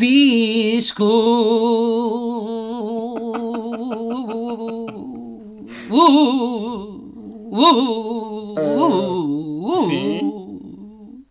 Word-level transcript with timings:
Francisco. 0.00 1.04
sim. 9.88 11.24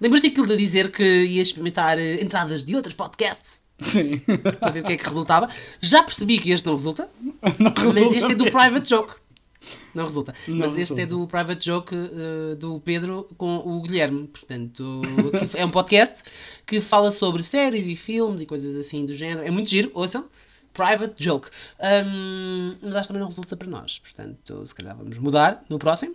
Lembras-te 0.00 0.28
aquilo 0.28 0.46
de 0.46 0.56
dizer 0.56 0.92
que 0.92 1.02
ia 1.02 1.42
experimentar 1.42 1.98
eh, 1.98 2.22
entradas 2.22 2.64
de 2.64 2.76
outros 2.76 2.94
podcasts 2.94 3.58
Sim. 3.80 4.18
para 4.60 4.70
ver 4.70 4.80
o 4.80 4.84
que 4.84 4.92
é 4.92 4.96
que 4.96 5.04
resultava? 5.04 5.48
Já 5.80 6.02
percebi 6.02 6.38
que 6.38 6.50
este 6.50 6.66
não 6.66 6.74
resulta, 6.74 7.08
Não 7.58 7.72
mas 7.92 8.12
este 8.12 8.32
é 8.32 8.34
do 8.34 8.44
resulta. 8.44 8.50
Private 8.50 8.88
Joke. 8.88 9.14
Não 9.94 10.04
resulta. 10.04 10.34
Não 10.46 10.58
mas 10.58 10.70
este 10.70 10.80
resulta. 10.94 11.02
é 11.02 11.06
do 11.06 11.26
Private 11.26 11.64
Joke 11.64 11.94
eh, 11.94 12.54
do 12.56 12.80
Pedro 12.80 13.28
com 13.36 13.56
o 13.56 13.82
Guilherme. 13.82 14.28
Portanto, 14.28 15.02
é 15.54 15.64
um 15.64 15.70
podcast 15.70 16.24
que 16.64 16.80
fala 16.80 17.10
sobre 17.10 17.42
séries 17.42 17.86
e 17.86 17.96
filmes 17.96 18.40
e 18.40 18.46
coisas 18.46 18.76
assim 18.76 19.04
do 19.04 19.14
género. 19.14 19.46
É 19.46 19.50
muito 19.50 19.68
giro, 19.68 19.90
ouçam. 19.94 20.28
Private 20.72 21.14
Joke. 21.16 21.48
Ahm, 21.80 22.76
mas 22.80 22.94
acho 22.94 23.02
que 23.02 23.08
também 23.08 23.20
não 23.20 23.28
resulta 23.28 23.56
para 23.56 23.68
nós. 23.68 23.98
Portanto, 23.98 24.64
se 24.64 24.74
calhar 24.74 24.96
vamos 24.96 25.18
mudar 25.18 25.64
no 25.68 25.78
próximo. 25.78 26.14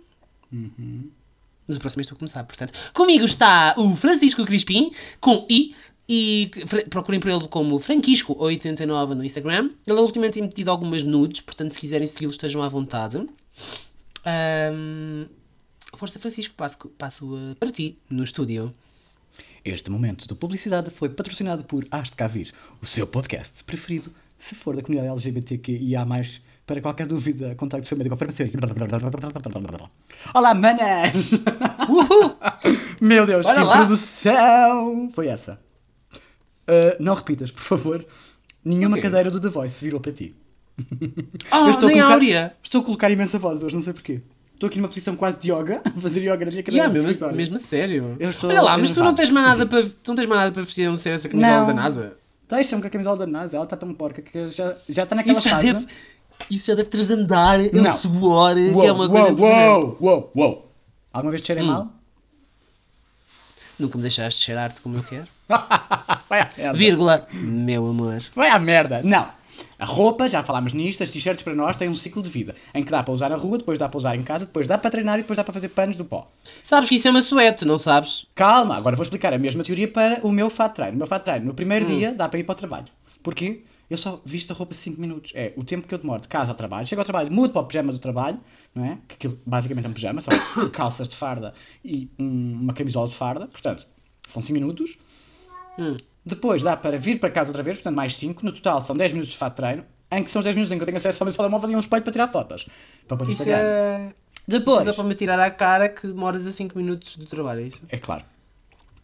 Mas 1.66 1.76
o 1.76 1.80
próximo 1.80 2.00
estou 2.02 2.16
a 2.16 2.18
começar, 2.18 2.44
portanto. 2.44 2.72
Comigo 2.92 3.24
está 3.24 3.74
o 3.76 3.94
Francisco 3.96 4.44
Crispim, 4.44 4.90
com 5.20 5.46
I, 5.50 5.74
e 6.08 6.50
procurem 6.90 7.20
por 7.20 7.30
ele 7.30 7.48
como 7.48 7.78
Franquisco89 7.78 9.14
no 9.14 9.24
Instagram. 9.24 9.70
Ele 9.86 9.98
ultimamente 9.98 10.34
tem 10.34 10.42
metido 10.42 10.70
algumas 10.70 11.02
nudes, 11.02 11.40
portanto, 11.40 11.70
se 11.70 11.80
quiserem 11.80 12.06
segui-lo, 12.06 12.32
estejam 12.32 12.62
à 12.62 12.68
vontade. 12.68 13.26
Ahm, 14.24 15.26
Força 15.94 16.18
Francisco, 16.18 16.54
passo, 16.56 16.78
passo 16.98 17.36
eh, 17.36 17.54
para 17.58 17.70
ti, 17.70 17.98
no 18.10 18.24
estúdio. 18.24 18.74
Este 19.64 19.90
momento 19.90 20.26
de 20.26 20.34
publicidade 20.34 20.90
foi 20.90 21.08
patrocinado 21.08 21.64
por 21.64 21.86
Has 21.90 22.10
de 22.10 22.16
Cá 22.16 22.26
Vir, 22.26 22.52
o 22.82 22.86
seu 22.86 23.06
podcast 23.06 23.64
preferido, 23.64 24.12
se 24.38 24.54
for 24.54 24.76
da 24.76 24.82
comunidade 24.82 25.10
LGBTQIA+, 25.14 26.04
para 26.66 26.80
qualquer 26.80 27.06
dúvida, 27.06 27.54
contacte 27.54 27.84
o 27.84 27.88
seu 27.88 27.96
médico 27.96 28.16
farmacêutico. 28.16 28.58
Olá, 30.34 30.52
manas! 30.54 31.32
Uhul! 31.88 32.36
Meu 33.00 33.26
Deus, 33.26 33.44
Bora 33.44 33.58
que 33.60 33.64
lá. 33.64 33.74
introdução 33.76 35.10
foi 35.14 35.28
essa? 35.28 35.60
Uh, 36.68 36.96
não 37.02 37.14
repitas, 37.14 37.50
por 37.50 37.62
favor. 37.62 38.04
Nenhuma 38.64 38.96
Ok. 38.96 39.02
cadeira 39.02 39.30
do 39.30 39.40
The 39.40 39.48
Voice 39.48 39.84
virou 39.84 40.00
para 40.00 40.12
ti. 40.12 40.34
Oh, 41.52 41.56
Eu 41.66 41.70
estou 41.70 41.88
a 41.88 41.92
nem 41.92 42.00
a 42.00 42.04
colocar- 42.04 42.12
Áurea! 42.14 42.56
Estou 42.62 42.80
a 42.80 42.84
colocar 42.84 43.10
imensa 43.10 43.38
voz 43.38 43.62
hoje, 43.62 43.74
não 43.74 43.82
sei 43.82 43.92
porquê. 43.92 44.20
Estou 44.54 44.66
aqui 44.68 44.78
numa 44.78 44.88
posição 44.88 45.14
quase 45.14 45.38
de 45.38 45.52
yoga, 45.52 45.82
a 45.84 46.00
fazer 46.00 46.20
yoga 46.20 46.44
na 46.44 46.50
minha 46.50 46.62
cadeira 46.62 46.86
Yeah, 46.86 46.92
mesmo, 47.02 47.32
mesmo 47.32 47.56
a 47.56 47.60
sério. 47.60 48.16
Olha 48.44 48.62
lá, 48.62 48.78
mas 48.78 48.90
tu 48.90 49.00
não 49.02 49.14
tens 49.14 49.28
mais 49.30 49.46
nada 49.46 49.66
para, 49.66 49.82
tu 49.82 50.08
não 50.08 50.14
tens 50.16 50.26
mais 50.26 50.40
nada 50.40 50.52
para 50.52 50.62
vestir 50.62 50.86
a 50.86 50.90
não 50.90 50.96
ser 50.96 51.10
essa 51.10 51.28
camisola 51.28 51.58
Não. 51.60 51.66
da 51.66 51.74
NASA? 51.74 52.16
Deixa-me 52.48 52.80
com 52.82 52.88
a 52.88 52.90
camisola 52.90 53.16
da 53.18 53.26
NASA, 53.26 53.56
ela 53.56 53.64
está 53.64 53.76
tão 53.76 53.92
porca 53.94 54.22
que 54.22 54.48
já, 54.48 54.76
já 54.88 55.02
está 55.04 55.14
naquela 55.14 55.36
Isso 55.36 55.48
já, 55.48 55.56
fase. 55.56 55.66
deve, 55.72 55.86
isso 56.50 56.66
já 56.68 56.74
deve 56.74 56.88
transandar 56.88 57.60
o 57.60 57.82
Não. 57.82 57.94
suor, 57.96 58.56
Uou, 58.56 58.80
que 58.80 58.86
é 58.86 58.92
uma 58.92 59.08
coisa 59.08 59.32
uou, 59.32 59.38
uou, 59.40 59.98
uou, 60.00 60.32
uou. 60.34 60.72
Alguma 61.12 61.30
vez 61.32 61.42
te 61.42 61.44
Hum. 61.44 61.54
cheirei 61.54 61.64
mal? 61.68 61.92
Nunca 63.78 63.96
me 63.98 64.02
deixaste 64.02 64.40
cheirar-te 64.40 64.80
como 64.80 64.96
eu 64.96 65.02
quero. 65.02 65.26
Vai 66.28 66.40
à 66.40 66.50
merda. 66.56 66.72
Vírgula, 66.72 67.28
meu 67.32 67.86
amor. 67.86 68.22
Vai 68.34 68.48
à 68.50 68.58
merda. 68.58 69.02
Não. 69.02 69.28
A 69.78 69.84
roupa, 69.84 70.28
já 70.28 70.42
falámos 70.42 70.72
nisto, 70.72 71.02
as 71.02 71.10
t-shirts 71.10 71.42
para 71.42 71.54
nós 71.54 71.76
têm 71.76 71.88
um 71.88 71.94
ciclo 71.94 72.22
de 72.22 72.28
vida 72.28 72.54
em 72.74 72.82
que 72.82 72.90
dá 72.90 73.02
para 73.02 73.12
usar 73.14 73.28
na 73.28 73.36
rua, 73.36 73.58
depois 73.58 73.78
dá 73.78 73.88
para 73.88 73.98
usar 73.98 74.16
em 74.16 74.22
casa, 74.22 74.46
depois 74.46 74.66
dá 74.66 74.78
para 74.78 74.90
treinar 74.90 75.18
e 75.18 75.22
depois 75.22 75.36
dá 75.36 75.44
para 75.44 75.52
fazer 75.52 75.68
panos 75.68 75.96
do 75.96 76.04
pó. 76.04 76.30
Sabes 76.62 76.88
que 76.88 76.96
isso 76.96 77.06
é 77.06 77.10
uma 77.10 77.22
suete, 77.22 77.64
não 77.64 77.76
sabes? 77.78 78.26
Calma, 78.34 78.76
agora 78.76 78.96
vou 78.96 79.02
explicar 79.02 79.32
a 79.32 79.38
mesma 79.38 79.62
teoria 79.62 79.86
para 79.86 80.20
o 80.26 80.32
meu 80.32 80.48
fato 80.50 80.74
treino. 80.76 80.94
O 80.94 80.98
meu 80.98 81.06
fato 81.06 81.24
treino, 81.24 81.46
no 81.46 81.54
primeiro 81.54 81.86
dia, 81.86 82.12
dá 82.12 82.28
para 82.28 82.38
ir 82.40 82.44
para 82.44 82.52
o 82.52 82.56
trabalho. 82.56 82.86
Porquê? 83.22 83.62
Eu 83.90 83.98
só 83.98 84.20
visto 84.24 84.50
a 84.50 84.54
roupa 84.54 84.74
5 84.74 85.00
minutos. 85.00 85.30
É 85.34 85.52
o 85.56 85.62
tempo 85.62 85.86
que 85.86 85.94
eu 85.94 85.98
demoro 85.98 86.22
de 86.22 86.28
casa 86.28 86.50
ao 86.50 86.56
trabalho. 86.56 86.86
Chego 86.86 87.00
ao 87.00 87.04
trabalho, 87.04 87.30
mudo 87.30 87.52
para 87.52 87.62
o 87.62 87.66
pijama 87.66 87.92
do 87.92 87.98
trabalho, 87.98 88.40
não 88.74 88.84
é? 88.84 88.98
Que 89.06 89.14
aquilo 89.14 89.38
basicamente 89.46 89.84
é 89.84 89.88
um 89.88 89.92
pijama, 89.92 90.20
são 90.20 90.32
calças 90.72 91.08
de 91.08 91.14
farda 91.16 91.52
e 91.84 92.08
um- 92.18 92.58
uma 92.62 92.72
camisola 92.72 93.08
de 93.08 93.14
farda. 93.14 93.46
Portanto, 93.46 93.86
são 94.28 94.40
5 94.42 94.52
minutos. 94.54 94.96
Hum. 95.78 95.96
Depois 96.24 96.62
dá 96.62 96.76
para 96.76 96.98
vir 96.98 97.20
para 97.20 97.30
casa 97.30 97.50
outra 97.50 97.62
vez, 97.62 97.78
portanto, 97.78 97.96
mais 97.96 98.16
5. 98.16 98.44
No 98.44 98.52
total 98.52 98.80
são 98.80 98.96
10 98.96 99.12
minutos 99.12 99.32
de 99.32 99.38
fato 99.38 99.56
treino, 99.56 99.84
em 100.10 100.22
que 100.22 100.30
são 100.30 100.40
os 100.40 100.44
10 100.44 100.54
minutos 100.54 100.72
em 100.72 100.76
que 100.76 100.82
eu 100.82 100.86
tenho 100.86 100.96
acesso 100.96 101.22
ao 101.22 101.26
meu 101.26 101.34
telemóvel 101.36 101.70
e 101.70 101.76
um 101.76 101.80
espelho 101.80 102.02
para 102.02 102.12
tirar 102.12 102.28
fotos. 102.28 102.66
Para 103.06 103.16
pôr 103.16 103.26
no 103.26 103.32
Isso 103.32 103.48
é. 103.48 104.14
Depois, 104.46 104.84
Só 104.84 104.92
para 104.92 105.04
me 105.04 105.14
tirar 105.14 105.38
à 105.38 105.50
cara 105.50 105.88
que 105.88 106.06
demoras 106.06 106.46
a 106.46 106.50
5 106.50 106.76
minutos 106.76 107.16
do 107.16 107.26
trabalho, 107.26 107.60
é 107.60 107.64
isso? 107.64 107.84
É 107.88 107.96
claro. 107.96 108.24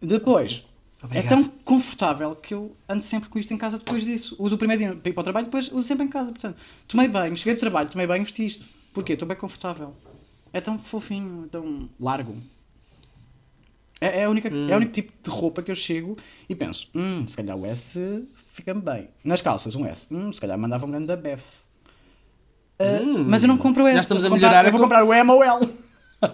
Depois, 0.00 0.66
Obrigado. 1.02 1.24
é 1.24 1.28
tão 1.28 1.44
confortável 1.64 2.34
que 2.36 2.52
eu 2.52 2.76
ando 2.88 3.02
sempre 3.02 3.28
com 3.28 3.38
isto 3.38 3.52
em 3.52 3.56
casa 3.56 3.78
depois 3.78 4.04
disso. 4.04 4.36
Uso 4.38 4.54
o 4.54 4.58
primeiro 4.58 4.82
dia 4.82 4.94
para 4.94 5.10
ir 5.10 5.12
para 5.12 5.20
o 5.20 5.24
trabalho, 5.24 5.46
depois 5.46 5.68
uso 5.72 5.82
sempre 5.82 6.04
em 6.04 6.08
casa. 6.08 6.30
Portanto, 6.30 6.56
tomei 6.86 7.08
banho, 7.08 7.36
cheguei 7.36 7.54
do 7.54 7.60
trabalho, 7.60 7.88
tomei 7.88 8.06
banho, 8.06 8.24
vesti 8.24 8.46
isto. 8.46 8.64
Porquê? 8.92 9.14
Estou 9.14 9.26
bem 9.26 9.36
confortável. 9.36 9.94
É 10.52 10.60
tão 10.60 10.78
fofinho, 10.78 11.48
tão 11.50 11.88
largo. 11.98 12.36
É, 14.00 14.20
é, 14.20 14.24
a 14.24 14.30
única, 14.30 14.48
é 14.48 14.72
o 14.74 14.76
único 14.76 14.92
tipo 14.92 15.12
de 15.22 15.28
roupa 15.30 15.62
que 15.62 15.70
eu 15.70 15.74
chego 15.74 16.16
e 16.48 16.54
penso, 16.54 16.88
hum, 16.94 17.26
se 17.26 17.36
calhar 17.36 17.56
o 17.56 17.66
S 17.66 18.24
fica-me 18.48 18.80
bem. 18.80 19.08
Nas 19.22 19.40
calças, 19.42 19.74
um 19.74 19.84
S. 19.84 20.06
Hum, 20.12 20.32
se 20.32 20.40
calhar 20.40 20.58
mandava 20.58 20.86
um 20.86 20.90
grande 20.90 21.06
da 21.06 21.16
BEF. 21.16 21.42
Ah, 22.78 23.00
Hum. 23.02 23.24
mas 23.28 23.42
eu 23.42 23.48
não 23.48 23.58
compro 23.58 23.84
o 23.84 23.86
S. 23.86 23.94
Já 23.96 24.00
estamos 24.00 24.24
a 24.24 24.28
vou 24.28 24.36
comprar- 24.38 24.48
melhorar 24.50 24.64
a 24.64 24.68
Eu 24.68 24.72
vou 24.72 24.80
co- 24.80 24.84
comprar 24.86 25.04
o 25.04 25.12
M 25.12 25.30
ou 25.30 25.44
L. 25.44 25.74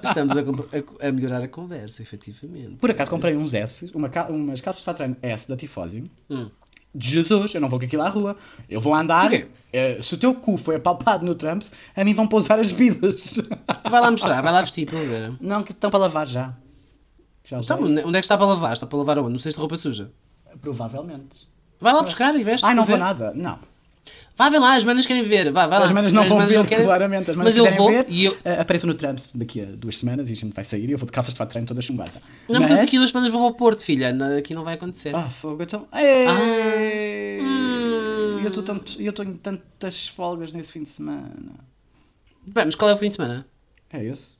Estamos 0.05 0.37
a, 0.37 0.41
a- 0.41 1.09
a 1.09 1.13
melhorar 1.13 1.43
a 1.43 1.49
conversa, 1.49 2.03
efetivamente. 2.03 2.77
Por 2.77 2.91
acaso 2.91 3.11
comprei 3.11 3.37
uns 3.37 3.53
S, 3.55 3.91
uma 3.95 4.09
cal- 4.09 4.31
umas 4.31 4.61
calças 4.61 4.85
de 4.85 4.95
treino 4.95 5.17
S 5.23 5.49
da 5.49 5.57
Tifósio. 5.57 6.09
Hum. 6.31 6.49
De 6.95 7.09
Jesus, 7.11 7.55
eu 7.55 7.61
não 7.61 7.69
vou 7.69 7.79
com 7.79 7.85
aquilo 7.85 8.03
à 8.03 8.09
rua. 8.09 8.37
Eu 8.71 8.81
vou 8.81 8.95
andar. 8.95 9.31
Eh, 9.73 9.99
se 10.01 10.15
o 10.15 10.19
teu 10.19 10.33
cu 10.35 10.57
foi 10.57 10.77
apalpado 10.77 11.27
no 11.27 11.35
Trumps, 11.35 11.73
a 11.95 12.03
mim 12.05 12.15
vão 12.15 12.27
pousar 12.27 12.59
as 12.59 12.71
vidas. 12.71 13.39
Vai 13.91 14.01
lá 14.01 14.11
mostrar, 14.11 14.41
vai 14.41 14.53
lá 14.53 14.63
vestir 14.63 14.87
para 14.87 14.99
ver. 15.01 15.33
não, 15.41 15.63
que 15.63 15.73
estão 15.73 15.91
para 15.91 15.99
lavar 16.01 16.27
já. 16.27 16.55
Já 17.49 17.59
usei. 17.59 17.77
Então, 17.77 17.87
onde 17.89 18.01
onde 18.05 18.19
é 18.19 18.21
que 18.21 18.25
está 18.25 18.37
para 18.37 18.47
lavar? 18.47 18.73
Está 18.75 18.87
para 18.87 18.99
lavar 18.99 19.19
aonde? 19.19 19.33
No 19.33 19.39
cesto 19.39 19.57
de 19.57 19.61
roupa 19.61 19.77
suja? 19.77 20.11
Provavelmente. 20.61 21.49
Vai 21.81 21.93
lá 21.93 22.03
buscar 22.03 22.35
e 22.35 22.43
veste. 22.43 22.65
Ai, 22.67 22.75
não 22.75 22.85
vou 22.85 22.97
ver. 22.97 23.01
nada. 23.03 23.33
Não. 23.35 23.59
Vai 24.37 24.51
ver 24.51 24.59
lá, 24.59 24.75
as 24.75 24.85
manas 24.85 25.07
querem 25.07 25.23
ver. 25.23 25.51
Vai, 25.51 25.67
vai 25.67 25.79
lá. 25.79 25.85
As 25.87 25.91
manas 25.93 26.13
não 26.13 26.25
vão 26.29 26.47
ver, 26.47 26.67
querem- 26.67 26.85
claramente. 26.85 27.31
As 27.31 27.37
manas 27.37 27.55
Mas 27.57 27.67
eu 27.67 27.75
vou 27.77 27.91
ver. 27.91 28.07
e 28.09 28.25
eu. 28.27 28.37
eh, 28.45 28.61
apareço 28.61 28.87
no 28.87 28.95
Trumps 28.95 29.31
daqui 29.35 29.63
a 29.63 29.65
duas 29.67 29.99
semanas 29.99 30.29
e 30.29 30.33
a 30.33 30.37
gente 30.37 30.53
vai 30.55 30.65
sair 30.65 30.89
e 30.89 30.93
eu 30.93 30.99
vou 30.99 31.07
de 31.07 31.13
calças 31.13 31.33
de 31.33 31.39
fato 31.39 31.59
toda 31.65 31.81
chumbada. 31.81 32.13
Não, 32.49 32.61
porque 32.61 32.75
daqui 32.75 32.97
a 32.97 33.01
duas 33.01 33.11
semanas 33.11 33.33
vou 33.33 33.43
ao 33.43 33.55
Porto, 33.55 33.83
filha. 33.83 34.15
Aqui 34.39 34.55
não 34.55 34.65
vai 34.65 34.75
acontecer. 34.75 35.15
Ah, 35.15 35.29
fogo, 35.31 35.63
então. 35.63 35.87
Ei! 35.95 36.27
Ah. 36.29 37.43
Hum. 37.43 38.41
Eu 38.99 39.11
estou 39.11 39.25
em 39.25 39.35
tantas 39.35 40.09
folgas 40.09 40.53
nesse 40.53 40.71
fim 40.73 40.83
de 40.83 40.89
semana. 40.91 41.33
Bem, 42.47 42.65
mas 42.67 42.75
qual 42.75 42.91
é 42.91 42.95
o 42.95 42.97
fim 42.97 43.09
de 43.09 43.15
semana? 43.15 43.47
É 43.93 44.05
esse? 44.05 44.37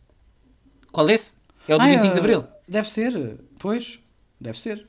Qual 0.93 1.09
é 1.09 1.13
esse? 1.15 1.33
É 1.67 1.75
o 1.75 1.79
do 1.79 1.85
Ah, 1.85 1.89
25 1.89 2.13
de 2.15 2.19
Abril. 2.21 2.45
Deve 2.69 2.89
ser, 2.89 3.39
pois. 3.59 3.99
Deve 4.41 4.59
ser. 4.59 4.87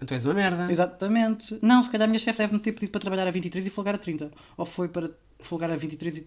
Então 0.00 0.14
és 0.14 0.24
uma 0.24 0.34
merda. 0.34 0.70
Exatamente. 0.70 1.58
Não, 1.60 1.82
se 1.82 1.90
calhar 1.90 2.04
a 2.04 2.08
minha 2.08 2.18
chefe 2.18 2.38
deve-me 2.38 2.58
ter 2.60 2.72
pedido 2.72 2.90
para 2.90 3.00
trabalhar 3.00 3.26
a 3.26 3.30
23 3.30 3.66
e 3.66 3.70
folgar 3.70 3.94
a 3.94 3.98
30. 3.98 4.30
Ou 4.56 4.64
foi 4.66 4.88
para 4.88 5.10
folgar 5.40 5.70
a 5.70 5.76
23 5.76 6.18
e. 6.18 6.26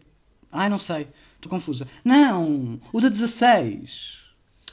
Ai, 0.52 0.70
não 0.70 0.78
sei. 0.78 1.08
Estou 1.36 1.50
confusa. 1.50 1.88
Não! 2.06 2.80
O 2.92 3.02
da 3.02 3.10
16. 3.10 4.20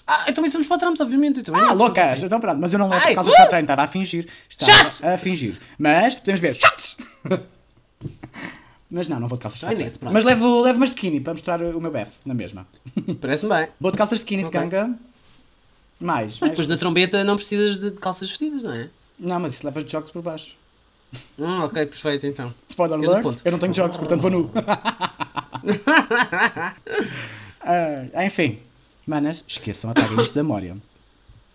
Ah, 0.07 0.27
então 0.29 0.45
isso 0.45 0.63
para 0.67 0.77
o 0.77 0.79
Trumps, 0.81 1.01
obviamente. 1.01 1.41
Então, 1.41 1.57
é 1.57 1.69
Ah, 1.69 1.73
loucas! 1.73 2.23
Então 2.23 2.41
pronto, 2.41 2.59
mas 2.61 2.73
eu 2.73 2.79
não 2.79 2.89
levo 2.89 3.01
Ai, 3.03 3.11
por 3.11 3.15
causa 3.17 3.31
uh! 3.31 3.45
do 3.45 3.49
treino, 3.49 3.65
estava 3.65 3.83
a 3.83 3.87
fingir. 3.87 4.29
Estava 4.49 5.15
a 5.15 5.17
fingir. 5.17 5.59
Mas, 5.79 6.15
podemos 6.17 6.41
ver. 6.41 6.57
Chatos! 6.57 6.97
Mas 8.91 9.09
não, 9.09 9.21
não 9.21 9.29
vou 9.29 9.39
de 9.39 9.43
calças 9.43 9.61
de 9.61 9.99
pronto. 9.99 10.13
Mas 10.13 10.25
levo, 10.25 10.63
levo 10.63 10.79
umas 10.79 10.91
de 10.91 10.97
skinny 10.97 11.21
para 11.21 11.33
mostrar 11.33 11.63
o 11.63 11.81
meu 11.81 11.93
BF 11.93 12.11
na 12.27 12.35
mesma. 12.35 12.67
Parece-me 13.21 13.55
bem. 13.55 13.69
Vou 13.79 13.93
de 13.93 13.97
calças 13.99 14.19
de 14.19 14.25
skinny 14.25 14.45
Ok. 14.45 14.61
de 14.61 14.67
ganga. 14.67 14.99
Mais. 16.01 16.33
Mas 16.33 16.41
mais- 16.41 16.51
depois 16.53 16.67
na 16.67 16.77
trombeta 16.77 17.23
não 17.25 17.37
precisas 17.37 17.79
de 17.79 17.91
calças 17.93 18.29
vestidas, 18.29 18.63
não 18.63 18.73
é? 18.73 18.89
Não, 19.19 19.39
mas 19.39 19.55
isso 19.55 19.65
leva 19.67 19.87
jogos 19.87 20.11
por 20.11 20.23
baixo. 20.23 20.57
Hum, 21.39 21.63
ok, 21.65 21.87
perfeito 21.87 22.27
então. 22.27 22.55
Spoiler 22.69 22.99
é 22.99 23.03
o 23.07 23.11
alert, 23.13 23.41
eu 23.45 23.53
não 23.53 23.59
tenho 23.59 23.75
jogos, 23.75 23.97
portanto 23.97 24.21
vou 24.21 24.31
nu. 24.31 24.51
Ah, 27.63 28.25
enfim, 28.25 28.59
manas, 29.07 29.45
esqueçam, 29.47 29.91
apaguem 29.91 30.23
isto 30.23 30.35
da 30.35 30.43
memória. 30.43 30.77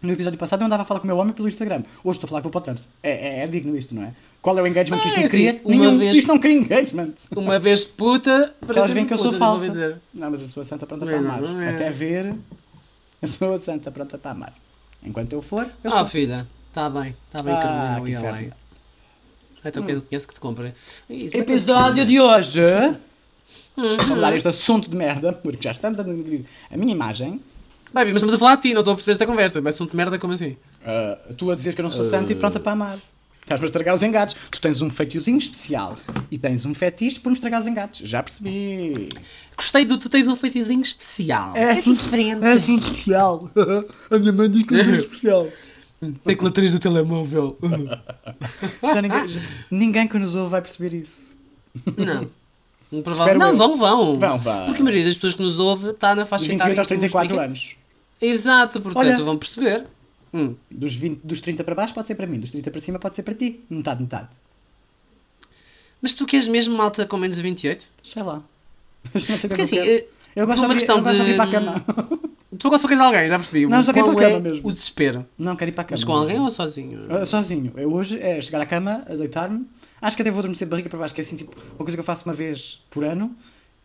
No 0.02 0.12
episódio 0.12 0.38
passado 0.38 0.62
eu 0.62 0.66
andava 0.68 0.84
a 0.84 0.86
falar 0.86 1.00
com 1.00 1.06
o 1.06 1.08
meu 1.08 1.18
homem 1.18 1.34
pelo 1.34 1.48
Instagram. 1.48 1.84
Hoje 2.04 2.18
estou 2.18 2.28
a 2.28 2.30
falar 2.30 2.42
com 2.44 2.50
o 2.56 2.62
Trumps. 2.62 2.88
É, 3.02 3.40
é, 3.40 3.44
é 3.44 3.48
digno 3.48 3.76
isto, 3.76 3.96
não 3.96 4.04
é? 4.04 4.14
Qual 4.40 4.56
é 4.60 4.62
o 4.62 4.68
engagement 4.68 5.00
que 5.00 5.08
isto 5.08 5.16
Ah, 5.18 5.20
não 5.22 5.26
é 5.26 5.30
cria? 5.30 5.52
assim, 5.52 5.62
Nenhum. 5.66 5.98
vez- 5.98 6.18
Isto 6.18 6.28
não 6.28 6.38
cria 6.40 6.54
engagement. 6.54 7.14
Uma 7.36 7.58
vez 7.58 7.80
de 7.82 7.88
puta, 7.94 8.30
Elas 8.32 8.54
parece 8.68 8.94
veem 8.94 9.08
que 9.08 9.14
eu 9.14 9.18
sou 9.18 9.32
falsa. 9.34 10.00
Não, 10.14 10.30
mas 10.30 10.42
eu 10.42 10.48
sou 10.48 10.62
a 10.62 10.64
santa 10.66 10.86
pronta 10.86 11.06
para 11.06 11.18
amar. 11.18 11.42
não 11.42 11.60
é. 11.60 11.70
Até 11.72 11.90
ver, 11.90 12.36
eu 13.22 13.28
sou 13.28 13.54
a 13.54 13.58
santa 13.58 13.92
pronta 13.92 14.18
para 14.18 14.32
amar. 14.32 14.54
Enquanto 15.04 15.34
eu 15.34 15.42
for, 15.42 15.70
eu 15.84 15.92
Ah, 15.94 15.98
sou. 16.00 16.06
filha, 16.08 16.48
está 16.70 16.90
bem, 16.90 17.16
está 17.28 17.44
bem, 17.44 17.54
Ah, 17.54 17.62
Carolina 17.62 18.20
que 18.22 18.28
além. 18.28 18.52
Então 19.64 19.84
que 19.84 19.92
eu 19.92 20.02
conheço 20.02 20.28
que 20.28 20.34
te 20.34 20.40
compre. 20.40 20.74
Isso, 21.10 21.36
Episódio 21.36 22.06
de 22.06 22.20
hoje. 22.20 22.62
Hum. 23.78 23.98
Vamos 24.08 24.22
dar 24.22 24.34
este 24.36 24.48
assunto 24.48 24.90
de 24.90 24.96
merda, 24.96 25.34
porque 25.34 25.58
já 25.62 25.72
estamos 25.72 26.00
a 26.00 26.04
denegrir 26.04 26.46
a 26.72 26.78
minha 26.78 26.92
imagem. 26.94 27.42
Bem, 27.94 28.06
mas 28.06 28.16
estamos 28.18 28.36
a 28.36 28.38
falar 28.38 28.56
de 28.58 28.62
ti, 28.64 28.74
não 28.74 28.82
estou 28.82 28.94
a 28.94 28.96
perceber 28.96 29.12
esta 29.14 29.26
conversa. 29.26 29.62
Mas 29.62 29.76
assunto 29.76 29.92
de 29.92 29.98
merda, 29.98 30.18
como 30.20 30.34
assim? 30.34 30.56
Ah, 30.86 31.18
tu 31.38 31.52
a 31.52 31.56
dizer 31.56 31.74
que 31.76 31.82
eu 31.82 31.84
não 31.84 31.92
sou 31.92 32.04
santa 32.04 32.32
e 32.32 32.36
pronta 32.36 32.60
para 32.60 32.72
amar. 32.74 32.98
Estás-me 33.46 33.66
a 33.66 33.68
estragar 33.68 33.94
os 33.96 34.02
engates. 34.02 34.36
Tu 34.50 34.60
tens 34.60 34.82
um 34.82 34.90
feitiozinho 34.90 35.38
especial 35.38 35.96
e 36.32 36.38
tens 36.38 36.66
um 36.66 36.74
fetiche 36.74 37.20
por 37.20 37.30
me 37.30 37.36
estragar 37.36 37.62
os 37.62 37.68
engates. 37.68 38.08
Já 38.10 38.24
percebi. 38.24 39.08
Gostei 39.56 39.86
do 39.86 40.00
tu 40.00 40.10
tens 40.10 40.28
um 40.28 40.36
feitizinho 40.36 40.82
especial. 40.82 41.56
É 41.56 41.76
diferente. 41.76 42.44
É 42.44 42.54
assim 42.54 42.78
especial. 42.78 43.52
A 44.10 44.18
minha 44.18 44.34
mãe 44.34 44.50
diz 44.50 44.64
que 44.66 44.74
é 44.76 44.98
especial. 44.98 45.48
Tecla 46.26 46.50
3 46.52 46.74
do 46.74 46.80
telemóvel. 46.80 47.58
Já 48.82 49.02
ninguém, 49.02 49.30
já- 49.30 49.42
ninguém 49.72 50.08
que 50.08 50.18
nos 50.20 50.36
ouve 50.36 50.50
vai 50.52 50.62
perceber 50.62 50.94
isso. 50.98 51.32
Não. 51.98 52.28
Provável... 53.04 53.34
Espero 53.34 53.40
Não, 53.40 53.58
vão, 53.58 53.78
vão. 53.78 54.20
Vão, 54.20 54.38
vão. 54.40 54.66
Porque 54.66 54.82
a 54.82 54.84
maioria 54.84 55.06
das 55.06 55.16
pessoas 55.16 55.34
que 55.36 55.42
nos 55.44 55.60
ouve 55.60 55.90
está 55.92 56.16
na 56.16 56.26
faixa 56.26 56.46
etária 56.52 56.74
28 56.76 56.80
aos 56.80 56.88
que 56.88 56.94
tu 56.96 57.00
34 57.00 57.26
explica. 57.28 57.46
anos. 57.46 57.76
Exato, 58.22 58.82
portanto 58.82 59.06
Olha. 59.06 59.24
vão 59.24 59.38
perceber. 59.38 59.86
Hum. 60.36 60.56
Dos, 60.70 60.96
20, 60.96 61.22
dos 61.24 61.40
30 61.40 61.64
para 61.64 61.74
baixo 61.76 61.94
pode 61.94 62.08
ser 62.08 62.16
para 62.16 62.28
mim, 62.28 62.40
dos 62.40 62.52
30 62.52 62.70
para 62.70 62.82
cima 62.82 63.00
pode 63.00 63.16
ser 63.16 63.24
para 63.24 63.34
ti. 63.34 63.62
Metade, 63.70 64.02
metade. 64.04 64.28
Mas 66.02 66.14
tu 66.14 66.26
queres 66.26 66.48
mesmo 66.48 66.76
malta 66.78 67.06
com 67.06 67.18
menos 67.18 67.38
de 67.38 67.44
28? 67.44 67.86
Sei 68.04 68.22
lá. 68.22 68.44
Não 69.14 69.22
sei 69.22 69.38
Porque 69.50 69.62
eu 69.62 69.66
assim, 69.66 69.76
quero. 69.78 69.90
eh, 69.90 70.06
Eu 70.36 70.46
gosto 70.46 70.66
uma 70.66 70.74
questão 70.74 70.98
eu 70.98 71.04
gosto 71.04 71.24
de 71.24 71.32
ir 71.32 71.36
para 71.36 71.46
a 71.46 71.52
cama. 71.52 71.86
tu 72.60 72.68
agora 72.68 72.80
só 72.80 72.88
queres 72.88 73.02
alguém, 73.02 73.30
já 73.30 73.38
percebi. 73.40 73.66
Não, 73.66 73.84
só 73.84 73.94
quero 73.94 74.12
ir 74.12 74.16
para 74.16 74.20
a 74.28 74.30
cama 74.30 74.38
é 74.38 74.42
mesmo. 74.52 74.68
O 74.68 74.72
desespero. 74.72 75.26
Não, 75.38 75.56
quero 75.56 75.72
ir 75.72 75.74
para 75.74 75.82
a 75.84 75.86
cama. 75.86 75.94
Mas 75.98 76.04
com 76.04 76.14
alguém 76.14 76.40
ou 76.40 76.52
sozinho? 76.52 77.06
Ah, 77.10 77.26
Sozinho. 77.26 77.72
Eu 77.78 77.94
hoje 77.94 78.20
é 78.20 78.42
chegar 78.42 78.60
à 78.62 78.66
cama, 78.66 79.04
a 79.10 79.16
deitar-me. 79.16 79.66
Acho 80.02 80.16
que 80.18 80.22
até 80.22 80.30
vou 80.30 80.40
adormecer 80.40 80.68
de 80.68 80.70
barriga 80.70 80.90
para 80.90 81.00
baixo, 81.00 81.16
que 81.16 81.22
é 81.22 81.24
assim, 81.24 81.36
tipo, 81.38 81.56
uma 81.72 81.78
coisa 81.78 81.96
que 81.96 82.00
eu 82.02 82.04
faço 82.04 82.26
uma 82.26 82.34
vez 82.34 82.84
por 82.92 83.04
ano. 83.04 83.36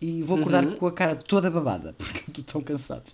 E 0.01 0.23
vou 0.23 0.39
acordar 0.39 0.65
Uhum. 0.65 0.77
com 0.77 0.87
a 0.87 0.93
cara 0.93 1.15
toda 1.15 1.51
babada, 1.51 1.95
porque 1.99 2.25
estou 2.29 2.45
tão 2.45 2.63
cansado. 2.63 3.13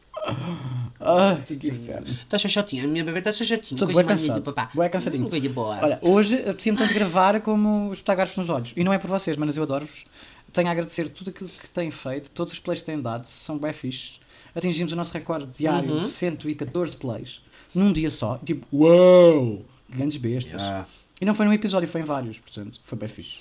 Ai, 1.01 1.43
que 1.43 1.69
inferno. 1.69 2.07
Estás 2.07 2.43
chachotinha, 2.43 2.85
a 2.85 2.87
minha 2.87 3.05
bebê 3.05 3.19
está 3.19 3.33
chachotinha. 3.33 3.77
Estou 3.77 3.89
linda 3.89 4.05
cansado. 4.05 4.55
Bué 4.75 4.89
cansadinho. 4.89 5.27
Hum, 5.27 5.53
boa. 5.53 5.79
Olha, 5.83 5.99
hoje 6.03 6.37
apetecia-me 6.37 6.79
tanto 6.79 6.95
gravar 6.95 7.41
como 7.41 7.93
espetar 7.93 8.17
garfos 8.17 8.37
nos 8.37 8.49
olhos. 8.49 8.73
E 8.77 8.85
não 8.85 8.93
é 8.93 8.99
por 8.99 9.09
vocês, 9.09 9.37
mas 9.37 9.57
eu 9.57 9.63
adoro-vos. 9.63 10.05
Tenho 10.53 10.69
a 10.69 10.71
agradecer 10.71 11.09
tudo 11.11 11.31
aquilo 11.31 11.51
que 11.51 11.69
têm 11.69 11.91
feito, 11.91 12.31
todos 12.31 12.53
os 12.53 12.59
plays 12.59 12.81
que 12.81 12.87
têm 12.87 13.01
dado, 13.01 13.27
são 13.27 13.59
bem 13.59 13.73
fixes. 13.73 14.21
Atingimos 14.55 14.93
o 14.93 14.97
nosso 14.97 15.13
recorde 15.13 15.47
diário 15.59 15.91
Uhum. 15.91 15.99
de 15.99 16.07
114 16.07 16.97
plays 16.97 17.43
num 17.75 17.93
dia 17.93 18.11
só. 18.11 18.39
Tipo, 18.45 18.65
uau! 18.75 19.63
Grandes 19.89 20.17
bestas. 20.17 20.63
Ah. 20.63 20.87
E 21.21 21.25
não 21.25 21.35
foi 21.35 21.47
num 21.47 21.53
episódio, 21.53 21.87
foi 21.89 22.01
em 22.01 22.05
vários, 22.05 22.39
portanto, 22.39 22.81
foi 22.85 22.97
bem 22.99 23.09
fixe. 23.09 23.41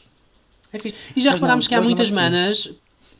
É 0.74 0.80
fixe. 0.80 0.98
E 1.16 1.22
já 1.22 1.32
Mas 1.32 1.36
reparámos 1.40 1.66
não, 1.66 1.70
que 1.70 1.76
há 1.76 1.82
muitas 1.82 2.12
manas 2.12 2.74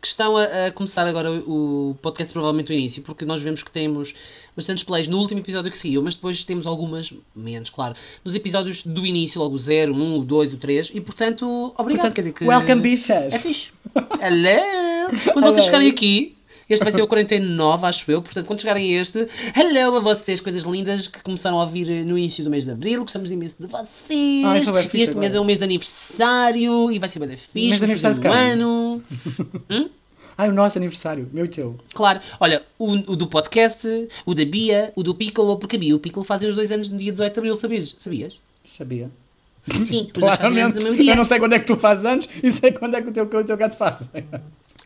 que 0.06 0.10
estão 0.10 0.38
a, 0.38 0.68
a 0.68 0.72
começar 0.72 1.08
agora 1.08 1.32
o, 1.32 1.90
o 1.90 1.96
podcast, 1.96 2.32
provavelmente 2.32 2.72
o 2.72 2.74
início, 2.74 3.02
porque 3.02 3.26
nós 3.26 3.42
vemos 3.42 3.64
que 3.64 3.72
temos 3.72 4.14
bastantes 4.56 4.84
plays 4.84 5.08
no 5.08 5.18
último 5.18 5.40
episódio 5.40 5.72
que 5.72 5.78
saiu, 5.78 6.04
mas 6.04 6.14
depois 6.14 6.46
temos 6.46 6.68
algumas, 6.68 7.12
menos, 7.36 7.72
claro, 7.72 7.96
nos 8.24 8.36
episódios 8.36 8.84
do 8.86 9.04
início, 9.04 9.42
logo 9.42 9.56
o 9.56 9.58
0, 9.58 9.96
1, 9.96 10.20
o 10.20 10.24
2, 10.24 10.54
o 10.54 10.58
3, 10.58 10.92
e 10.94 11.02
portanto, 11.02 11.74
obrigado. 11.76 12.04
Portanto, 12.04 12.14
quer 12.14 12.22
dizer 12.22 12.34
que. 12.34 12.46
welcome, 12.46 12.82
bichas. 12.82 13.34
É 13.34 13.40
fixe. 13.40 13.72
Hello! 14.22 15.20
Quando 15.34 15.46
vocês 15.46 15.58
Hello. 15.58 15.66
chegarem 15.66 15.90
aqui, 15.90 16.35
este 16.70 16.84
vai 16.84 16.92
ser 16.92 17.02
o 17.02 17.08
49, 17.08 17.86
acho 17.86 18.12
eu. 18.12 18.22
Portanto, 18.22 18.46
quando 18.46 18.60
chegarem 18.60 18.98
a 18.98 19.02
este, 19.02 19.28
hello 19.56 19.98
a 19.98 20.00
vocês, 20.00 20.42
coisas 20.42 20.64
lindas 20.64 21.08
que 21.08 21.22
começaram 21.22 21.60
a 21.60 21.64
ouvir 21.64 22.06
no 22.06 22.18
início 22.18 22.44
do 22.44 22.50
mês 22.50 22.66
de 22.66 22.72
abril. 22.72 23.04
Gostamos 23.04 23.32
imenso 23.32 23.56
de 23.60 23.68
vocês. 23.68 24.70
Bem 24.70 24.90
e 24.94 25.02
este 25.02 25.16
mês 25.16 25.32
agora. 25.32 25.38
é 25.38 25.40
o 25.40 25.46
mês 25.46 25.60
de 25.60 25.64
aniversário 25.64 26.92
e 26.92 27.00
vai 27.00 27.10
ser 27.10 27.20
bem 27.20 27.30
fixe. 27.30 27.52
Mês 27.54 27.78
de 27.78 27.84
aniversário 27.84 28.20
de 28.20 28.28
um 28.28 28.32
ano. 28.32 29.04
Ai, 30.38 30.50
o 30.50 30.54
nosso 30.54 30.78
aniversário, 30.78 31.30
meu 31.32 31.46
e 31.46 31.48
teu. 31.48 31.78
Claro, 31.94 32.20
olha, 32.40 32.62
o, 32.78 32.92
o 32.92 33.16
do 33.16 33.28
podcast, 33.28 33.88
o 34.26 34.34
da 34.34 34.44
Bia, 34.44 34.92
o 34.94 35.02
do 35.02 35.16
Piccolo, 35.16 35.58
porque 35.58 35.78
a 35.78 35.80
Bia 35.80 35.92
e 35.92 35.94
o 35.94 36.00
Piccolo 36.00 36.26
fazem 36.26 36.50
os 36.50 36.56
dois 36.56 36.72
anos 36.74 36.90
no 36.90 36.98
dia 36.98 37.12
18 37.12 37.34
de 37.34 37.40
abril, 37.40 37.56
sabias? 37.56 37.96
Sabias? 37.98 38.38
Sabia. 38.78 39.10
Sim, 39.86 40.10
os 40.14 40.22
dois 40.22 40.36
fazem 40.36 40.62
anos 40.62 40.74
Claramente. 40.74 40.76
no 40.76 40.82
mesmo 40.82 40.98
dia. 40.98 41.12
Eu 41.14 41.16
não 41.16 41.24
sei 41.24 41.40
quando 41.40 41.54
é 41.54 41.60
que 41.60 41.66
tu 41.66 41.78
fazes 41.78 42.06
anos 42.06 42.28
e 42.44 42.52
sei 42.52 42.72
quando 42.74 42.96
é 42.96 43.02
que 43.02 43.10
o 43.10 43.14
teu 43.14 43.26
cão 43.28 43.40
e 43.40 43.44
o 43.44 43.46
teu 43.46 43.56
gato 43.56 43.78
fazem. 43.78 44.08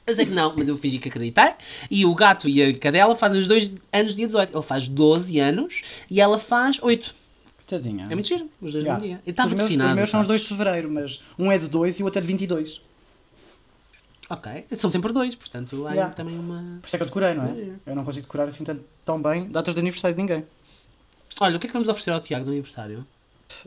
Eu 0.09 0.15
sei 0.15 0.25
que 0.25 0.31
não, 0.31 0.53
mas 0.55 0.67
eu 0.67 0.77
fingi 0.77 0.97
que 0.99 1.09
acreditei. 1.09 1.51
E 1.89 2.05
o 2.05 2.13
gato 2.13 2.49
e 2.49 2.61
a 2.61 2.77
cadela 2.77 3.15
fazem 3.15 3.39
os 3.39 3.47
dois 3.47 3.71
anos 3.91 4.15
dia 4.15 4.25
18. 4.25 4.55
Ele 4.55 4.63
faz 4.63 4.87
12 4.87 5.39
anos 5.39 5.81
e 6.09 6.19
ela 6.19 6.37
faz 6.37 6.81
8. 6.81 7.15
Tadinha. 7.67 8.07
É 8.09 8.23
giro, 8.23 8.49
os 8.59 8.71
dois 8.71 8.83
Já. 8.83 8.95
no 8.95 9.01
dia. 9.01 9.21
E 9.25 9.29
estava 9.29 9.49
os 9.49 9.55
meus, 9.55 9.67
destinado. 9.67 9.91
os 9.91 9.95
meus 9.97 10.09
são 10.09 10.21
os? 10.21 10.27
2 10.27 10.41
de 10.41 10.47
fevereiro, 10.47 10.89
mas 10.89 11.21
um 11.37 11.51
é 11.51 11.57
de 11.57 11.67
2 11.67 11.99
e 11.99 12.01
o 12.01 12.05
outro 12.05 12.19
é 12.19 12.21
de 12.21 12.27
22. 12.27 12.81
Ok, 14.29 14.65
são 14.73 14.89
sempre 14.91 15.11
dois, 15.11 15.33
portanto 15.33 15.87
há 15.87 15.95
Já. 15.95 16.09
também 16.09 16.37
uma. 16.37 16.79
Por 16.81 16.87
isso 16.87 16.95
é 16.95 16.99
que 16.99 17.03
eu 17.03 17.07
decorei, 17.07 17.33
não 17.33 17.45
é? 17.45 17.73
Eu 17.85 17.95
não 17.95 18.03
consigo 18.03 18.27
decorar 18.27 18.43
assim 18.43 18.63
tanto, 18.63 18.83
tão 19.03 19.19
bem 19.19 19.49
datas 19.49 19.73
de 19.73 19.79
aniversário 19.79 20.15
de 20.15 20.21
ninguém. 20.21 20.45
Olha, 21.41 21.57
o 21.57 21.59
que 21.59 21.65
é 21.65 21.69
que 21.69 21.73
vamos 21.73 21.89
oferecer 21.89 22.11
ao 22.11 22.19
Tiago 22.19 22.45
no 22.45 22.51
aniversário? 22.51 23.05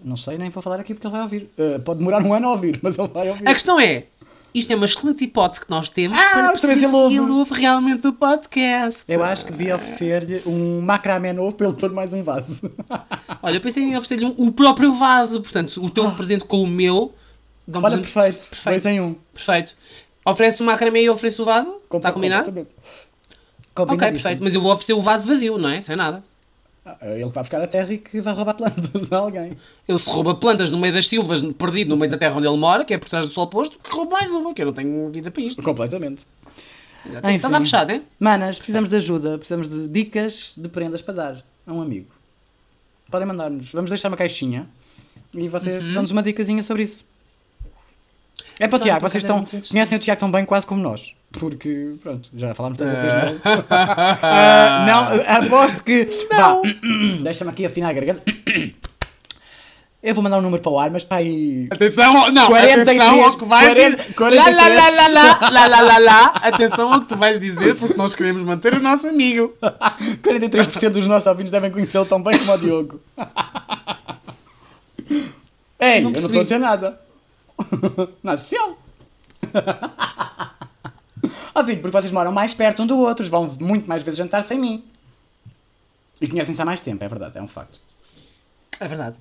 Não 0.03 0.17
sei, 0.17 0.39
nem 0.39 0.51
vou 0.51 0.63
falar 0.63 0.79
aqui 0.79 0.95
porque 0.95 1.07
ele 1.07 1.13
vai 1.13 1.23
ouvir. 1.23 1.51
Uh, 1.59 1.81
pode 1.81 1.99
demorar 1.99 2.23
um 2.23 2.33
ano 2.33 2.49
a 2.49 2.53
ouvir, 2.53 2.79
mas 2.81 2.97
ele 2.97 3.09
vai 3.09 3.29
ouvir. 3.29 3.49
A 3.49 3.53
questão 3.53 3.79
é. 3.81 4.07
Isto 4.55 4.73
é 4.73 4.77
uma 4.77 4.85
excelente 4.85 5.25
hipótese 5.25 5.63
que 5.63 5.71
nós 5.71 5.89
temos 5.89 6.19
Ah, 6.19 6.31
para 6.33 6.49
perceber 6.51 6.77
se 6.77 6.85
ele 6.85 6.95
ouve. 6.95 7.21
ouve 7.21 7.55
realmente 7.55 8.07
o 8.07 8.13
podcast. 8.13 9.05
Eu 9.09 9.25
acho 9.25 9.47
que 9.47 9.53
devia 9.53 9.77
oferecer-lhe 9.77 10.43
um 10.47 10.81
macramé 10.83 11.33
novo 11.33 11.57
para 11.57 11.69
ele 11.69 11.77
pôr 11.77 11.91
mais 11.91 12.13
um 12.13 12.23
vaso. 12.23 12.71
Olha, 13.43 13.57
eu 13.57 13.61
pensei 13.63 13.83
em 13.85 13.97
oferecer-lhe 13.97 14.27
um- 14.27 14.35
o 14.37 14.53
próprio 14.53 14.93
vaso, 14.95 15.41
portanto, 15.41 15.83
o 15.83 15.89
teu 15.89 16.11
presente 16.13 16.45
com 16.45 16.63
o 16.63 16.67
meu. 16.67 17.15
um 17.67 17.79
Olha, 17.83 17.97
perfeito. 17.99 18.47
Perfeito. 18.51 18.83
Dois 18.83 18.87
em 18.87 19.01
um. 19.01 19.15
Perfeito. 19.33 19.75
Oferece 20.25 20.63
o 20.63 20.67
macramé 20.67 21.01
e 21.03 21.07
eu 21.07 21.15
ofereço 21.15 21.43
o 21.43 21.45
vaso? 21.47 21.69
Está 21.71 21.89
Compre- 21.89 22.13
combinado? 22.13 22.45
completamente. 22.45 22.75
Ok, 22.79 23.87
Combinadíssimo. 23.87 24.23
perfeito. 24.23 24.45
Mas 24.45 24.55
eu 24.55 24.61
vou 24.61 24.71
oferecer 24.73 24.93
o 24.93 25.01
vaso 25.01 25.27
vazio, 25.27 25.57
não 25.57 25.71
é? 25.71 25.81
Sem 25.81 25.97
nada. 25.97 26.23
Ah, 26.85 26.97
Ele 27.03 27.25
que 27.25 27.35
vai 27.35 27.45
buscar 27.45 27.63
a 27.63 27.67
terra 27.67 27.93
e 27.93 27.99
que 27.99 28.21
vai 28.21 28.35
roubar 28.35 28.55
plantas 28.55 29.13
a 29.13 29.17
alguém. 29.17 29.57
Ele 29.87 29.99
se 29.99 30.09
rouba 30.09 30.35
plantas 30.35 30.71
no 30.71 30.79
meio 30.79 30.93
das 30.93 31.07
silvas, 31.07 31.43
perdido 31.43 31.91
no 31.91 31.97
meio 31.97 32.11
da 32.11 32.19
terra 32.19 32.37
onde 32.37 32.47
ele 32.47 32.57
mora, 32.57 32.85
que 32.85 32.93
é 32.93 32.99
por 32.99 33.09
trás 33.09 33.27
do 33.27 33.33
sol 33.33 33.47
posto, 33.47 33.79
que 33.79 33.91
rouba 33.95 34.13
mais 34.13 34.33
uma, 34.33 34.53
que 34.53 34.63
eu 34.63 34.67
não 34.67 34.73
tenho 34.73 35.11
vida 35.11 35.31
para 35.31 35.43
isto. 35.43 35.63
Completamente. 35.63 36.27
Está 37.07 37.33
está 37.33 37.61
fechado, 37.61 37.91
hein? 37.91 38.03
Manas, 38.19 38.57
precisamos 38.57 38.91
de 38.91 38.97
ajuda, 38.97 39.37
precisamos 39.37 39.69
de 39.69 39.89
dicas 39.89 40.53
de 40.57 40.69
prendas 40.69 41.03
para 41.03 41.15
dar 41.15 41.45
a 41.67 41.73
um 41.73 41.81
amigo. 41.81 42.07
Podem 43.11 43.27
mandar-nos. 43.27 43.71
Vamos 43.73 43.91
deixar 43.91 44.09
uma 44.09 44.17
caixinha 44.17 44.67
e 45.35 45.49
vocês 45.49 45.85
dão-nos 45.93 46.11
uma 46.11 46.23
dicasinha 46.23 46.63
sobre 46.63 46.85
isso. 46.85 47.05
É 48.59 48.69
para 48.69 48.77
o 48.77 48.81
Tiago, 48.81 49.01
vocês 49.01 49.25
é 49.25 49.27
estão, 49.27 49.45
conhecem 49.71 49.99
o 49.99 50.01
Tiago 50.01 50.21
tão 50.21 50.31
bem 50.31 50.45
quase 50.45 50.67
como 50.67 50.81
nós. 50.81 51.15
Porque, 51.33 51.95
pronto, 52.03 52.29
já 52.35 52.55
falámos 52.55 52.79
tantas 52.79 52.97
é. 52.97 53.03
vezes 53.03 53.25
nele. 53.25 53.41
Ah, 53.71 54.85
não, 54.87 55.47
aposto 55.47 55.83
que. 55.83 56.09
Não. 56.31 56.63
Deixa-me 57.23 57.51
aqui 57.51 57.67
afinar 57.67 57.91
a 57.91 57.93
garganta. 57.93 58.23
Eu 60.03 60.17
vou 60.17 60.25
mandar 60.25 60.39
um 60.39 60.43
número 60.43 60.61
para 60.61 60.73
o 60.73 60.81
ar, 60.81 60.91
mas 60.91 61.05
para 61.05 61.19
aí. 61.19 61.69
Atenção, 61.71 62.33
não, 62.33 62.49
43, 62.49 62.89
atenção 62.89 63.25
ao 63.25 63.39
que 63.39 63.45
vais 63.45 63.73
dizer. 63.73 64.15
43. 64.15 64.37
Lá, 64.37 64.67
lá, 64.67 64.69
lá, 64.69 65.09
lá, 65.09 65.49
lá, 65.49 65.67
lá, 65.69 65.81
lá, 65.81 65.99
lá, 65.99 66.27
Atenção 66.43 66.93
ao 66.93 67.01
que 67.01 67.07
tu 67.07 67.17
vais 67.17 67.39
dizer, 67.39 67.77
porque 67.77 67.95
nós 67.95 68.13
queremos 68.13 68.43
manter 68.43 68.75
o 68.75 68.83
nosso 68.83 69.07
amigo. 69.07 69.55
43% 69.63 70.91
dos 70.91 71.07
nossos 71.07 71.29
ouvintes 71.29 71.53
devem 71.53 71.71
conhecê-lo 71.71 72.05
tão 72.05 72.21
bem 72.21 72.37
como 72.37 72.53
o 72.53 72.59
Diogo. 72.59 73.01
Ei, 75.79 76.01
não 76.01 76.11
eu 76.11 76.15
não 76.15 76.21
estou 76.21 76.41
a 76.41 76.43
dizer 76.43 76.59
nada. 76.59 77.01
Nada 78.25 78.39
especial. 78.39 78.77
Ó 81.55 81.65
filho, 81.65 81.81
porque 81.81 81.93
vocês 81.97 82.13
moram 82.13 82.33
mais 82.33 82.55
perto 82.55 82.83
um 82.83 82.87
do 82.87 82.99
outro, 82.99 83.29
vão 83.29 83.47
muito 83.61 83.87
mais 83.89 84.03
vezes 84.03 84.19
jantar 84.19 84.43
sem 84.43 84.59
mim. 84.59 84.85
E 86.21 86.29
conhecem-se 86.29 86.61
há 86.63 86.65
mais 86.65 86.81
tempo, 86.81 87.03
é 87.05 87.09
verdade, 87.09 87.37
é 87.39 87.43
um 87.43 87.49
facto. 87.49 87.81
É 88.81 88.87
verdade. 88.89 89.19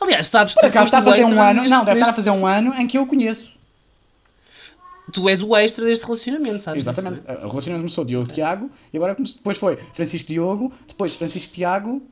Aliás, 0.00 0.28
sabes 0.28 0.54
que 0.54 0.60
Por 0.60 0.68
acaso 0.68 0.84
está 0.86 0.98
a 0.98 1.02
fazer 1.02 1.24
um 1.24 1.40
ano, 1.42 1.60
neste- 1.60 1.74
não, 1.76 1.84
deve 1.84 1.98
estar 1.98 2.10
a 2.12 2.16
neste- 2.16 2.30
fazer 2.30 2.30
um 2.40 2.46
ano 2.46 2.74
em 2.74 2.86
que 2.86 2.96
eu 2.98 3.02
o 3.02 3.06
conheço. 3.06 3.52
Tu 5.12 5.26
és 5.28 5.42
o 5.42 5.56
extra 5.56 5.84
deste 5.84 6.04
relacionamento, 6.04 6.60
sabes? 6.62 6.82
Exatamente. 6.86 7.22
não 7.26 7.34
é? 7.34 7.38
O 7.38 7.48
relacionamento 7.48 7.84
começou 7.86 8.04
Diogo 8.04 8.30
Tiago 8.32 8.70
e 8.92 8.96
agora 8.96 9.16
depois 9.18 9.56
foi 9.56 9.76
Francisco 9.94 10.28
Diogo, 10.28 10.72
depois 10.86 11.14
Francisco 11.14 11.52
Tiago 11.52 12.02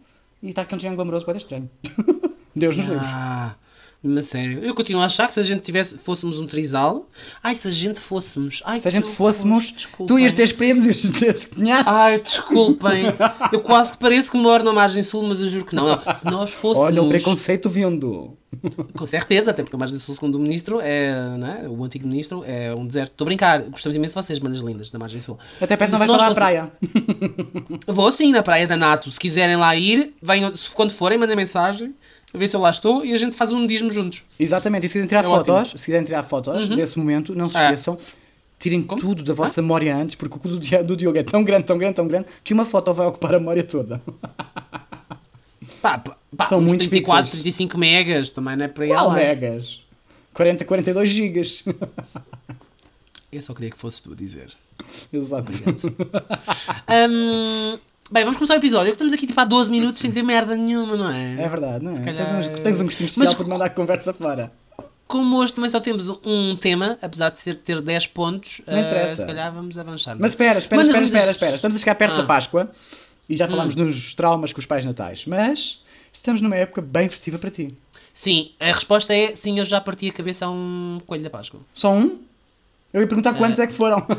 e 0.43 0.49
está 0.51 0.63
aqui 0.63 0.75
um 0.75 0.79
triângulo 0.79 1.03
amoroso 1.03 1.27
bem 1.27 1.37
estranho. 1.37 1.71
Deus 2.57 2.75
nos. 2.77 2.87
Ah, 3.03 3.55
mas 4.07 4.27
sério. 4.27 4.61
Eu 4.63 4.75
continuo 4.75 5.03
a 5.03 5.07
achar 5.07 5.27
que 5.27 5.35
se 5.35 5.41
a 5.41 5.43
gente 5.43 5.61
tivesse, 5.63 5.99
fôssemos 5.99 6.39
um 6.39 6.47
trisal. 6.47 7.09
Ai, 7.43 7.55
se 7.57 7.67
a 7.69 7.71
gente 7.71 8.01
fôssemos. 8.01 8.63
Ai, 8.65 8.81
Se 8.81 8.89
a 8.89 8.91
gente 8.91 9.09
fôssemos, 9.11 9.73
desculpem. 9.73 10.07
tu 10.07 10.19
ias 10.19 10.33
ter 10.33 10.55
primos 10.57 10.87
e 10.87 10.91
os 10.91 11.19
teus 11.19 11.45
cunhados. 11.47 11.87
Ai, 11.87 12.21
desculpem. 12.21 13.05
Eu 13.53 13.61
quase 13.61 13.93
que 13.93 13.99
pareço 13.99 14.31
que 14.31 14.37
moro 14.37 14.63
na 14.65 14.73
margem 14.73 15.03
sul, 15.03 15.23
mas 15.23 15.41
eu 15.41 15.49
juro 15.49 15.65
que 15.65 15.75
não. 15.75 15.89
não. 16.05 16.15
Se 16.15 16.27
nós 16.27 16.53
fôssemos. 16.53 16.91
Olha 16.91 17.03
o 17.03 17.09
preconceito 17.09 17.69
vindo. 17.69 18.37
Com 18.97 19.05
certeza, 19.05 19.51
até 19.51 19.63
porque 19.63 19.77
a 19.77 19.79
margem 19.79 19.99
sul, 19.99 20.15
segundo 20.15 20.37
o 20.37 20.39
ministro, 20.39 20.81
é. 20.81 21.11
É? 21.63 21.69
O 21.69 21.85
antigo 21.85 22.09
ministro 22.09 22.43
é 22.47 22.75
um 22.75 22.87
deserto. 22.87 23.13
Estou 23.13 23.25
a 23.25 23.27
brincar. 23.27 23.61
Gostamos 23.63 23.95
imenso 23.97 24.15
de 24.19 24.23
vocês, 24.27 24.41
manas 24.41 24.63
lindas, 24.63 24.91
da 24.91 24.99
margem 24.99 25.21
sul. 25.21 25.39
Até 25.61 25.77
parece 25.77 25.95
que 25.97 25.99
não 25.99 26.07
vais 26.07 26.11
para 26.11 26.17
lá 26.17 26.25
à 26.25 26.29
fosse- 26.29 26.41
praia. 26.41 26.73
Vou 27.87 28.11
sim 28.13 28.33
na 28.33 28.43
Praia 28.43 28.67
da 28.67 28.77
Nato. 28.77 29.11
Se 29.11 29.19
quiserem 29.19 29.57
lá 29.57 29.75
ir, 29.77 30.15
venham, 30.23 30.53
quando 30.75 30.91
forem, 30.93 31.19
mandem 31.19 31.37
mensagem. 31.37 31.95
A 32.37 32.39
ver 32.39 32.49
se 32.49 32.55
eu 32.55 32.61
lá 32.61 32.69
estou 32.71 33.03
e 33.05 33.15
a 33.15 33.17
gente 33.17 33.35
faz 33.35 33.51
um 33.51 33.59
nudismo 33.61 33.91
juntos. 33.91 34.23
Exatamente, 34.39 34.85
e 34.85 34.89
se 34.91 34.93
quiserem 34.93 35.09
tirar 35.09 35.21
É 35.21 35.23
fotos, 35.23 35.55
ótimo. 35.55 35.79
se 35.79 35.85
quiserem 35.87 36.05
tirar 36.05 36.23
fotos 36.23 36.69
desse 36.69 36.99
momento, 36.99 37.35
não 37.35 37.49
se 37.49 37.57
É. 37.57 37.65
esqueçam, 37.65 37.97
tirem 38.59 38.83
tudo 38.83 39.23
da 39.23 39.33
vossa 39.33 39.63
memória 39.63 39.97
antes, 39.97 40.17
porque 40.17 40.37
o 40.37 40.39
cu 40.39 40.49
do, 40.49 40.61
Dia- 40.61 40.85
do 40.85 40.95
Diogo 40.97 41.17
é 41.17 41.23
tão 41.23 41.43
grande, 41.43 41.65
tão 41.65 41.79
grande, 41.79 41.95
tão 41.95 42.07
grande, 42.07 42.27
que 42.45 42.53
uma 42.53 42.67
foto 42.67 42.93
vai 42.93 43.07
ocupar 43.07 43.35
a 43.35 43.39
memória 43.39 43.65
toda. 43.65 44.03
Pá, 45.83 45.99
pá, 45.99 46.47
São 46.47 46.59
uns 46.59 46.65
muitos 46.69 46.87
34, 46.89 47.25
pixels. 47.25 47.43
35 47.43 47.79
megas, 47.79 48.31
também 48.31 48.57
não 48.57 48.65
é 48.65 48.69
para 48.69 48.87
Qual 48.87 49.13
megas? 49.13 49.81
40, 50.35 50.65
42 50.65 51.09
gigas. 51.09 51.65
Eu 53.33 53.41
só 53.43 53.55
queria 53.55 53.71
que 53.71 53.79
fosses 53.79 54.01
tu 54.01 54.13
a 54.13 54.15
dizer. 54.17 54.53
Exato. 55.13 55.51
Hum, 57.09 57.79
bem, 58.11 58.25
vamos 58.25 58.39
começar 58.39 58.55
o 58.55 58.59
episódio. 58.59 58.93
Estamos 58.93 59.13
aqui 59.13 59.27
tipo 59.27 59.41
há 59.41 59.45
12 59.45 59.71
minutos 59.71 60.01
sem 60.01 60.11
dizer 60.11 60.23
merda 60.23 60.57
nenhuma, 60.57 60.97
não 60.97 61.11
é? 61.11 61.35
É 61.43 61.49
verdade, 61.49 61.85
não 61.85 61.93
é? 61.93 62.01
calhar- 62.01 62.27
Tens, 62.27 62.47
um, 62.49 62.55
tens 62.63 62.81
um 62.81 62.85
gostinho 62.85 63.07
especial 63.07 63.27
Mas- 63.27 63.35
por 63.35 63.47
mandar 63.47 63.67
a 63.67 63.71
conversa 63.71 64.13
fora. 64.13 64.53
Como 65.07 65.37
hoje 65.37 65.55
também 65.55 65.71
só 65.71 65.79
temos 65.79 66.09
um 66.25 66.57
tema, 66.57 66.99
apesar 67.01 67.31
de 67.31 67.39
ser, 67.39 67.55
ter 67.57 67.81
10 67.81 68.09
pontos, 68.09 68.61
Não 68.67 68.75
eh, 68.77 68.81
interessa. 68.81 69.17
se 69.19 69.27
calhar 69.27 69.53
vamos 69.53 69.79
avançar. 69.79 70.17
Mas 70.19 70.33
espera, 70.33 70.59
espera, 70.59 70.83
Mandas-me 70.83 71.05
espera, 71.05 71.19
espera, 71.21 71.31
espera. 71.33 71.55
Estamos 71.57 71.77
a 71.77 71.79
chegar 71.81 71.95
perto 71.95 72.15
Ah. 72.15 72.17
da 72.23 72.23
Páscoa 72.25 72.71
e 73.29 73.37
já 73.37 73.47
falámos 73.47 73.77
dos 73.77 74.15
traumas 74.15 74.53
com 74.53 74.59
os 74.59 74.67
pais 74.67 74.85
natais, 74.85 75.25
mas 75.27 75.81
estamos 76.13 76.43
numa 76.43 76.57
época 76.57 76.83
bem 76.83 77.09
festiva 77.09 77.39
para 77.39 77.51
ti. 77.53 77.73
Sim, 78.13 78.51
a 78.59 78.67
resposta 78.73 79.15
é 79.15 79.33
sim, 79.37 79.59
eu 79.61 79.65
já 79.65 79.81
parti 79.81 80.09
a 80.09 80.13
cabeça 80.13 80.47
a 80.47 80.51
um 80.51 80.99
coelho 81.07 81.23
da 81.23 81.31
Páscoa. 81.31 81.61
Só 81.73 81.93
um? 81.93 82.19
Eu 82.93 83.01
ia 83.01 83.07
perguntar 83.07 83.35
quantos 83.35 83.61
é 83.61 83.67
que 83.69 83.75
foram. 83.75 84.05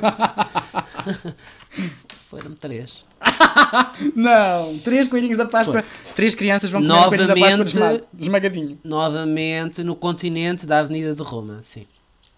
Foram 2.29 2.53
três. 2.53 3.05
Não, 4.15 4.77
três 4.79 5.07
coelhinhos 5.07 5.37
da 5.37 5.45
Páscoa, 5.45 5.83
três 6.15 6.35
crianças 6.35 6.69
vão 6.69 6.81
comer 6.81 6.93
um 6.93 7.03
coelhinho 7.07 7.27
da 7.27 7.33
Páscoa 7.35 7.49
Novamente- 7.57 7.73
desma- 7.73 8.07
esmagadinho. 8.19 8.79
Novamente 8.83 9.83
no 9.83 9.95
continente 9.95 10.65
da 10.65 10.79
Avenida 10.79 11.15
de 11.15 11.21
Roma, 11.23 11.61
sim. 11.63 11.85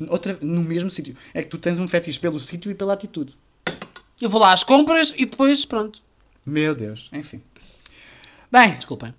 Outra, 0.07 0.37
no 0.41 0.61
mesmo 0.61 0.89
sítio. 0.91 1.15
É 1.33 1.41
que 1.43 1.49
tu 1.49 1.57
tens 1.57 1.79
um 1.79 1.87
fetiche 1.87 2.19
pelo 2.19 2.39
sítio 2.39 2.71
e 2.71 2.75
pela 2.75 2.93
atitude. 2.93 3.33
Eu 4.21 4.29
vou 4.29 4.39
lá 4.39 4.53
às 4.53 4.63
compras 4.63 5.13
e 5.17 5.25
depois, 5.25 5.65
pronto. 5.65 6.01
Meu 6.45 6.73
Deus, 6.75 7.09
enfim. 7.11 7.41
Bem, 8.51 8.75
Desculpem. 8.75 9.13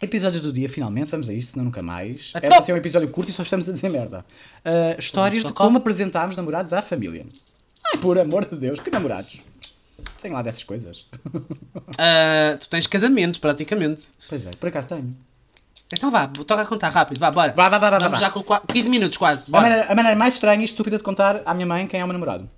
episódio 0.00 0.40
do 0.40 0.52
dia, 0.52 0.68
finalmente, 0.68 1.10
vamos 1.10 1.28
a 1.28 1.34
isto, 1.34 1.52
senão 1.52 1.64
nunca 1.64 1.82
mais. 1.82 2.30
É 2.34 2.40
para 2.40 2.62
ser 2.62 2.72
um 2.72 2.76
episódio 2.76 3.08
curto 3.08 3.30
e 3.30 3.32
só 3.32 3.42
estamos 3.42 3.68
a 3.68 3.72
dizer 3.72 3.90
merda. 3.90 4.24
Uh, 4.64 4.98
histórias 4.98 5.44
de 5.44 5.52
como 5.52 5.78
apresentarmos 5.78 6.36
namorados 6.36 6.72
à 6.72 6.80
família. 6.82 7.26
Ai, 7.92 8.00
por 8.00 8.18
amor 8.18 8.44
de 8.44 8.54
Deus, 8.56 8.80
que 8.80 8.90
namorados. 8.90 9.40
Tem 10.20 10.30
lá 10.32 10.42
dessas 10.42 10.64
coisas. 10.64 11.06
Ah, 11.98 12.56
tu 12.58 12.68
tens 12.68 12.86
casamentos, 12.88 13.38
praticamente. 13.38 14.06
Pois 14.28 14.44
é, 14.46 14.50
por 14.58 14.68
acaso 14.68 14.88
tenho. 14.88 15.14
Então 15.92 16.10
vá, 16.10 16.26
toca 16.26 16.62
a 16.62 16.66
contar 16.66 16.88
rápido, 16.88 17.18
vá, 17.20 17.30
bora. 17.30 17.52
Vá, 17.52 17.68
vá, 17.68 17.78
vá, 17.78 17.90
vá, 17.90 17.98
Vamos 17.98 18.18
vá. 18.18 18.26
já 18.26 18.30
com 18.32 18.42
qua- 18.42 18.60
15 18.66 18.88
minutos 18.88 19.16
quase, 19.16 19.48
A 19.48 19.50
bora. 19.52 19.62
maneira, 19.62 19.92
a 19.92 19.94
maneira 19.94 20.18
mais 20.18 20.34
estranha 20.34 20.62
e 20.62 20.64
estúpida 20.64 20.96
de 20.98 21.04
contar 21.04 21.42
à 21.46 21.54
minha 21.54 21.66
mãe 21.66 21.86
quem 21.86 22.00
é 22.00 22.04
o 22.04 22.06
meu 22.08 22.14
namorado. 22.14 22.50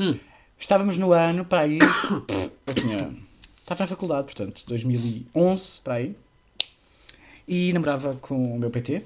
Hum. 0.00 0.18
Estávamos 0.58 0.96
no 0.98 1.12
ano, 1.12 1.44
para 1.44 1.62
aí. 1.62 1.78
Eu 2.66 2.74
tinha. 2.74 3.14
Estava 3.60 3.84
na 3.84 3.86
faculdade, 3.86 4.24
portanto, 4.24 4.62
2011, 4.66 5.80
para 5.82 5.94
aí. 5.94 6.16
E 7.46 7.72
namorava 7.72 8.16
com 8.20 8.56
o 8.56 8.58
meu 8.58 8.70
PT. 8.70 9.04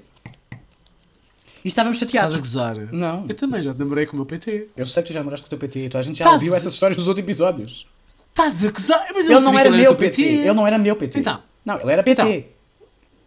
E 1.63 1.67
estávamos 1.67 1.97
Estás 2.01 2.11
chateados. 2.11 2.35
a 2.35 2.39
gozar? 2.39 2.75
Não. 2.93 3.25
Eu 3.27 3.35
também 3.35 3.61
já 3.61 3.73
te 3.73 3.79
namorei 3.79 4.05
com 4.05 4.13
o 4.13 4.15
meu 4.17 4.25
PT. 4.25 4.67
Eu 4.77 4.85
sei 4.85 5.03
que 5.03 5.09
tu 5.09 5.13
já 5.13 5.19
namoraste 5.19 5.43
com 5.43 5.47
o 5.47 5.49
teu 5.49 5.59
PT, 5.59 5.89
toda 5.89 5.99
a 5.99 6.01
gente 6.03 6.17
já 6.19 6.23
Estás- 6.25 6.41
ouviu 6.41 6.55
essas 6.55 6.73
histórias 6.73 6.97
dos 6.97 7.07
outros 7.07 7.23
episódios. 7.23 7.85
Estás 8.29 8.63
a 8.65 8.71
gozar? 8.71 9.05
Mas 9.13 9.29
eu 9.29 9.37
Ele 9.37 9.45
não 9.45 9.59
era 9.59 9.69
que 9.69 9.75
meu 9.77 9.85
teu 9.87 9.95
PT. 9.95 10.21
Ele 10.23 10.53
não 10.53 10.65
era 10.67 10.77
meu 10.77 10.95
PT. 10.95 11.19
Então. 11.19 11.41
Não, 11.65 11.77
ele 11.81 11.91
era 11.91 12.03
PT. 12.03 12.21
Então. 12.21 12.43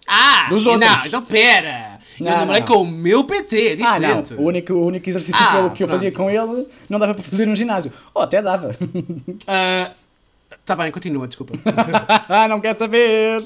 Ah! 0.08 0.46
Dos 0.48 0.64
outros. 0.66 0.90
Não, 0.90 1.06
então 1.06 1.22
pera! 1.22 2.00
Eu 2.18 2.26
Não, 2.26 2.32
namorei 2.38 2.60
não. 2.60 2.66
com 2.68 2.76
o 2.82 2.86
meu 2.86 3.24
PT, 3.24 3.78
é 3.80 3.82
Ah, 3.84 3.98
não. 3.98 4.22
diferente. 4.22 4.34
O 4.34 4.42
único, 4.46 4.72
o 4.74 4.86
único 4.86 5.08
exercício 5.08 5.34
Ah, 5.42 5.50
que 5.50 5.56
eu, 5.56 5.70
que 5.70 5.84
eu 5.84 5.88
fazia 5.88 6.12
com 6.12 6.30
ele 6.30 6.66
não 6.88 6.98
dava 6.98 7.14
para 7.14 7.22
fazer 7.22 7.46
no 7.46 7.56
ginásio. 7.56 7.92
Oh, 8.14 8.20
até 8.20 8.40
dava. 8.42 8.76
Ah, 9.46 9.90
tá 10.64 10.76
bem, 10.76 10.90
continua, 10.92 11.26
desculpa. 11.26 11.54
Ah, 12.28 12.46
não 12.48 12.60
quer 12.60 12.76
saber. 12.78 13.44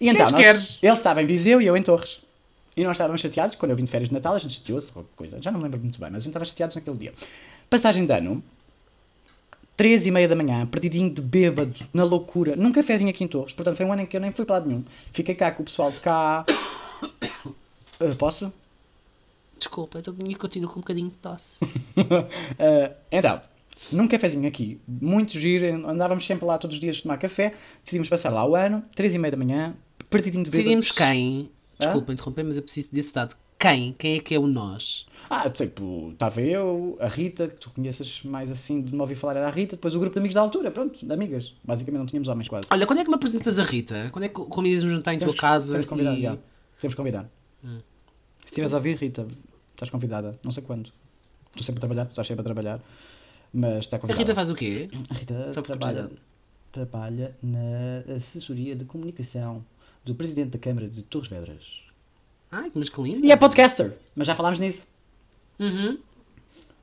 E 0.00 0.08
então, 0.08 0.26
Queres, 0.26 0.32
nós- 0.32 0.40
queres? 0.42 0.78
ele 0.82 0.96
estava 0.96 1.22
em 1.22 1.26
Viseu 1.26 1.60
e 1.60 1.66
eu 1.66 1.76
em 1.76 1.82
Torres. 1.82 2.18
E 2.76 2.84
nós 2.84 2.92
estávamos 2.92 3.22
chateados, 3.22 3.54
quando 3.54 3.70
eu 3.70 3.76
vim 3.76 3.84
de 3.84 3.90
férias 3.90 4.10
de 4.10 4.14
Natal, 4.14 4.34
a 4.34 4.38
gente 4.38 4.58
chateou-se, 4.58 4.92
coisa. 5.16 5.40
Já 5.40 5.50
não 5.50 5.58
me 5.58 5.64
lembro 5.64 5.80
muito 5.80 5.98
bem, 5.98 6.10
mas 6.10 6.16
a 6.16 6.20
gente 6.20 6.28
estava 6.28 6.44
chateados 6.44 6.76
naquele 6.76 6.98
dia. 6.98 7.14
Passagem 7.70 8.04
de 8.04 8.12
ano, 8.12 8.44
três 9.74 10.04
e 10.04 10.10
meia 10.10 10.28
da 10.28 10.36
manhã, 10.36 10.66
partidinho 10.66 11.08
de 11.08 11.22
bêbado, 11.22 11.74
na 11.92 12.04
loucura, 12.04 12.54
num 12.54 12.72
cafezinho 12.72 13.08
aqui 13.08 13.24
em 13.24 13.28
Torres. 13.28 13.54
Portanto, 13.54 13.76
foi 13.76 13.86
um 13.86 13.92
ano 13.92 14.02
em 14.02 14.06
que 14.06 14.14
eu 14.14 14.20
nem 14.20 14.30
fui 14.30 14.44
para 14.44 14.56
lado 14.56 14.68
nenhum. 14.68 14.84
Fiquei 15.10 15.34
cá 15.34 15.50
com 15.52 15.62
o 15.62 15.64
pessoal 15.64 15.90
de 15.90 16.00
cá. 16.00 16.44
Ah, 17.98 18.14
posso? 18.18 18.52
Desculpa, 19.58 20.02
eu 20.04 20.38
continuo 20.38 20.68
com 20.68 20.80
um 20.80 20.82
bocadinho 20.82 21.08
de 21.08 21.16
tosse. 21.16 21.64
Uh, 21.96 22.94
então, 23.10 23.40
num 23.90 24.06
cafezinho 24.06 24.46
aqui, 24.46 24.78
muito 24.86 25.38
giro, 25.38 25.88
andávamos 25.88 26.26
sempre 26.26 26.44
lá 26.44 26.58
todos 26.58 26.76
os 26.76 26.80
dias 26.80 27.00
tomar 27.00 27.16
café, 27.16 27.54
decidimos 27.82 28.06
passar 28.06 28.28
lá 28.28 28.46
o 28.46 28.54
ano, 28.54 28.82
três 28.94 29.14
e 29.14 29.18
meia 29.18 29.30
da 29.30 29.36
manhã, 29.38 29.74
partidinho 30.10 30.44
de 30.44 30.50
bêbado. 30.50 30.68
Decidimos 30.68 30.92
quem? 30.92 31.50
Desculpa 31.78 32.12
interromper, 32.12 32.44
mas 32.44 32.56
eu 32.56 32.62
preciso 32.62 32.92
desse 32.92 33.12
dado. 33.14 33.36
Quem? 33.58 33.94
Quem 33.98 34.16
é 34.16 34.20
que 34.20 34.34
é 34.34 34.38
o 34.38 34.46
nós? 34.46 35.06
Ah, 35.30 35.48
tipo, 35.48 36.10
estava 36.12 36.42
eu, 36.42 36.96
a 37.00 37.08
Rita, 37.08 37.48
que 37.48 37.56
tu 37.56 37.70
conheces 37.70 38.22
mais 38.22 38.50
assim, 38.50 38.82
de 38.82 38.92
me 38.94 39.00
ouvir 39.00 39.14
falar 39.14 39.36
era 39.36 39.46
a 39.48 39.50
Rita, 39.50 39.76
depois 39.76 39.94
o 39.94 39.98
grupo 39.98 40.12
de 40.14 40.18
amigos 40.18 40.34
da 40.34 40.42
altura, 40.42 40.70
pronto, 40.70 41.04
de 41.04 41.10
amigas. 41.12 41.54
Basicamente 41.64 41.98
não 42.00 42.06
tínhamos 42.06 42.28
homens 42.28 42.48
quase. 42.48 42.66
Olha, 42.70 42.86
quando 42.86 42.98
é 43.00 43.04
que 43.04 43.08
me 43.08 43.16
apresentas 43.16 43.58
a 43.58 43.62
Rita? 43.62 44.10
Quando 44.12 44.24
é 44.24 44.28
que 44.28 44.34
convidas 44.34 44.84
um 44.84 44.90
jantar 44.90 45.14
em 45.14 45.18
tua 45.18 45.34
casa? 45.34 45.72
Temos 45.72 45.86
convidado, 45.86 46.16
e- 46.18 46.22
já. 46.22 46.38
Temos 46.80 46.94
convidado. 46.94 47.28
Hum. 47.64 47.78
Se 48.40 48.46
estiveres 48.48 48.72
a 48.74 48.76
ouvir, 48.76 48.96
Rita, 48.96 49.26
estás 49.72 49.88
convidada, 49.90 50.38
não 50.44 50.50
sei 50.50 50.62
quando. 50.62 50.92
Estou 51.48 51.64
sempre 51.64 51.78
a 51.78 51.80
trabalhar, 51.80 52.04
tu 52.04 52.10
estás 52.10 52.26
sempre 52.26 52.42
a 52.42 52.44
trabalhar, 52.44 52.80
mas 53.52 53.78
está 53.78 53.96
A 53.96 54.00
convidada. 54.00 54.22
Rita 54.22 54.34
faz 54.34 54.50
o 54.50 54.54
quê? 54.54 54.90
A 55.08 55.14
Rita 55.14 55.52
Só 55.54 55.62
trabalha, 55.62 56.10
trabalha 56.70 57.34
na 57.42 58.14
assessoria 58.16 58.76
de 58.76 58.84
comunicação 58.84 59.64
do 60.06 60.14
Presidente 60.14 60.50
da 60.50 60.58
Câmara 60.58 60.88
de 60.88 61.02
Torres 61.02 61.28
Vedras. 61.28 61.82
Ai, 62.50 62.70
mas 62.72 62.88
que 62.88 63.02
lindo. 63.02 63.26
E 63.26 63.32
é 63.32 63.36
podcaster, 63.36 63.92
mas 64.14 64.28
já 64.28 64.36
falámos 64.36 64.60
nisso. 64.60 64.86
Uhum. 65.58 65.98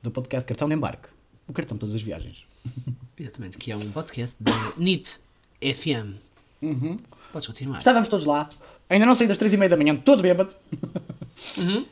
Do 0.02 0.10
podcast 0.10 0.46
Cartão 0.46 0.68
de 0.68 0.74
Embarque. 0.74 1.08
O 1.48 1.52
cartão 1.54 1.74
de 1.74 1.80
todas 1.80 1.94
as 1.94 2.02
viagens. 2.02 2.44
Exatamente, 3.18 3.56
que 3.56 3.72
é 3.72 3.76
um 3.76 3.90
podcast 3.90 4.42
da 4.42 4.52
NIT 4.76 5.18
FM. 5.62 6.18
Uhum. 6.60 6.98
Podes 7.32 7.48
continuar. 7.48 7.78
Estávamos 7.78 8.08
todos 8.10 8.26
lá, 8.26 8.50
ainda 8.90 9.06
não 9.06 9.14
saí 9.14 9.26
das 9.26 9.38
três 9.38 9.54
e 9.54 9.56
meia 9.56 9.70
da 9.70 9.76
manhã, 9.76 9.96
todo 9.96 10.22
bêbado. 10.22 10.54
Uhum. 11.58 11.84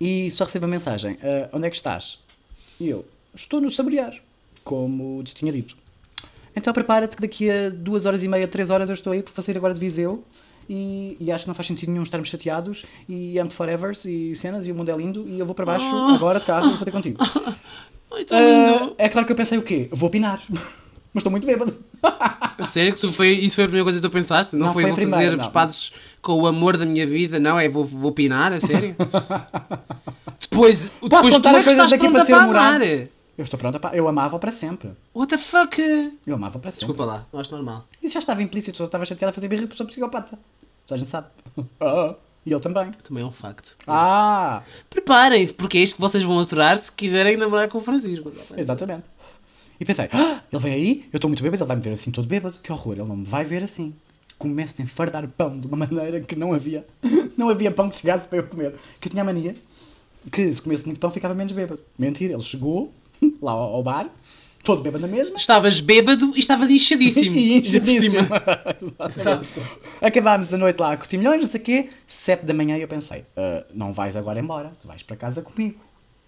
E 0.00 0.30
só 0.30 0.44
recebo 0.44 0.64
a 0.64 0.68
mensagem: 0.68 1.18
"Ah, 1.22 1.50
onde 1.52 1.66
é 1.66 1.70
que 1.70 1.76
estás? 1.76 2.18
E 2.80 2.88
eu: 2.88 3.04
estou 3.34 3.60
no 3.60 3.70
saborear, 3.70 4.18
como 4.64 5.22
te 5.22 5.34
tinha 5.34 5.52
dito. 5.52 5.76
Então 6.56 6.72
prepara-te 6.72 7.14
que 7.14 7.20
daqui 7.20 7.50
a 7.50 7.68
duas 7.68 8.06
horas 8.06 8.22
e 8.22 8.28
meia, 8.28 8.48
três 8.48 8.70
horas 8.70 8.88
eu 8.88 8.94
estou 8.94 9.12
aí, 9.12 9.22
porque 9.22 9.36
vou 9.36 9.44
sair 9.44 9.58
agora 9.58 9.74
de 9.74 9.80
Viseu. 9.80 10.24
E, 10.68 11.16
e 11.20 11.30
acho 11.30 11.44
que 11.44 11.48
não 11.48 11.54
faz 11.54 11.66
sentido 11.68 11.90
nenhum 11.90 12.02
estarmos 12.02 12.28
chateados 12.28 12.84
e 13.08 13.38
amo 13.38 13.50
forevers 13.50 14.04
e 14.04 14.34
cenas 14.34 14.66
e 14.66 14.72
o 14.72 14.74
mundo 14.74 14.90
é 14.90 14.96
lindo 14.96 15.24
e 15.28 15.38
eu 15.38 15.46
vou 15.46 15.54
para 15.54 15.64
baixo 15.64 15.86
agora 16.14 16.40
de 16.40 16.46
carro 16.46 16.66
e 16.66 16.74
vou 16.74 16.84
ter 16.84 16.90
contigo. 16.90 17.18
Ai, 18.12 18.24
tão 18.24 18.38
lindo. 18.38 18.94
Ah, 18.98 19.04
é 19.04 19.08
claro 19.08 19.26
que 19.26 19.32
eu 19.32 19.36
pensei 19.36 19.58
o 19.58 19.62
quê? 19.62 19.88
Vou 19.92 20.08
opinar. 20.08 20.42
Mas 21.16 21.22
estou 21.22 21.30
muito 21.30 21.46
bêbado. 21.46 21.74
A 22.02 22.64
sério 22.64 22.92
que 22.92 22.98
isso 22.98 23.10
foi, 23.12 23.30
isso 23.30 23.54
foi 23.54 23.64
a 23.64 23.68
primeira 23.68 23.84
coisa 23.84 23.98
que 23.98 24.06
tu 24.06 24.12
pensaste? 24.12 24.54
Não, 24.54 24.66
Não, 24.66 24.72
foi, 24.74 24.82
foi 24.82 24.90
vou 24.90 24.96
primeira, 24.96 25.24
fazer 25.24 25.36
não. 25.36 25.44
os 25.44 25.50
pazes 25.50 25.92
com 26.20 26.32
o 26.42 26.46
amor 26.46 26.76
da 26.76 26.84
minha 26.84 27.06
vida? 27.06 27.40
Não, 27.40 27.58
é 27.58 27.68
vou, 27.68 27.84
vou 27.84 28.10
opinar, 28.10 28.52
a 28.52 28.60
sério? 28.60 28.94
depois, 30.38 30.90
depois 31.02 31.36
contar 31.36 31.50
tu 31.52 31.56
as 31.56 31.62
é 31.62 31.64
que 31.64 31.64
coisas 31.64 31.72
estás 31.72 31.90
daqui 31.90 32.00
pronta 32.02 32.18
para 32.18 32.24
ser 32.26 32.32
para 32.32 32.44
amar. 32.44 32.82
Eu 33.38 33.44
estou 33.44 33.58
pronta 33.58 33.78
para. 33.78 33.96
Eu 33.96 34.08
amava 34.08 34.38
para 34.38 34.50
sempre. 34.50 34.90
What 35.14 35.30
the 35.30 35.38
fuck? 35.38 35.78
Eu 36.26 36.34
amava 36.34 36.58
para 36.58 36.70
sempre. 36.70 36.86
Desculpa 36.86 37.04
lá, 37.04 37.26
eu 37.32 37.38
acho 37.38 37.52
normal. 37.52 37.86
Isso 38.02 38.14
já 38.14 38.20
estava 38.20 38.42
implícito, 38.42 38.78
só 38.78 38.84
estava 38.86 39.04
chateada 39.04 39.30
a 39.30 39.32
fazer 39.32 39.48
birra 39.48 39.62
porque 39.62 39.76
sou 39.76 39.86
psicopata. 39.86 40.38
Toda 40.86 40.96
a 40.96 40.98
gente 40.98 41.10
sabe. 41.10 41.28
Ah, 41.80 42.14
e 42.44 42.52
ele 42.52 42.60
também. 42.60 42.90
Também 43.02 43.22
é 43.22 43.26
um 43.26 43.32
facto. 43.32 43.76
Ah, 43.86 44.62
Preparem-se, 44.90 45.54
porque 45.54 45.78
é 45.78 45.80
isto 45.80 45.96
que 45.96 46.00
vocês 46.00 46.22
vão 46.22 46.38
aturar 46.38 46.78
se 46.78 46.92
quiserem 46.92 47.36
namorar 47.36 47.68
com 47.68 47.78
o 47.78 47.80
Francisco. 47.80 48.30
exatamente. 48.56 49.04
E 49.80 49.84
pensei, 49.84 50.08
ah, 50.12 50.42
ele 50.52 50.62
vem 50.62 50.72
aí, 50.74 51.08
eu 51.12 51.16
estou 51.16 51.28
muito 51.28 51.42
bêbado, 51.42 51.62
ele 51.62 51.68
vai 51.68 51.76
me 51.76 51.82
ver 51.82 51.90
assim 51.92 52.10
todo 52.10 52.26
bêbado. 52.28 52.56
Que 52.62 52.70
horror, 52.72 52.94
ele 52.94 53.04
não 53.04 53.16
me 53.16 53.24
vai 53.24 53.44
ver 53.44 53.62
assim. 53.62 53.94
Começo 54.38 54.74
a 54.78 54.82
enfardar 54.84 55.26
pão 55.28 55.58
de 55.58 55.66
uma 55.66 55.76
maneira 55.86 56.20
que 56.20 56.36
não 56.36 56.52
havia. 56.52 56.86
Não 57.36 57.48
havia 57.48 57.70
pão 57.70 57.88
que 57.88 57.96
chegasse 57.96 58.28
para 58.28 58.38
eu 58.38 58.46
comer. 58.46 58.74
Que 59.00 59.08
eu 59.08 59.10
tinha 59.10 59.22
a 59.22 59.26
mania 59.26 59.54
que 60.30 60.52
se 60.52 60.60
comesse 60.60 60.84
muito 60.84 61.00
pão 61.00 61.10
ficava 61.10 61.34
menos 61.34 61.52
bêbado. 61.52 61.80
Mentira, 61.98 62.34
ele 62.34 62.42
chegou 62.42 62.92
lá 63.40 63.52
ao 63.52 63.82
bar, 63.82 64.08
todo 64.66 64.82
bêbado 64.82 65.06
na 65.06 65.08
mesma. 65.08 65.36
Estavas 65.36 65.80
bêbado 65.80 66.32
e 66.36 66.40
estavas 66.40 66.68
inchadíssimo. 66.68 67.34
E 67.38 67.58
inchadíssimo. 67.58 68.16
Exato. 69.08 69.62
Acabámos 70.02 70.52
a 70.52 70.58
noite 70.58 70.78
lá 70.80 70.92
a 70.92 70.96
curtir 70.96 71.16
milhões, 71.16 71.40
não 71.40 71.48
sei 71.48 71.60
o 71.60 71.64
quê. 71.64 71.90
Sete 72.06 72.44
da 72.44 72.52
manhã 72.52 72.76
eu 72.76 72.88
pensei, 72.88 73.24
"Ah, 73.36 73.64
não 73.72 73.92
vais 73.92 74.16
agora 74.16 74.40
embora, 74.40 74.72
tu 74.82 74.88
vais 74.88 75.02
para 75.02 75.16
casa 75.16 75.40
comigo. 75.40 75.78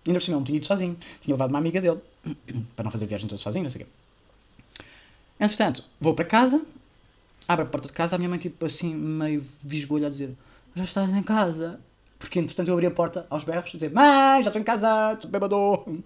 E 0.05 0.11
ainda 0.11 0.21
por 0.21 0.25
cima 0.25 0.37
eu 0.37 0.39
não 0.41 0.47
tinha 0.47 0.57
ido 0.57 0.67
sozinho. 0.67 0.97
Tinha 1.21 1.35
levado 1.35 1.51
uma 1.51 1.59
amiga 1.59 1.81
dele. 1.81 1.99
para 2.77 2.85
não 2.85 2.91
fazer 2.91 3.05
a 3.05 3.09
viagem 3.09 3.29
toda 3.29 3.41
sozinho, 3.41 3.65
não 3.65 3.71
sei 3.71 3.83
o 3.83 3.85
quê. 3.85 3.91
Entretanto, 5.41 5.85
vou 6.01 6.15
para 6.15 6.25
casa, 6.25 6.61
abro 7.47 7.65
a 7.65 7.69
porta 7.69 7.89
de 7.89 7.93
casa, 7.93 8.15
a 8.17 8.19
minha 8.19 8.29
mãe 8.29 8.39
tipo 8.39 8.65
assim, 8.67 8.95
meio 8.95 9.45
visgolha 9.63 10.07
a 10.09 10.11
dizer, 10.11 10.31
já 10.75 10.85
estás 10.85 11.11
em 11.11 11.23
casa. 11.23 11.79
Porque 12.19 12.39
entretanto 12.41 12.67
eu 12.69 12.75
abri 12.75 12.87
a 12.87 12.91
porta 12.91 13.27
aos 13.31 13.45
berros, 13.45 13.71
a 13.71 13.73
dizer, 13.75 13.93
mãe, 13.93 14.43
já 14.43 14.49
estou 14.49 14.61
em 14.61 14.65
casa, 14.65 15.13
estou 15.15 15.31
bêbado. 15.31 16.03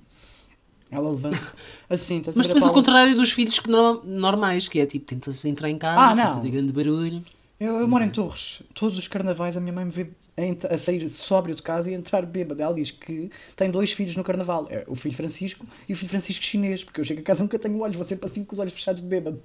Ela 0.93 1.11
levanta 1.11 1.41
assim, 1.89 2.23
Mas 2.35 2.47
depois 2.47 2.63
o 2.65 2.71
contrário 2.71 3.17
dos 3.17 3.33
filhos 3.33 3.59
que 3.59 3.71
no- 3.71 4.03
normais, 4.05 4.69
que 4.69 4.79
é 4.79 4.85
tipo, 4.85 5.07
tentas 5.07 5.43
entrar 5.47 5.71
em 5.71 5.79
casa, 5.79 6.23
Ah, 6.23 6.27
não. 6.27 6.35
fazer 6.35 6.51
grande 6.51 6.71
barulho. 6.73 7.25
Eu, 7.63 7.79
eu 7.79 7.87
moro 7.87 8.03
em 8.03 8.11
Torres. 8.11 8.61
Todos 8.75 8.99
os 8.99 9.07
carnavais 9.07 9.57
a 9.57 9.61
minha 9.61 9.73
mãe 9.73 9.85
me 9.85 9.93
vê 9.93 10.09
a, 10.69 10.77
sair 10.77 11.09
sóbrio 11.09 11.55
de 11.55 11.63
casa 11.63 11.89
e 11.89 11.95
a 11.95 11.97
entrar 11.97 12.27
bêbado. 12.27 12.61
Ela 12.61 12.75
diz 12.75 12.91
que 12.91 13.31
tem 13.55 13.71
dois 13.71 13.93
filhos 13.93 14.17
no 14.17 14.25
carnaval. 14.25 14.67
É 14.69 14.83
o 14.89 14.97
filho 14.97 15.15
Francisco 15.15 15.65
e 15.89 15.93
o 15.93 15.97
filho 15.97 16.09
Francisco 16.09 16.45
chinês. 16.45 16.83
Porque 16.83 17.01
eu 17.01 17.05
chego 17.05 17.21
a 17.21 17.23
casa 17.23 17.39
e 17.39 17.43
nunca 17.43 17.57
tenho 17.61 17.79
olhos. 17.79 17.95
Vou 17.95 18.05
sempre 18.05 18.27
assim 18.27 18.43
com 18.43 18.55
os 18.55 18.59
olhos 18.59 18.73
fechados 18.73 19.01
de 19.01 19.07
bêbado. 19.07 19.41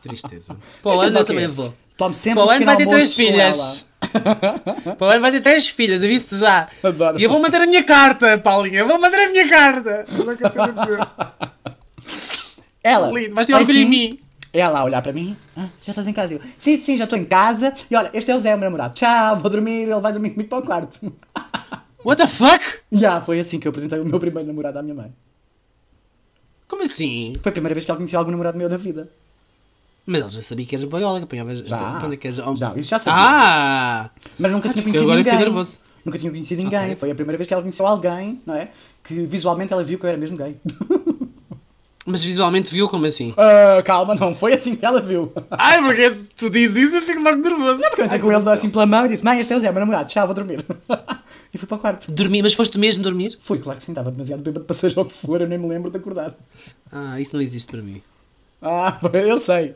Tristeza. 0.00 0.56
Para 0.80 0.88
o 0.88 0.92
ano 0.92 1.00
Tristeza 1.00 1.18
eu 1.18 1.24
também 1.24 1.48
vou. 1.48 1.74
Tomo 1.96 2.14
sempre 2.14 2.34
Para 2.34 2.44
o 2.44 2.46
um 2.46 2.50
ano 2.50 2.64
vai 2.64 2.76
ter 2.76 2.86
três 2.86 3.14
filhas. 3.14 3.90
Para 4.96 5.06
o 5.08 5.10
ano 5.10 5.20
vai 5.20 5.32
ter 5.32 5.40
três 5.40 5.68
filhas, 5.68 6.04
aviso-te 6.04 6.36
já. 6.36 6.68
Adoro. 6.80 7.18
E 7.18 7.24
eu 7.24 7.28
vou 7.28 7.40
manter 7.40 7.60
a 7.60 7.66
minha 7.66 7.82
carta, 7.82 8.38
Paulinha. 8.38 8.78
Eu 8.78 8.86
vou 8.86 9.00
manter 9.00 9.18
a 9.18 9.30
minha 9.30 9.48
carta. 9.48 10.06
Mas 10.08 10.28
é 10.28 10.32
o 10.32 10.36
que 10.36 10.46
eu 10.46 10.50
tenho 10.50 10.62
a 10.62 10.68
dizer. 10.68 11.08
Ela. 12.84 13.08
Lindo, 13.08 13.34
ter 13.34 13.52
vai 13.52 13.60
orgulho 13.60 13.78
em 13.78 13.82
assim, 13.82 13.90
mim. 13.90 14.27
Ela 14.58 14.80
a 14.80 14.84
olhar 14.84 15.00
para 15.02 15.12
mim. 15.12 15.36
"Ah, 15.56 15.68
já 15.82 15.92
estás 15.92 16.06
em 16.06 16.12
casa? 16.12 16.34
Eu, 16.34 16.40
sim, 16.58 16.76
sim, 16.78 16.96
já 16.96 17.04
estou 17.04 17.18
em 17.18 17.24
casa. 17.24 17.72
E 17.90 17.94
olha, 17.96 18.10
este 18.14 18.30
é 18.30 18.34
o 18.36 18.38
Zé, 18.38 18.54
o 18.54 18.58
meu 18.58 18.66
namorado. 18.66 18.94
Tchau, 18.94 19.36
vou 19.38 19.50
dormir. 19.50 19.82
Ele 19.82 20.00
vai 20.00 20.12
dormir 20.12 20.30
comigo 20.30 20.48
para 20.48 20.58
o 20.58 20.62
quarto. 20.62 21.12
What 22.04 22.20
the 22.22 22.28
fuck? 22.28 22.64
Já, 22.92 23.20
foi 23.20 23.38
assim 23.40 23.58
que 23.58 23.66
eu 23.66 23.70
apresentei 23.70 23.98
o 23.98 24.04
meu 24.04 24.20
primeiro 24.20 24.46
namorado 24.48 24.78
à 24.78 24.82
minha 24.82 24.94
mãe. 24.94 25.12
Como 26.68 26.82
assim? 26.82 27.34
Foi 27.42 27.50
a 27.50 27.52
primeira 27.52 27.74
vez 27.74 27.84
que 27.84 27.90
ela 27.90 27.96
conhecia 27.98 28.18
algum 28.18 28.30
namorado 28.30 28.56
meu 28.58 28.68
na 28.68 28.76
vida. 28.76 29.08
Mas 30.06 30.20
ele 30.20 30.30
já 30.30 30.42
sabia 30.42 30.64
que 30.64 30.74
eras 30.76 30.88
boióloga, 30.88 31.24
apanhavas. 31.24 31.58
Já. 31.60 32.00
É 32.10 32.16
que 32.16 32.26
és... 32.28 32.36
Já, 32.36 32.72
isso 32.76 32.90
já 32.90 32.98
sabia. 32.98 33.20
Ah! 33.22 34.10
Mas 34.38 34.52
nunca 34.52 34.68
Ah, 34.68 34.72
tinha 34.72 34.82
conhecido 34.82 35.04
agora 35.10 35.18
ninguém. 35.22 35.38
nervoso. 35.38 35.80
Nunca 36.04 36.18
tinha 36.18 36.30
conhecido 36.30 36.62
ninguém. 36.62 36.80
Ok. 36.84 36.96
Foi 36.96 37.10
a 37.10 37.14
primeira 37.14 37.36
vez 37.36 37.46
que 37.48 37.52
ela 37.52 37.62
conheceu 37.62 37.86
alguém, 37.86 38.40
não 38.46 38.54
é? 38.54 38.68
Que 39.04 39.26
visualmente 39.26 39.72
ela 39.72 39.84
viu 39.84 39.98
que 39.98 40.04
eu 40.06 40.08
era 40.08 40.16
mesmo 40.16 40.36
gay. 40.36 40.56
Mas 42.10 42.24
visualmente 42.24 42.72
viu 42.72 42.88
como 42.88 43.04
assim? 43.04 43.34
Ah, 43.36 43.82
calma, 43.82 44.14
não. 44.14 44.34
Foi 44.34 44.54
assim 44.54 44.74
que 44.74 44.84
ela 44.84 44.98
viu. 44.98 45.30
Ai, 45.50 45.78
porque 45.82 46.10
tu 46.34 46.48
dizes 46.48 46.74
isso 46.84 46.96
eu 46.96 47.02
fico 47.02 47.20
logo 47.20 47.36
nervoso. 47.36 47.80
Porque 47.80 48.00
eu 48.00 48.06
entrei 48.06 48.18
com 48.18 48.32
eles 48.32 48.46
assim 48.46 48.70
pela 48.70 48.86
mão 48.86 49.04
e 49.04 49.10
disse: 49.10 49.22
Mãe, 49.22 49.38
este 49.38 49.52
é 49.52 49.56
o 49.56 49.60
Zé, 49.60 49.70
meu 49.70 49.80
namorado. 49.80 50.08
Tchau, 50.08 50.26
vou 50.26 50.34
dormir. 50.34 50.64
e 51.52 51.58
fui 51.58 51.68
para 51.68 51.76
o 51.76 51.78
quarto. 51.78 52.10
Dormi, 52.10 52.42
mas 52.42 52.54
foste 52.54 52.78
mesmo 52.78 53.02
dormir? 53.02 53.36
Fui, 53.40 53.58
claro 53.58 53.78
que 53.78 53.84
sim. 53.84 53.92
Estava 53.92 54.10
demasiado 54.10 54.40
bêbado 54.40 54.64
para 54.64 54.74
seja 54.74 54.98
o 54.98 55.04
que 55.04 55.12
for. 55.12 55.42
Eu 55.42 55.48
nem 55.48 55.58
me 55.58 55.68
lembro 55.68 55.90
de 55.90 55.98
acordar. 55.98 56.34
Ah, 56.90 57.20
isso 57.20 57.36
não 57.36 57.42
existe 57.42 57.70
para 57.70 57.82
mim. 57.82 58.00
Ah, 58.62 58.98
eu 59.12 59.36
sei. 59.36 59.74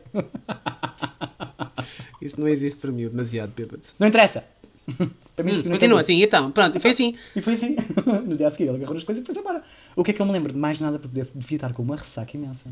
Isso 2.23 2.41
não 2.41 2.49
existe 2.49 2.81
para 2.81 2.91
mim, 2.91 3.09
demasiado 3.09 3.53
bêbado. 3.55 3.83
Não 3.99 4.09
interessa. 4.09 4.43
para 5.37 5.45
mim, 5.45 5.53
Hum, 5.53 5.71
continua 5.71 6.01
assim, 6.01 6.23
então, 6.23 6.51
pronto, 6.51 6.79
foi 6.81 6.91
assim. 6.91 7.17
E 7.35 7.41
foi 7.41 7.55
assim. 7.55 7.77
no 8.27 8.37
dia 8.37 8.47
a 8.47 8.51
seguir, 8.51 8.69
ele 8.69 8.77
agarrou 8.77 8.97
as 8.97 9.05
coisas 9.05 9.23
e 9.23 9.27
foi-se 9.27 9.41
embora. 9.41 9.62
O 9.95 10.03
que 10.03 10.11
é 10.11 10.15
que 10.15 10.21
eu 10.21 10.27
me 10.27 10.33
lembro 10.33 10.53
de 10.53 10.59
mais 10.59 10.81
nada? 10.81 10.99
Porque 10.99 11.25
devia 11.35 11.57
estar 11.57 11.73
com 11.73 11.83
uma 11.83 11.97
ressaca 11.97 12.37
imensa. 12.37 12.67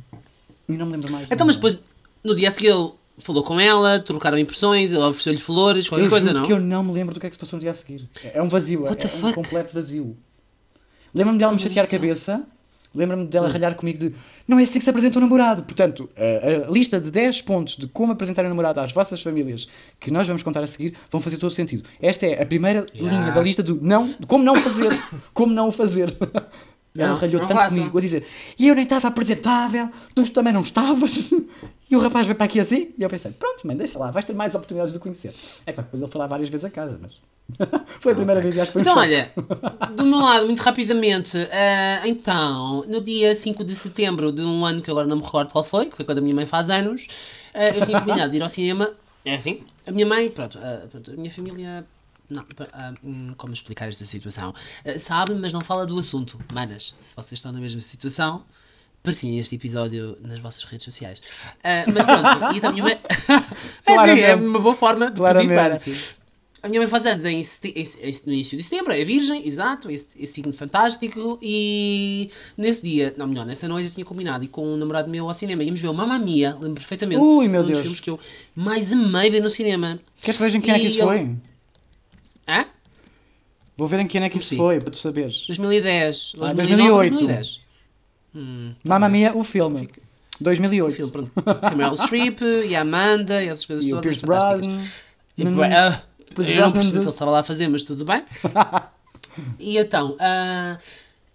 E 0.68 0.72
não 0.72 0.86
me 0.86 0.92
lembro 0.92 1.10
mais. 1.10 1.28
de 1.28 1.34
Então, 1.34 1.46
mas 1.46 1.56
depois, 1.56 1.82
no 2.22 2.34
dia 2.34 2.48
a 2.48 2.50
seguir, 2.50 2.68
ele 2.68 2.90
falou 3.18 3.42
com 3.42 3.60
ela, 3.60 4.00
trocaram 4.00 4.38
impressões, 4.38 4.92
ele 4.92 5.02
ofereceu-lhe 5.02 5.38
flores, 5.38 5.88
qualquer 5.88 6.06
eu 6.06 6.10
coisa, 6.10 6.32
não? 6.32 6.46
que 6.46 6.52
eu 6.52 6.60
não 6.60 6.82
me 6.82 6.92
lembro 6.92 7.14
do 7.14 7.20
que 7.20 7.26
é 7.26 7.30
que 7.30 7.36
se 7.36 7.40
passou 7.40 7.56
no 7.56 7.60
dia 7.60 7.70
a 7.70 7.74
seguir. 7.74 8.08
É 8.32 8.40
um 8.42 8.48
vazio, 8.48 8.86
é, 8.86 8.90
What 8.90 9.06
é 9.06 9.26
um 9.26 9.32
completo 9.32 9.74
vazio. 9.74 10.16
Lembro-me 11.14 11.38
dela 11.38 11.52
me 11.52 11.58
Como 11.58 11.68
chatear 11.68 11.86
a 11.86 11.88
cabeça. 11.88 12.42
Lembro-me 12.94 13.26
dela 13.26 13.48
Hum. 13.48 13.52
ralhar 13.52 13.74
comigo 13.76 13.98
de 13.98 14.14
não 14.48 14.58
é 14.58 14.64
assim 14.64 14.78
que 14.78 14.84
se 14.84 14.90
apresenta 14.90 15.18
um 15.18 15.22
namorado. 15.22 15.62
Portanto, 15.62 16.10
a, 16.16 16.66
a 16.68 16.70
lista 16.72 17.00
de 17.00 17.10
10 17.10 17.42
pontos 17.42 17.76
de 17.76 17.86
como 17.86 18.10
apresentar 18.12 18.44
um 18.44 18.48
namorado 18.48 18.80
às 18.80 18.92
vossas 18.92 19.22
famílias 19.22 19.68
que 20.00 20.10
nós 20.10 20.26
vamos 20.26 20.42
contar 20.42 20.62
a 20.62 20.66
seguir 20.66 20.94
vão 21.10 21.20
fazer 21.20 21.36
todo 21.36 21.50
o 21.50 21.54
sentido. 21.54 21.84
Esta 22.02 22.26
é 22.26 22.42
a 22.42 22.46
primeira 22.46 22.84
Yeah. 22.94 23.20
linha 23.20 23.32
da 23.32 23.40
lista 23.40 23.62
do 23.62 23.78
não, 23.80 24.08
de 24.08 24.26
como 24.26 24.42
não 24.42 24.56
fazer. 24.56 24.90
como 25.32 25.52
não 25.52 25.68
o 25.68 25.72
fazer. 25.72 26.16
Ela 26.96 27.10
Não, 27.10 27.16
ralhou 27.16 27.40
não 27.40 27.46
tanto 27.46 27.58
façam. 27.60 27.78
comigo 27.78 27.98
a 27.98 28.00
dizer 28.00 28.26
e 28.58 28.66
eu 28.66 28.74
nem 28.74 28.82
estava 28.82 29.06
apresentável, 29.06 29.88
tu 30.12 30.28
também 30.32 30.52
não 30.52 30.62
estavas. 30.62 31.30
E 31.88 31.94
o 31.96 32.00
rapaz 32.00 32.26
veio 32.26 32.36
para 32.36 32.46
aqui 32.46 32.58
assim. 32.58 32.90
E 32.98 33.02
eu 33.02 33.08
pensei, 33.08 33.30
pronto, 33.30 33.64
mãe, 33.66 33.76
deixa 33.76 33.96
lá, 33.98 34.10
vais 34.10 34.24
ter 34.24 34.32
mais 34.34 34.54
oportunidades 34.56 34.92
de 34.92 34.98
conhecer. 34.98 35.32
É 35.64 35.72
claro, 35.72 35.88
depois 35.92 36.02
ele 36.02 36.18
lá 36.18 36.26
várias 36.26 36.48
vezes 36.48 36.64
a 36.64 36.70
casa, 36.70 36.98
mas 37.00 37.12
foi 38.00 38.12
a 38.12 38.14
primeira 38.14 38.40
vez 38.40 38.56
e 38.56 38.60
acho 38.60 38.72
que 38.72 38.72
foi 38.74 38.80
um 38.80 38.82
Então, 38.82 38.94
choque. 38.94 39.06
olha, 39.08 39.32
do 39.96 40.04
meu 40.04 40.18
lado, 40.20 40.46
muito 40.46 40.60
rapidamente, 40.60 41.36
ah, 41.52 42.02
então, 42.06 42.84
no 42.88 43.00
dia 43.00 43.34
5 43.34 43.64
de 43.64 43.74
setembro 43.74 44.32
de 44.32 44.42
um 44.42 44.64
ano 44.64 44.80
que 44.82 44.90
agora 44.90 45.06
não 45.06 45.16
me 45.16 45.22
recordo 45.22 45.50
qual 45.50 45.64
foi, 45.64 45.86
que 45.86 45.96
foi 45.96 46.04
quando 46.04 46.18
a 46.18 46.20
minha 46.20 46.34
mãe 46.34 46.46
faz 46.46 46.70
anos, 46.70 47.06
ah, 47.54 47.68
eu 47.68 47.84
tinha 47.84 47.98
combinado 48.00 48.30
de 48.30 48.36
ir 48.36 48.42
ao 48.42 48.48
cinema. 48.48 48.90
É 49.24 49.34
assim, 49.34 49.62
a 49.86 49.90
minha 49.90 50.06
mãe, 50.06 50.28
pronto, 50.30 50.58
ah, 50.62 50.86
pronto, 50.90 51.10
a 51.10 51.14
minha 51.14 51.30
família. 51.30 51.84
Não, 52.28 52.44
ah, 52.72 52.92
hum, 53.02 53.34
como 53.36 53.52
explicar 53.52 53.88
esta 53.88 54.04
situação? 54.04 54.54
Sabe, 54.98 55.34
mas 55.34 55.52
não 55.52 55.60
fala 55.60 55.84
do 55.84 55.98
assunto. 55.98 56.38
Manas, 56.54 56.94
se 57.00 57.14
vocês 57.16 57.32
estão 57.38 57.50
na 57.50 57.58
mesma 57.58 57.80
situação, 57.80 58.44
partilhem 59.02 59.40
este 59.40 59.56
episódio 59.56 60.16
nas 60.22 60.38
vossas 60.38 60.62
redes 60.62 60.84
sociais. 60.84 61.20
Ah, 61.64 61.84
mas 61.92 62.04
pronto, 62.04 62.56
e 62.56 62.64
a 62.64 62.70
minha 62.70 62.84
mãe. 62.84 62.92
é, 62.92 63.02
assim, 63.28 63.40
é 63.84 63.94
Claramente. 63.94 64.46
uma 64.46 64.58
boa 64.60 64.76
forma 64.76 65.10
de 65.10 65.20
pedir 65.20 65.48
para. 65.48 65.80
A 66.62 66.68
minha 66.68 66.78
mãe 66.80 66.88
faz 66.90 67.06
anos 67.06 67.24
em, 67.24 67.42
sete- 67.42 67.72
em- 67.76 68.12
no 68.26 68.32
início 68.34 68.56
de 68.56 68.62
setembro, 68.62 68.92
é 68.92 69.02
virgem, 69.02 69.46
exato, 69.48 69.90
esse, 69.90 70.08
esse 70.18 70.34
signo 70.34 70.52
fantástico. 70.52 71.38
E 71.40 72.30
nesse 72.56 72.82
dia, 72.82 73.14
não, 73.16 73.26
melhor, 73.26 73.46
nessa 73.46 73.66
noite 73.66 73.88
eu 73.88 73.94
tinha 73.94 74.04
combinado 74.04 74.44
ir 74.44 74.48
com 74.48 74.66
um 74.66 74.76
namorado 74.76 75.08
meu 75.10 75.26
ao 75.26 75.32
cinema. 75.34 75.62
Íamos 75.64 75.80
ver 75.80 75.88
o 75.88 75.94
Mamma 75.94 76.18
Mia, 76.18 76.50
lembro 76.60 76.74
perfeitamente. 76.74 77.22
Ui, 77.22 77.48
meu 77.48 77.60
um 77.60 77.64
dos 77.64 77.72
Deus. 77.72 77.80
filmes 77.82 78.00
que 78.00 78.10
eu 78.10 78.20
mais 78.54 78.92
amei 78.92 79.30
ver 79.30 79.40
no 79.40 79.48
cinema. 79.48 79.98
Queres 80.20 80.36
que 80.36 80.42
veja 80.42 80.58
em 80.58 80.60
que 80.60 80.70
ano 80.70 80.76
é 80.76 80.80
que 80.80 80.86
E 80.86 80.88
isso 80.90 80.98
ele- 81.00 81.06
foi? 81.06 81.36
Hã? 82.54 82.66
Vou 83.76 83.88
ver 83.88 84.00
em 84.00 84.06
que 84.06 84.18
ano 84.18 84.26
é 84.26 84.28
que 84.28 84.36
isso 84.36 84.48
Sim. 84.48 84.56
foi, 84.58 84.78
para 84.78 84.90
tu 84.90 84.98
saberes. 84.98 85.46
2010. 85.46 86.32
Ah, 86.40 86.52
2009, 86.52 86.76
2008. 86.76 87.10
2010. 87.14 87.60
Hum, 88.34 88.74
Mamma 88.84 89.08
Mia, 89.08 89.34
o 89.34 89.42
filme. 89.42 89.88
2008. 90.38 90.92
o 90.92 90.96
filme, 90.96 91.10
pronto. 91.12 91.32
Meryl 91.76 91.96
Streep 91.96 92.40
e 92.68 92.76
a 92.76 92.82
Amanda 92.82 93.42
e 93.42 93.48
essas 93.48 93.64
coisas 93.64 93.84
E 93.86 93.88
o 93.94 93.96
todas. 93.96 94.02
Pierce 94.02 94.20
fantásticas. 94.26 94.66
Brosnan. 94.66 94.84
E 95.38 95.42
Hum, 95.46 96.09
Pierce 96.34 96.52
eu 96.52 96.62
não 96.62 96.70
Brosnan 96.70 96.72
percebi 96.72 96.88
o 96.88 97.00
que 97.00 97.06
ele 97.06 97.10
estava 97.10 97.30
lá 97.30 97.40
a 97.40 97.44
fazer, 97.44 97.68
mas 97.68 97.82
tudo 97.82 98.04
bem. 98.04 98.24
e 99.58 99.78
então, 99.78 100.16
ah, 100.18 100.78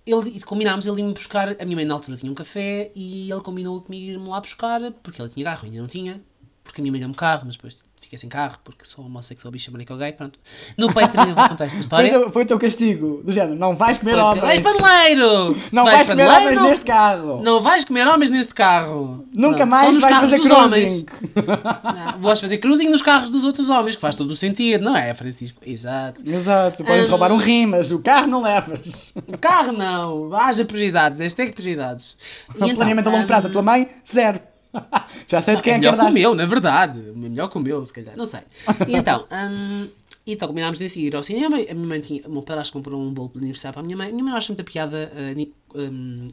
ele, 0.06 0.40
combinámos 0.42 0.86
ele 0.86 1.02
ir-me 1.02 1.14
buscar. 1.14 1.50
A 1.60 1.66
minha 1.66 1.76
mãe 1.76 1.86
na 1.86 1.94
altura 1.94 2.18
tinha 2.18 2.32
um 2.32 2.36
café 2.36 2.92
e 2.96 3.32
ele 3.32 3.42
combinou 3.42 3.82
comigo 3.82 4.12
ir-me 4.12 4.28
lá 4.28 4.40
buscar 4.40 4.80
porque 5.04 5.22
ele 5.22 5.30
tinha 5.30 5.46
carro, 5.46 5.66
ainda 5.66 5.80
não 5.80 5.88
tinha. 5.88 6.22
Porque 6.64 6.82
a 6.82 6.84
minha 6.84 6.92
mãe 6.92 7.00
deu-me 7.00 7.16
carro, 7.16 7.44
mas 7.46 7.56
depois 7.56 7.85
fiquei 8.06 8.18
sem 8.20 8.30
carro 8.30 8.58
porque 8.64 8.86
sou 8.86 9.06
homossexual, 9.06 9.52
bicha, 9.52 9.70
manica 9.72 9.96
gay. 9.98 10.12
Pronto. 10.14 10.40
No 10.78 10.94
Patreon 10.94 11.28
eu 11.30 11.36
vou 11.36 11.50
contar 11.50 11.66
esta 11.66 11.70
Foi, 11.76 11.78
o 11.78 11.82
história. 11.82 12.10
teu, 12.10 12.32
foi 12.32 12.44
o 12.44 12.46
teu 12.46 12.60
castigo, 12.60 13.22
do 13.24 13.34
género. 13.34 13.56
Não 13.56 13.76
vais 13.76 13.98
comer 13.98 14.14
Foi- 14.14 14.22
homens. 14.22 14.42
Vais 14.42 14.60
paneleiro! 14.62 15.58
Não 15.72 15.84
vais, 15.84 16.08
comer 16.10 16.26
paneleiro, 16.26 16.58
homens 16.60 16.70
neste 16.72 16.86
carro. 16.86 17.42
Não 17.44 17.62
vais 17.62 17.86
comer 17.86 18.08
homens 18.08 18.30
neste 18.32 18.54
carro. 18.54 19.26
Nunca 19.34 19.58
Pronto, 19.58 19.70
mais 19.70 20.00
vais 20.00 20.18
fazer 20.18 20.40
cruising. 20.40 21.06
Não, 21.36 22.20
Vais 22.22 22.40
fazer 22.40 22.58
cruising 22.60 22.90
nos 22.90 23.02
carros 23.02 23.30
dos 23.30 23.44
outros 23.44 23.70
homens, 23.70 23.96
que 23.96 24.02
faz 24.02 24.16
todo 24.16 24.30
o 24.32 24.36
sentido, 24.36 24.84
não 24.84 24.96
é, 24.96 25.14
Francisco? 25.14 25.60
Exato. 25.66 26.22
Exato. 26.26 26.84
Podem-te 26.84 27.08
Ah. 27.08 27.12
roubar 27.12 27.32
um 27.32 27.38
rim, 27.38 27.66
mas 27.66 27.92
o 27.92 28.00
carro 28.00 28.28
não 28.28 28.42
levas. 28.42 29.14
O 29.28 29.38
carro 29.38 29.72
não, 29.72 30.34
haja 30.36 30.64
prioridades, 30.66 31.20
hashtag 31.20 31.52
prioridades. 31.54 32.18
E 32.56 32.72
O 32.72 32.76
planeamento 32.76 33.10
a 33.10 33.12
longo 33.12 33.24
hum, 33.24 33.28
prazo, 33.28 33.48
a 33.48 33.50
tua 33.50 33.62
mãe, 33.62 33.90
zero. 34.12 34.40
Já 35.28 35.42
sei 35.42 35.56
de 35.56 35.62
quem 35.62 35.74
é 35.74 35.76
é 35.76 35.80
que 35.80 35.86
melhor 35.86 35.94
que 35.94 36.00
o 36.00 36.02
herdaste. 36.04 36.20
meu, 36.20 36.36
na 36.36 36.46
verdade. 36.46 37.00
Melhor 37.16 37.50
que 37.50 37.58
o 37.58 37.62
meu, 37.62 37.86
se 37.86 37.94
calhar. 37.94 38.16
Não 38.16 38.26
sei. 38.26 38.42
E 38.88 38.96
então, 38.96 39.26
hum, 39.32 39.88
então 40.28 40.48
combinámos 40.48 40.78
de 40.80 40.86
ir 41.00 41.16
ao 41.16 41.24
cinema. 41.24 41.58
A 41.58 41.74
minha 41.74 41.88
mãe 41.88 42.00
tinha. 42.02 42.22
O 42.28 42.32
meu 42.32 42.42
padrasto 42.42 42.74
comprou 42.74 43.02
um 43.02 43.14
bolo 43.14 43.32
de 43.34 43.40
aniversário 43.40 43.74
para 43.74 43.82
a 43.82 43.86
minha 43.86 43.98
mãe. 43.98 44.10
A 44.10 44.12
minha 44.12 44.24
mãe 44.24 44.34
acha 44.34 44.50
muita 44.54 44.64
piada 44.64 45.12
uh, 45.14 45.36
ni- 45.36 45.54
hum, 45.74 46.28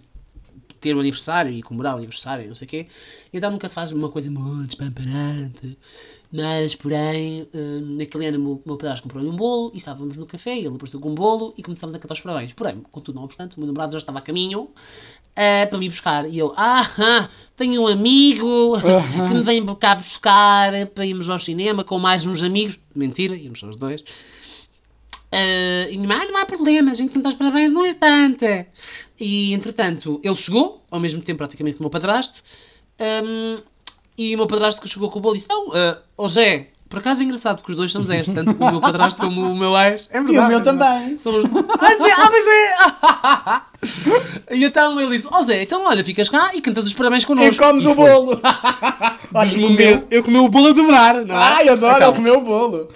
ter 0.81 0.97
um 0.97 1.01
aniversário 1.01 1.53
e 1.53 1.63
comemorar 1.63 1.95
o 1.95 1.99
aniversário 1.99 2.45
e 2.45 2.49
não 2.49 2.55
sei 2.55 2.67
o 2.67 2.69
quê. 2.69 2.87
Então 3.33 3.51
nunca 3.51 3.69
se 3.69 3.75
faz 3.75 3.93
uma 3.93 4.09
coisa 4.09 4.31
muito 4.31 4.67
despamparante. 4.67 5.79
Mas, 6.33 6.75
porém, 6.75 7.47
hum, 7.55 7.97
naquele 7.99 8.27
ano 8.27 8.39
o 8.39 8.41
meu, 8.41 8.63
meu 8.65 8.77
padrasto 8.79 9.03
comprou-lhe 9.03 9.29
um 9.29 9.37
bolo 9.37 9.71
e 9.75 9.77
estávamos 9.77 10.17
no 10.17 10.25
café 10.25 10.55
e 10.55 10.61
ele 10.61 10.75
apareceu 10.75 10.99
com 10.99 11.11
um 11.11 11.15
bolo 11.15 11.53
e 11.59 11.63
começámos 11.63 11.95
a 11.95 11.99
cantar 11.99 12.15
os 12.15 12.21
parabéns. 12.23 12.55
Porém, 12.55 12.81
contudo, 12.91 13.17
não 13.17 13.25
obstante, 13.25 13.59
o 13.59 13.61
meu 13.61 13.67
namorado 13.67 13.93
já 13.93 13.99
estava 13.99 14.19
a 14.19 14.23
caminho 14.23 14.71
ah, 15.37 15.67
para 15.69 15.79
me 15.79 15.91
buscar. 15.91 16.27
E 16.27 16.39
eu, 16.39 16.55
ah, 16.57 16.91
ah, 16.99 17.29
tenho 17.55 17.83
um 17.83 17.87
amigo 17.87 18.79
que 19.29 19.35
me 19.35 19.43
vem 19.43 19.63
cá 19.77 19.95
buscar 19.95 20.87
para 20.95 21.05
irmos 21.05 21.29
ao 21.29 21.39
cinema 21.39 21.85
com 21.85 21.99
mais 21.99 22.25
uns 22.25 22.43
amigos. 22.43 22.81
Mentira, 22.95 23.37
íamos 23.37 23.61
só 23.61 23.69
os 23.69 23.77
dois. 23.77 24.03
Ah, 25.31 25.87
e 25.91 25.99
mas 25.99 26.31
não 26.31 26.39
há 26.39 26.47
problema, 26.47 26.93
a 26.93 26.95
gente 26.95 27.13
canta 27.13 27.29
os 27.29 27.35
parabéns 27.35 27.71
num 27.71 27.85
instante. 27.85 28.69
E 29.21 29.53
entretanto, 29.53 30.19
ele 30.25 30.35
chegou, 30.35 30.83
ao 30.91 30.99
mesmo 30.99 31.21
tempo 31.21 31.39
praticamente 31.39 31.77
que 31.77 31.83
o 31.83 31.85
meu 31.85 31.91
padrasto, 31.91 32.43
Ahm, 33.03 33.63
e 34.17 34.35
o 34.35 34.39
meu 34.39 34.47
padrasto 34.47 34.81
que 34.83 34.89
chegou 34.89 35.11
com 35.11 35.19
o 35.19 35.23
bolo 35.23 35.35
disse: 35.35 35.49
Não, 35.49 35.69
ah, 35.73 35.99
ó 36.19 36.29
Zé, 36.29 36.69
por 36.89 36.99
acaso 36.99 37.23
é 37.23 37.25
engraçado 37.25 37.57
porque 37.57 37.73
os 37.73 37.77
dois 37.77 37.91
somos 37.91 38.11
ex, 38.11 38.29
tanto 38.29 38.53
o 38.53 38.71
meu 38.71 38.81
padrasto 38.81 39.21
como 39.23 39.41
o 39.51 39.57
meu 39.57 39.75
ex. 39.79 40.09
É 40.13 40.21
verdade. 40.23 40.35
E 40.35 40.39
o 40.39 40.49
meu 40.49 40.63
também. 40.63 41.19
Somos... 41.19 41.45
Ah, 41.45 41.89
sim, 41.97 42.13
ah, 42.17 42.31
mas 42.31 42.47
é! 44.51 44.55
e 44.55 44.65
então 44.65 45.01
ele 45.01 45.11
disse: 45.11 45.27
Ó 45.31 45.43
Zé, 45.43 45.63
então 45.63 45.87
olha, 45.87 46.05
ficas 46.05 46.29
cá 46.29 46.55
e 46.55 46.61
cantas 46.61 46.85
os 46.85 46.93
parabéns 46.93 47.23
E 47.23 47.27
connosco. 47.27 47.63
comes 47.65 47.87
o 47.87 47.95
foi. 47.95 48.11
bolo. 48.11 48.41
Olha, 49.35 49.49
e 49.49 49.63
comeu. 49.63 50.07
Eu 50.11 50.23
comi 50.23 50.37
o 50.37 50.49
bolo 50.51 50.69
a 50.69 50.73
dobrar, 50.73 51.15
não 51.25 51.35
é? 51.35 51.39
Ai, 51.39 51.69
eu 51.69 51.73
adoro, 51.73 51.97
Então, 51.97 52.09
ele 52.09 52.17
comeu 52.17 52.35
o 52.35 52.41
bolo. 52.43 52.89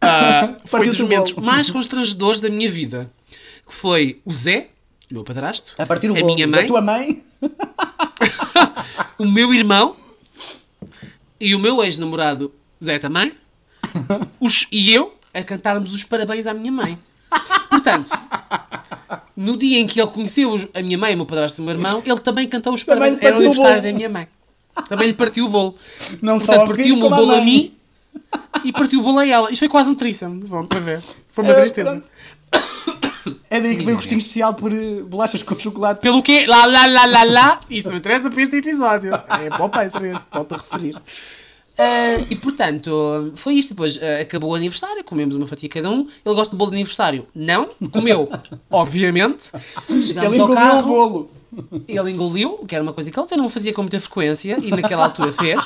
ah, 0.00 0.54
foi 0.64 0.86
dos 0.86 0.98
o 0.98 1.02
momentos 1.02 1.32
bolo. 1.32 1.46
mais 1.46 1.70
constrangedores 1.70 2.40
da 2.40 2.48
minha 2.48 2.70
vida. 2.70 3.10
Que 3.66 3.74
foi 3.74 4.20
o 4.24 4.32
Zé, 4.32 4.68
o 5.10 5.14
meu 5.14 5.24
padrasto, 5.24 5.74
A 5.76 5.84
partir 5.84 6.08
do 6.08 6.16
a 6.16 6.20
bolo. 6.20 6.34
minha 6.34 6.46
mãe, 6.46 6.66
tua 6.66 6.80
mãe. 6.80 7.22
o 9.18 9.26
meu 9.26 9.52
irmão 9.52 9.96
e 11.44 11.54
o 11.54 11.58
meu 11.58 11.84
ex-namorado 11.84 12.52
Zé 12.82 12.98
também. 12.98 13.32
os, 14.40 14.66
e 14.72 14.94
eu 14.94 15.14
a 15.32 15.42
cantarmos 15.42 15.92
os 15.92 16.02
parabéns 16.02 16.46
à 16.46 16.54
minha 16.54 16.72
mãe. 16.72 16.98
Portanto, 17.68 18.10
no 19.36 19.56
dia 19.56 19.78
em 19.78 19.86
que 19.86 20.00
ele 20.00 20.10
conheceu 20.10 20.54
a 20.72 20.80
minha 20.80 20.96
mãe, 20.96 21.12
o 21.14 21.16
meu 21.18 21.26
padrasto 21.26 21.60
e 21.60 21.62
o 21.62 21.64
meu 21.66 21.74
irmão, 21.74 22.02
ele 22.06 22.18
também 22.20 22.48
cantou 22.48 22.72
os 22.72 22.82
Também 22.82 23.16
parabéns. 23.16 23.22
Era 23.22 23.36
o 23.36 23.38
partiu 23.42 23.50
aniversário 23.50 23.82
da 23.82 23.92
minha 23.92 24.08
mãe. 24.08 24.28
Também 24.88 25.08
lhe 25.08 25.14
partiu 25.14 25.46
o 25.46 25.48
bolo. 25.48 25.76
Não 26.22 26.38
Portanto, 26.38 26.66
partiu-me 26.68 27.02
o 27.02 27.10
à 27.10 27.10
bolo 27.10 27.34
a 27.34 27.40
mim 27.40 27.74
e 28.64 28.72
partiu 28.72 29.00
o 29.00 29.02
bolo 29.02 29.18
a 29.18 29.26
ela. 29.26 29.50
Isto 29.50 29.58
foi 29.60 29.68
quase 29.68 29.90
um. 29.90 30.40
Vão 30.40 30.66
a 30.70 30.78
ver. 30.78 31.02
Foi 31.30 31.44
uma 31.44 31.52
É, 31.52 31.60
tristeza. 31.60 32.02
É 33.54 33.60
daí 33.60 33.76
que 33.76 33.84
vem 33.84 33.94
o 33.94 33.96
gostinho 33.96 34.18
especial 34.18 34.54
por 34.54 34.72
eh, 34.72 35.00
bolachas 35.02 35.42
com 35.42 35.56
chocolate. 35.58 36.00
Pelo 36.00 36.20
quê? 36.22 36.44
Lá, 36.48 36.66
lá, 36.66 36.86
lá, 36.86 37.06
lá, 37.06 37.22
lá. 37.24 37.60
Isto 37.70 37.88
não 37.90 37.96
interessa 37.98 38.28
para 38.28 38.42
este 38.42 38.56
episódio. 38.56 39.14
É 39.14 39.48
para 39.48 39.64
o 39.64 39.68
Patreon. 39.68 40.18
Volto 40.32 40.54
a 40.54 40.56
referir. 40.58 40.96
Ah, 41.78 42.24
e 42.28 42.34
portanto, 42.36 43.32
foi 43.36 43.54
isto. 43.54 43.70
Depois 43.70 44.00
ah, 44.02 44.20
acabou 44.22 44.50
o 44.50 44.54
aniversário, 44.56 45.04
comemos 45.04 45.36
uma 45.36 45.46
fatia 45.46 45.68
cada 45.68 45.88
um. 45.88 46.00
Ele 46.24 46.34
gosta 46.34 46.50
do 46.50 46.56
bolo 46.56 46.70
de 46.72 46.78
aniversário? 46.78 47.26
Não. 47.32 47.68
Comeu, 47.92 48.28
obviamente. 48.70 49.44
Chegámos 49.88 50.10
Ele 50.10 50.22
ao 50.22 50.34
engoliu 50.34 50.44
o 50.46 50.54
carro, 50.54 50.88
bolo. 50.88 51.30
ele 51.86 52.10
engoliu, 52.10 52.58
que 52.66 52.74
era 52.74 52.82
uma 52.82 52.92
coisa 52.92 53.08
que 53.10 53.16
ele 53.18 53.24
até 53.26 53.36
não 53.36 53.48
fazia 53.48 53.72
com 53.72 53.82
muita 53.82 54.00
frequência 54.00 54.58
e 54.60 54.70
naquela 54.70 55.04
altura 55.04 55.30
fez. 55.32 55.60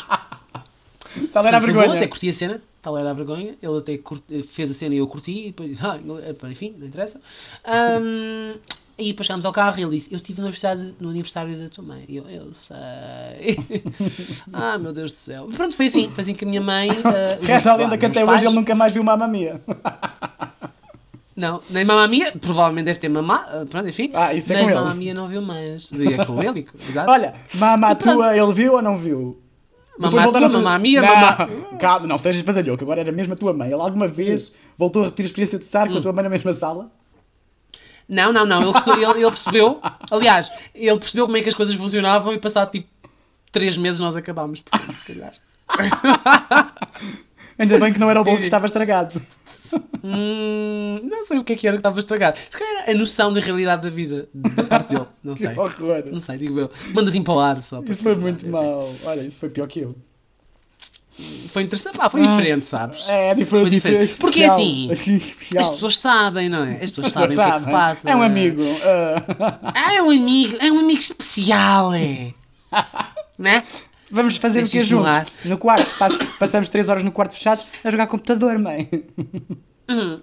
Tal 1.33 1.47
era 1.47 1.57
a 1.57 1.61
foi 1.61 1.73
bom, 1.73 1.79
até 1.81 1.89
vergonha. 1.89 2.09
curti 2.09 2.29
a 2.29 2.35
cena, 2.35 2.63
tal 2.89 2.99
era 2.99 3.11
a 3.11 3.13
vergonha. 3.13 3.55
Ele 3.63 3.79
até 3.79 3.99
curti- 3.99 4.43
fez 4.43 4.71
a 4.71 4.75
cena 4.75 4.95
e 4.95 4.99
eu 4.99 5.07
curti, 5.07 5.31
e 5.31 5.47
depois, 5.49 5.79
ah, 5.85 5.99
enfim, 6.51 6.75
não 6.79 6.87
interessa. 6.87 7.21
Ahm, 7.65 8.57
e 8.99 9.09
depois 9.13 9.27
chegámos 9.27 9.45
ao 9.47 9.53
carro 9.53 9.79
e 9.79 9.83
ele 9.83 9.91
disse: 9.93 10.13
Eu 10.13 10.17
estive 10.17 10.41
no 10.41 10.47
aniversário, 10.47 10.95
no 10.99 11.09
aniversário 11.11 11.57
da 11.57 11.69
tua 11.69 11.85
mãe. 11.85 12.05
E 12.09 12.17
eu, 12.17 12.29
eu 12.29 12.53
sei. 12.53 13.59
ah, 14.53 14.77
meu 14.79 14.93
Deus 14.93 15.13
do 15.13 15.17
céu. 15.19 15.49
Pronto, 15.55 15.75
foi 15.77 15.87
assim, 15.87 16.11
foi 16.11 16.23
assim 16.23 16.35
que 16.35 16.45
a 16.45 16.49
minha 16.49 16.61
mãe. 16.61 16.89
meus- 16.91 17.49
Reza 17.49 17.73
a 17.73 17.77
lenda 17.77 17.97
que 17.99 18.07
até 18.07 18.25
pais- 18.25 18.39
hoje 18.41 18.47
ele 18.47 18.55
nunca 18.57 18.75
mais 18.75 18.93
viu 18.93 19.05
Mamma 19.05 19.29
Mia. 19.29 19.61
Não, 21.37 21.63
nem 21.71 21.85
mamá 21.85 22.09
minha, 22.09 22.33
provavelmente 22.33 22.87
deve 22.87 22.99
ter 22.99 23.09
mamá, 23.09 23.47
ah, 23.49 23.65
pronto, 23.71 23.89
enfim. 23.89 24.11
Ah, 24.13 24.35
isso 24.35 24.53
é 24.53 24.57
mas 24.57 24.65
com 24.65 24.71
ele. 24.71 24.81
mamá 24.81 24.93
minha 24.95 25.15
não 25.15 25.29
viu 25.29 25.41
mais. 25.41 25.89
É 25.93 26.25
com 26.25 26.43
ele, 26.43 26.67
exato. 26.91 27.09
Olha, 27.09 27.35
Mamma 27.55 27.95
pronto. 27.95 28.17
tua 28.17 28.37
ele 28.37 28.53
viu 28.53 28.73
ou 28.73 28.83
não 28.83 28.99
viu? 28.99 29.39
Mamá 29.99 30.29
tua, 30.29 30.47
a 30.47 30.49
mamá 30.49 30.79
minha, 30.79 31.03
não, 31.03 31.09
mamá- 31.09 31.49
Calma, 31.81 32.07
não 32.07 32.19
sejas 32.19 32.43
badalhoco, 32.43 32.83
agora 32.85 33.01
era 33.01 33.11
mesmo 33.13 33.33
a 33.33 33.37
tua 33.37 33.53
mãe. 33.53 33.67
Ele 33.71 33.81
alguma 33.81 34.07
vez 34.09 34.53
voltou 34.77 35.03
a 35.03 35.05
repetir 35.07 35.25
a 35.25 35.27
experiência 35.27 35.59
de 35.59 35.65
estar 35.65 35.89
Hum. 35.89 35.93
com 35.93 35.99
a 35.99 36.03
tua 36.03 36.13
mãe 36.13 36.23
na 36.25 36.31
mesma 36.31 36.55
sala? 36.55 36.91
Não, 38.09 38.33
não, 38.33 38.47
não. 38.47 38.63
Ele, 38.63 38.73
gostou- 38.73 38.95
ele- 38.95 39.21
ele 39.21 39.31
percebeu. 39.31 39.81
Aliás, 40.11 40.51
ele 40.75 40.99
percebeu 40.99 41.27
como 41.27 41.37
é 41.37 41.43
que 41.43 41.49
as 41.49 41.55
coisas 41.55 41.75
funcionavam 41.75 42.33
e 42.33 42.39
passado 42.39 42.71
tipo 42.71 42.89
3 43.53 43.77
meses 43.77 44.01
nós 44.01 44.15
acabámos. 44.17 44.61
Portanto, 44.61 44.97
se 44.99 45.05
calhar. 45.05 45.33
Ainda 47.59 47.79
bem 47.79 47.93
que 47.93 47.99
não 47.99 48.09
era 48.11 48.21
o 48.21 48.25
bolo 48.25 48.37
que 48.39 48.45
estava 48.45 48.67
estragado. 48.67 49.21
Hum, 50.03 51.01
não 51.03 51.27
sei 51.27 51.39
o 51.39 51.45
que 51.45 51.53
é 51.53 51.57
que 51.57 51.67
era 51.67 51.77
que 51.77 51.81
estava 51.81 51.99
estragado. 51.99 52.39
Se 52.51 52.57
calhar 52.57 52.89
a 52.89 52.95
noção 52.95 53.33
da 53.33 53.41
realidade 53.41 53.83
da 53.83 53.91
vida 53.91 54.29
da 54.33 54.65
parte 54.65 54.91
dele. 54.95 55.07
Não 55.23 55.37
sei. 55.37 55.53
Que 55.53 55.59
horror. 55.61 56.03
Não 56.11 56.21
sei, 56.21 56.39
digo 56.39 56.59
eu. 56.61 56.71
Manda 56.93 57.09
assim 57.11 57.23
para 57.23 57.35
o 57.35 57.41
ar 57.41 57.61
só. 57.63 57.83
Isso 57.87 58.03
foi 58.03 58.15
muito 58.15 58.47
mau. 58.49 58.95
Olha, 59.05 59.21
isso 59.23 59.39
foi 59.39 59.49
pior 59.49 59.67
que 59.67 59.81
eu. 59.81 59.95
Foi 61.49 61.63
interessante. 61.63 61.97
Pá, 61.99 62.09
foi 62.09 62.23
diferente, 62.23 62.67
sabes? 62.67 63.05
É, 63.09 63.35
diferente. 63.35 63.63
Foi 63.65 63.71
diferente. 63.71 64.15
Porque 64.15 64.41
Real. 64.41 64.55
assim, 64.55 64.89
Real. 65.53 65.65
As 65.65 65.71
pessoas 65.73 65.99
sabem, 65.99 66.49
não 66.49 66.65
é? 66.65 66.75
As 66.75 66.91
pessoas 66.93 67.07
As 67.09 67.13
sabem 67.13 67.37
o 67.37 67.41
que 67.41 67.41
é 67.41 67.53
que 67.53 67.61
se 67.61 67.71
passa. 67.71 68.11
É 68.11 68.15
um 68.15 68.23
amigo. 68.23 68.63
ah. 68.85 69.73
Ah, 69.75 69.95
é 69.95 70.03
um 70.03 70.11
amigo. 70.11 70.57
É 70.61 70.71
um 70.71 70.79
amigo 70.79 71.01
especial, 71.01 71.93
é. 71.93 72.33
né? 73.37 73.65
Vamos 74.11 74.37
fazer 74.37 74.65
o 74.65 74.69
que 74.69 74.81
juntos? 74.81 75.07
ar. 75.09 75.27
No 75.45 75.59
quarto. 75.59 75.95
Pass- 75.99 76.19
Passamos 76.39 76.69
3 76.69 76.89
horas 76.89 77.03
no 77.03 77.13
quarto 77.13 77.33
fechados 77.35 77.65
a 77.85 77.91
jogar 77.91 78.07
computador, 78.07 78.59
mãe. 78.59 78.89
Hum, 79.89 80.21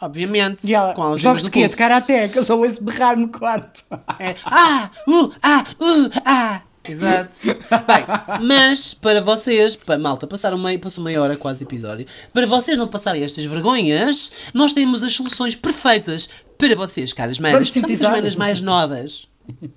Obviamente. 0.00 0.60
E 0.64 0.74
ela, 0.74 0.94
com 0.94 1.16
jogos 1.16 1.42
de 1.42 1.50
quê? 1.50 1.68
De 1.68 1.76
karaté, 1.76 2.26
que 2.28 2.38
eu 2.38 2.42
só 2.42 2.58
ouço 2.58 2.82
berrar 2.82 3.16
no 3.18 3.28
quarto. 3.28 3.84
É, 4.18 4.34
ah, 4.44 4.90
uh, 5.06 5.32
ah, 5.42 5.64
uh, 5.78 6.10
ah. 6.24 6.60
Exato. 6.82 7.38
Bem, 7.44 8.40
mas 8.42 8.94
para 8.94 9.20
vocês, 9.20 9.76
para 9.76 9.98
malta, 9.98 10.26
passaram 10.26 10.56
meio, 10.56 10.78
passou 10.80 11.04
meia 11.04 11.20
hora 11.20 11.36
quase 11.36 11.58
de 11.58 11.64
episódio. 11.66 12.06
Para 12.32 12.46
vocês 12.46 12.78
não 12.78 12.88
passarem 12.88 13.22
estas 13.22 13.44
vergonhas, 13.44 14.32
nós 14.54 14.72
temos 14.72 15.04
as 15.04 15.12
soluções 15.12 15.54
perfeitas 15.54 16.30
para 16.56 16.74
vocês, 16.74 17.12
caras 17.12 17.38
manas. 17.38 17.70
Vamos 17.70 17.90
as 18.02 18.10
manas 18.10 18.36
mais 18.36 18.60
novas. 18.62 19.28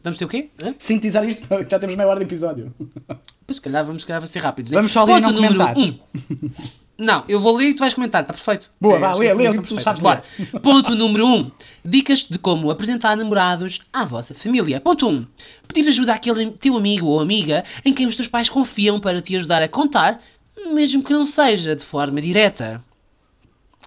Vamos 0.04 0.18
ter 0.18 0.26
o 0.26 0.28
quê? 0.28 0.50
Hã? 0.62 0.74
Sintetizar 0.78 1.24
isto, 1.28 1.42
já 1.70 1.80
temos 1.80 1.96
meia 1.96 2.08
hora 2.10 2.20
de 2.20 2.26
episódio. 2.26 2.74
Pois, 3.46 3.58
se 3.58 3.62
calhar 3.62 3.86
vamos, 3.86 4.04
se 4.04 4.08
calhar, 4.08 4.26
ser 4.28 4.40
rápido. 4.40 4.70
né? 4.70 4.76
Vamos 4.76 4.92
só 4.92 5.04
ler 5.04 5.12
e 5.12 5.16
Ponto 5.22 5.26
não 5.28 5.34
número 5.34 5.56
comentar. 5.56 5.78
um. 5.78 6.50
Não, 6.96 7.24
eu 7.28 7.40
vou 7.40 7.56
ler 7.58 7.70
e 7.70 7.74
tu 7.74 7.80
vais 7.80 7.94
comentar, 7.94 8.22
está 8.22 8.34
perfeito. 8.34 8.70
Boa, 8.80 8.98
É, 8.98 9.00
vá, 9.00 9.14
lê, 9.16 9.28
é 9.28 9.34
lê, 9.34 9.62
tu 9.62 9.82
sabes 9.82 10.00
Bora. 10.02 10.24
Ponto 10.62 10.94
número 10.96 11.26
1. 11.26 11.36
Um. 11.36 11.52
Dicas 11.84 12.20
de 12.30 12.38
como 12.38 12.70
apresentar 12.70 13.18
namorados 13.18 13.82
à 13.92 14.06
vossa 14.06 14.34
família. 14.36 14.80
Ponto 14.80 15.08
1. 15.08 15.12
Um. 15.12 15.26
Pedir 15.68 15.88
ajuda 15.88 16.14
àquele 16.14 16.52
teu 16.52 16.78
amigo 16.78 17.08
ou 17.08 17.20
amiga 17.20 17.64
em 17.84 17.94
quem 17.94 18.06
os 18.06 18.16
teus 18.16 18.28
pais 18.28 18.48
confiam 18.48 19.00
para 19.00 19.22
te 19.22 19.36
ajudar 19.36 19.62
a 19.64 19.68
contar, 19.68 20.22
mesmo 20.72 21.04
que 21.04 21.12
não 21.12 21.26
seja 21.26 21.76
de 21.76 21.84
forma 21.84 22.22
direta. 22.22 22.84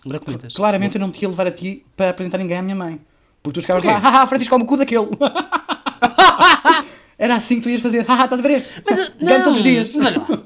Agora 0.05 0.19
comentas. 0.21 0.55
Claramente 0.55 0.97
eu 0.97 1.01
não 1.01 1.11
te 1.11 1.23
ia 1.23 1.29
levar 1.29 1.47
a 1.47 1.51
ti 1.53 1.87
para 1.97 2.11
apresentar 2.11 2.39
ninguém 2.39 2.59
à 2.59 2.63
minha 2.63 2.77
mãe. 2.77 3.01
Porque 3.43 3.61
tu 3.61 3.63
chegavas 3.63 3.85
Porquê? 3.85 3.95
lá, 3.95 4.01
haha, 4.01 4.27
Francisco, 4.27 4.53
come 4.53 4.65
o 4.65 4.67
cu 4.67 4.77
daquele. 4.77 5.07
Era 7.19 7.37
assim 7.37 7.57
que 7.57 7.63
tu 7.63 7.71
ias 7.71 7.81
fazer, 7.81 8.05
haha, 8.07 8.25
estás 8.25 8.41
a 8.41 8.43
ver 8.43 8.57
este? 8.59 8.69
Mas, 8.89 9.13
não, 9.21 9.43
todos 9.45 9.59
os 9.59 9.63
dias. 9.65 9.95
Mas 9.95 10.07
olha 10.07 10.19
lá. 10.21 10.43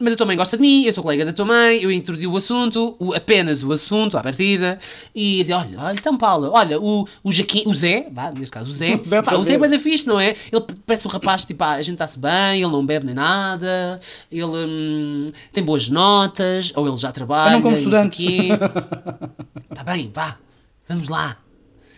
Mas 0.00 0.14
a 0.14 0.16
tua 0.16 0.26
mãe 0.26 0.36
gosta 0.36 0.56
de 0.56 0.62
mim, 0.62 0.84
eu 0.84 0.92
sou 0.92 1.00
colega 1.02 1.24
da 1.24 1.32
tua 1.32 1.44
mãe, 1.44 1.80
eu 1.80 1.88
introduzi 1.92 2.26
o 2.26 2.36
assunto, 2.36 2.96
o- 2.98 3.14
apenas 3.14 3.62
o 3.62 3.70
assunto 3.70 4.16
à 4.18 4.20
partida, 4.22 4.76
e 5.14 5.38
dizia, 5.38 5.58
olha, 5.58 5.78
olha, 5.78 5.92
então 5.92 6.16
Paula, 6.18 6.50
olha, 6.50 6.80
o, 6.80 7.06
o 7.22 7.30
Jaquim, 7.30 7.62
o 7.66 7.74
Zé, 7.74 8.08
vá, 8.10 8.32
neste 8.32 8.50
caso 8.52 8.68
o 8.70 8.72
Zé, 8.72 8.96
O 8.96 9.04
Zé 9.04 9.22
pá, 9.22 9.30
outra 9.32 9.38
o 9.38 9.44
Zé 9.44 9.52
é 9.54 9.58
bem 9.58 9.70
da 9.70 9.78
fixe, 9.78 10.08
não 10.08 10.18
é? 10.18 10.34
Ele 10.50 10.64
parece 10.84 11.06
um 11.06 11.10
rapaz, 11.10 11.44
tipo, 11.44 11.62
ah, 11.62 11.72
a 11.74 11.82
gente 11.82 11.92
está-se 11.94 12.18
bem, 12.18 12.62
ele 12.62 12.72
não 12.72 12.84
bebe 12.84 13.06
nem 13.06 13.14
nada, 13.14 14.00
ele 14.30 14.44
hum, 14.44 15.30
tem 15.52 15.62
boas 15.62 15.88
notas, 15.88 16.72
ou 16.74 16.88
ele 16.88 16.96
já 16.96 17.12
trabalha, 17.12 17.50
Eu 17.50 17.54
não 17.58 17.62
como 17.62 17.76
estudante. 17.76 18.16
quê. 18.16 18.48
Tá 19.72 19.84
bem, 19.84 20.10
vá, 20.12 20.36
vamos 20.88 21.08
lá. 21.08 21.36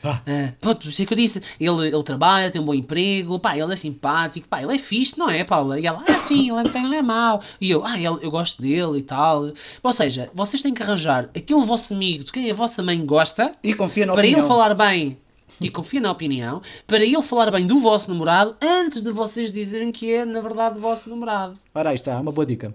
Vá. 0.05 0.21
Ah, 0.27 0.53
pronto, 0.61 0.87
isso 0.91 1.01
é 1.01 1.07
que 1.07 1.15
eu 1.15 1.17
disse. 1.17 1.41
Ele, 1.59 1.89
ele 1.89 2.03
trabalha, 2.03 2.51
tem 2.51 2.61
um 2.61 2.65
bom 2.67 2.75
emprego, 2.75 3.39
pá, 3.39 3.57
ele 3.57 3.73
é 3.73 3.77
simpático, 3.77 4.47
pá, 4.47 4.63
ele 4.63 4.75
é 4.75 4.79
fixe, 4.79 5.19
não 5.19 5.31
é, 5.31 5.43
Paula? 5.45 5.81
E 5.81 5.87
ela, 5.87 6.05
ah, 6.07 6.23
sim, 6.25 6.55
ele 6.55 6.69
tem, 6.69 6.85
ele 6.85 6.97
é 6.97 7.01
mau. 7.03 7.41
E 7.59 7.71
eu, 7.71 7.83
ah, 7.87 7.97
ele, 7.97 8.19
eu 8.21 8.31
gosto 8.31 8.61
dele 8.61 8.99
e 8.99 9.03
tal. 9.03 9.51
Ou 9.83 9.93
seja, 9.95 10.31
vocês 10.35 10.63
têm 10.63 10.75
que 10.75 10.83
arranjar 10.83 11.31
aquele 11.35 11.65
vosso 11.65 11.95
amigo 11.95 12.23
de 12.25 12.31
quem 12.33 12.51
a 12.51 12.55
vossa 12.55 12.83
mãe 12.83 13.03
gosta 13.07 13.55
E 13.65 13.73
confia 13.73 14.05
na 14.05 14.13
para 14.13 14.21
opinião. 14.21 14.41
ele 14.41 14.47
falar 14.49 14.75
bem. 14.75 15.17
E 15.59 15.71
confia 15.71 16.01
na 16.03 16.11
opinião, 16.11 16.61
para 16.87 16.99
ele 17.03 17.23
falar 17.23 17.51
bem 17.51 17.67
do 17.67 17.79
vosso 17.79 18.11
namorado 18.11 18.55
antes 18.61 19.03
de 19.03 19.11
vocês 19.11 19.51
dizerem 19.51 19.91
que 19.91 20.13
é, 20.13 20.27
na 20.27 20.41
verdade, 20.43 20.77
o 20.79 20.83
vosso 20.83 21.09
namorado. 21.09 21.57
Ora, 21.75 21.91
aí 21.91 21.95
está, 21.95 22.21
uma 22.21 22.31
boa 22.33 22.45
dica. 22.45 22.75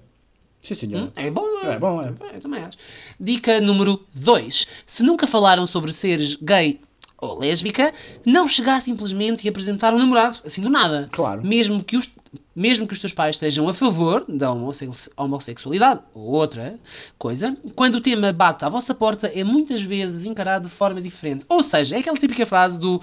Sim, 0.62 0.76
senhor. 0.76 1.12
É 1.16 1.30
bom, 1.30 1.46
É 1.64 1.78
bom, 1.78 2.02
é. 2.02 2.12
Eu 2.34 2.40
também 2.42 2.64
acho. 2.64 2.78
Dica 3.20 3.62
número 3.62 4.04
2. 4.16 4.66
Se 4.88 5.04
nunca 5.04 5.28
falaram 5.28 5.66
sobre 5.68 5.92
seres 5.94 6.36
gay 6.42 6.80
ou 7.22 7.38
lésbica, 7.40 7.94
não 8.26 8.48
chegar 8.48 8.80
simplesmente 8.82 9.46
e 9.46 9.50
apresentar 9.50 9.94
um 9.94 9.98
namorado, 9.98 10.38
assim 10.46 10.62
do 10.62 10.70
nada. 10.70 11.08
Claro. 11.12 11.46
Mesmo 11.46 11.84
que 11.84 11.98
os, 11.98 12.10
mesmo 12.56 12.88
que 12.88 12.94
os 12.94 13.00
teus 13.00 13.12
pais 13.14 13.36
estejam 13.36 13.68
a 13.68 13.74
favor 13.74 14.24
da 14.28 14.52
homosse- 14.52 15.12
homossexualidade 15.18 16.02
ou 16.14 16.24
outra 16.32 16.76
coisa, 17.18 17.58
quando 17.76 17.96
o 17.96 18.02
tema 18.02 18.32
bate 18.32 18.64
à 18.66 18.70
vossa 18.70 18.94
porta, 18.96 19.32
é 19.36 19.44
muitas 19.44 19.82
vezes 19.82 20.26
encarado 20.26 20.68
de 20.70 20.74
forma 20.74 21.02
diferente. 21.02 21.46
Ou 21.50 21.62
seja, 21.62 21.96
é 21.96 22.00
aquela 22.00 22.18
típica 22.18 22.46
frase 22.46 22.80
do 22.80 23.02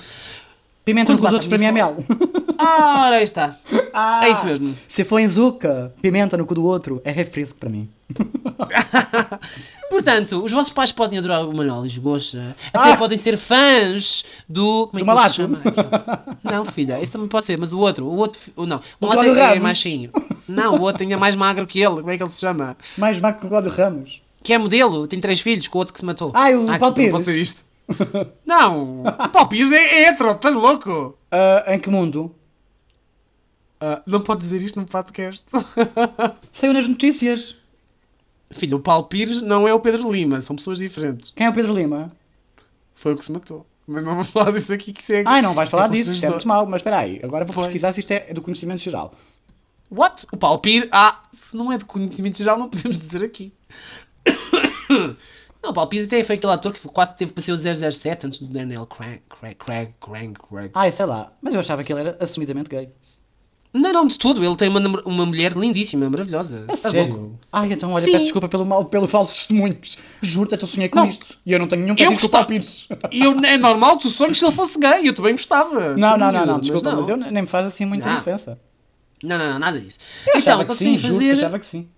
Pimenta 0.85 1.13
dos 1.13 1.21
bate 1.21 1.35
outros 1.35 1.49
para 1.49 1.59
mim 1.59 1.65
é 1.65 1.73
mel. 1.73 1.97
Ah, 2.57 3.07
ora 3.07 3.17
aí 3.17 3.25
está. 3.25 3.57
Ah, 3.99 4.29
É 4.29 4.31
isso 4.31 4.45
mesmo. 4.45 4.77
Se 4.87 5.05
for 5.05 5.19
em 5.19 5.27
Zuca, 5.27 5.91
pimenta 6.03 6.37
no 6.37 6.45
cu 6.45 6.55
do 6.55 6.63
outro, 6.63 7.01
é 7.03 7.11
refresco 7.11 7.59
para 7.59 7.71
mim. 7.71 7.89
Portanto, 9.91 10.43
os 10.45 10.53
vossos 10.53 10.73
pais 10.73 10.91
podem 10.93 11.19
adorar 11.19 11.47
o 11.47 11.57
Manuel 11.57 11.83
Lisboa, 11.83 12.19
até 12.73 12.93
Ah! 12.93 12.97
podem 12.97 13.17
ser 13.17 13.37
fãs 13.37 14.25
do. 14.49 14.89
Como 14.89 14.99
é 14.99 15.01
Do 15.01 15.05
que 15.05 15.05
Malato. 15.05 15.31
se 15.31 15.37
chama? 15.37 15.63
Não, 16.43 16.65
filha, 16.65 17.01
esse 17.01 17.13
também 17.13 17.29
pode 17.29 17.47
ser, 17.47 17.57
mas 17.59 17.73
o 17.73 17.79
outro, 17.79 18.07
o 18.07 18.17
outro, 18.17 18.41
o 18.57 18.67
não, 18.67 18.79
o 19.01 19.07
O 19.07 19.09
Malato 19.09 19.29
é, 19.29 19.57
é 19.57 19.61
mais 19.61 19.79
cheinho. 19.79 20.11
Não, 20.49 20.77
o 20.77 20.83
outro 20.83 21.03
ainda 21.03 21.15
é 21.15 21.17
mais 21.17 21.35
magro 21.37 21.67
que 21.67 21.81
ele, 21.81 21.97
como 21.97 22.11
é 22.11 22.17
que 22.17 22.23
ele 22.23 22.31
se 22.31 22.41
chama? 22.41 22.77
Mais 22.97 23.19
magro 23.21 23.41
que 23.41 23.47
o 23.47 23.49
Cláudio 23.49 23.71
Ramos. 23.73 24.21
Que 24.43 24.53
é 24.53 24.59
modelo, 24.59 25.07
tem 25.09 25.21
três 25.21 25.41
filhos, 25.41 25.67
com 25.69 25.79
o 25.79 25.81
outro 25.81 25.93
que 25.95 26.01
se 26.01 26.07
matou. 26.07 26.31
Ah, 26.35 26.51
o 26.51 26.67
Paulo 26.79 26.95
desculpa, 26.95 27.01
não 27.03 27.11
pode 27.11 27.25
ser 27.25 27.39
isto. 27.41 27.65
Não, 28.45 29.03
o 29.03 29.29
Paulo 29.29 29.49
Pires 29.49 29.71
é, 29.73 29.77
é 30.05 30.09
hetero, 30.09 30.33
estás 30.33 30.55
louco? 30.57 31.17
Ah, 31.31 31.65
em 31.75 31.79
que 31.79 31.89
mundo? 31.89 32.35
Ah, 33.81 34.03
não 34.07 34.21
pode 34.21 34.41
dizer 34.41 34.61
isto 34.63 34.79
num 34.81 34.87
podcast. 34.87 35.45
Saiu 36.51 36.73
nas 36.73 36.89
notícias. 36.89 37.55
Filho, 38.51 38.79
o 38.79 38.81
Paulo 38.81 39.05
Pires 39.05 39.43
não 39.43 39.67
é 39.67 39.75
o 39.75 39.81
Pedro 39.81 40.11
Lima, 40.11 40.41
são 40.41 40.57
pessoas 40.57 40.79
diferentes. 40.79 41.33
Quem 41.35 41.47
é 41.47 41.51
o 41.51 41.53
Pedro 41.53 41.73
Lima? 41.73 42.11
Foi 42.95 43.13
o 43.13 43.17
que 43.17 43.25
se 43.25 43.33
matou. 43.33 43.67
Mas 43.87 44.03
não 44.03 44.13
vamos 44.13 44.29
falar 44.29 44.51
disso 44.53 44.73
aqui 44.73 44.93
que 44.93 45.01
isso 45.01 45.13
é. 45.13 45.23
Ai, 45.27 45.41
não 45.43 45.55
vais 45.55 45.69
é 45.69 45.71
falar 45.71 45.89
disso, 45.89 46.11
isto 46.11 46.27
é 46.27 46.31
muito 46.31 46.49
mau. 46.49 46.67
Mas 46.67 46.81
espera 46.81 46.99
aí, 46.99 47.21
agora 47.23 47.45
vou 47.45 47.55
Pois. 47.55 47.67
pesquisar 47.67 47.93
se 47.93 48.01
isto 48.01 48.11
é 48.11 48.33
do 48.33 48.43
conhecimento 48.43 48.81
geral. 48.81 49.15
What? 49.91 50.27
O 50.33 50.37
Paulo 50.37 50.59
Pires. 50.59 50.89
Ah, 50.91 51.23
se 51.33 51.57
não 51.57 51.71
é 51.71 51.79
de 51.79 51.85
conhecimento 51.85 52.37
geral, 52.39 52.59
não 52.59 52.69
podemos 52.69 52.99
dizer 52.99 53.23
aqui. 53.23 53.53
Não, 55.63 55.71
o 55.71 55.75
Paulo 55.75 55.91
Pires 55.91 56.07
até 56.07 56.23
foi 56.23 56.37
aquele 56.37 56.53
ator 56.53 56.73
que 56.73 56.81
quase 56.89 57.17
teve 57.17 57.33
para 57.33 57.43
ser 57.43 57.51
o 57.51 57.57
007 57.57 58.27
antes 58.27 58.39
do 58.39 58.47
Daniel 58.47 58.87
Craig. 58.87 59.23
Craig, 59.29 59.57
Craig, 59.57 59.95
Craig, 60.01 60.33
Craig. 60.49 60.71
Ai, 60.75 60.93
sei 60.93 61.07
lá. 61.07 61.33
Mas 61.43 61.55
eu 61.55 61.61
achava 61.61 61.83
que 61.83 61.93
ele 61.93 62.01
era 62.01 62.17
assumidamente 62.21 62.71
gay. 62.71 62.89
Não, 63.79 63.93
não, 63.93 64.07
de 64.07 64.19
tudo. 64.19 64.45
Ele 64.45 64.57
tem 64.57 64.69
uma, 64.69 64.81
uma 65.05 65.27
mulher 65.27 65.53
lindíssima, 65.53 66.09
maravilhosa. 66.09 66.65
É 66.69 66.73
Estás 66.75 66.93
sério? 66.93 67.15
louco? 67.15 67.39
Ai, 67.53 67.73
então 67.73 67.91
olha, 67.93 68.05
Sim. 68.05 68.13
peço 68.13 68.25
desculpa 68.25 68.49
pelo 68.49 68.65
mal, 68.65 68.85
pelo 68.87 69.07
falso 69.07 69.35
testemunhos. 69.35 69.99
Juro-te, 70.23 70.61
eu 70.63 70.67
sonhei 70.67 70.89
com 70.89 70.99
Não. 71.01 71.09
isto. 71.09 71.39
E 71.45 71.53
eu 71.53 71.59
não 71.59 71.69
tenho 71.69 71.83
nenhum 71.83 71.95
Eu 71.95 71.97
fetiche 71.97 72.09
com 72.09 72.15
o 72.15 72.21
gostava- 72.23 72.45
Paulo 72.45 72.49
Pires. 72.49 72.89
E 73.13 73.21
eu, 73.25 73.39
é 73.45 73.57
normal, 73.59 73.99
tu 73.99 74.09
sonhas 74.09 74.39
se 74.39 74.45
ele 74.45 74.53
fosse 74.53 74.79
gay. 74.79 75.09
Eu 75.09 75.15
também 75.15 75.33
gostava. 75.33 75.97
Não, 75.97 76.17
não, 76.17 76.33
não, 76.33 76.47
não, 76.47 76.61
desculpa, 76.61 76.95
mas, 76.95 77.09
eu 77.09 77.17
nem 77.17 77.43
me 77.43 77.49
faz 77.49 77.67
assim 77.67 77.85
muita 77.85 78.09
diferença. 78.15 78.59
Não, 79.23 79.37
não, 79.39 79.53
não, 79.53 79.59
nada 79.59 79.79
disso. 79.81 79.99
Eu 80.27 80.31
então, 80.31 80.41
achava 80.41 80.63
o 80.63 80.67
que 80.67 80.73
que 80.73 80.79
sim, 80.79 80.97
que 80.97 81.03
fazer. 81.03 81.33
achava 81.33 81.59
que 81.59 81.67
sim. 81.67 81.89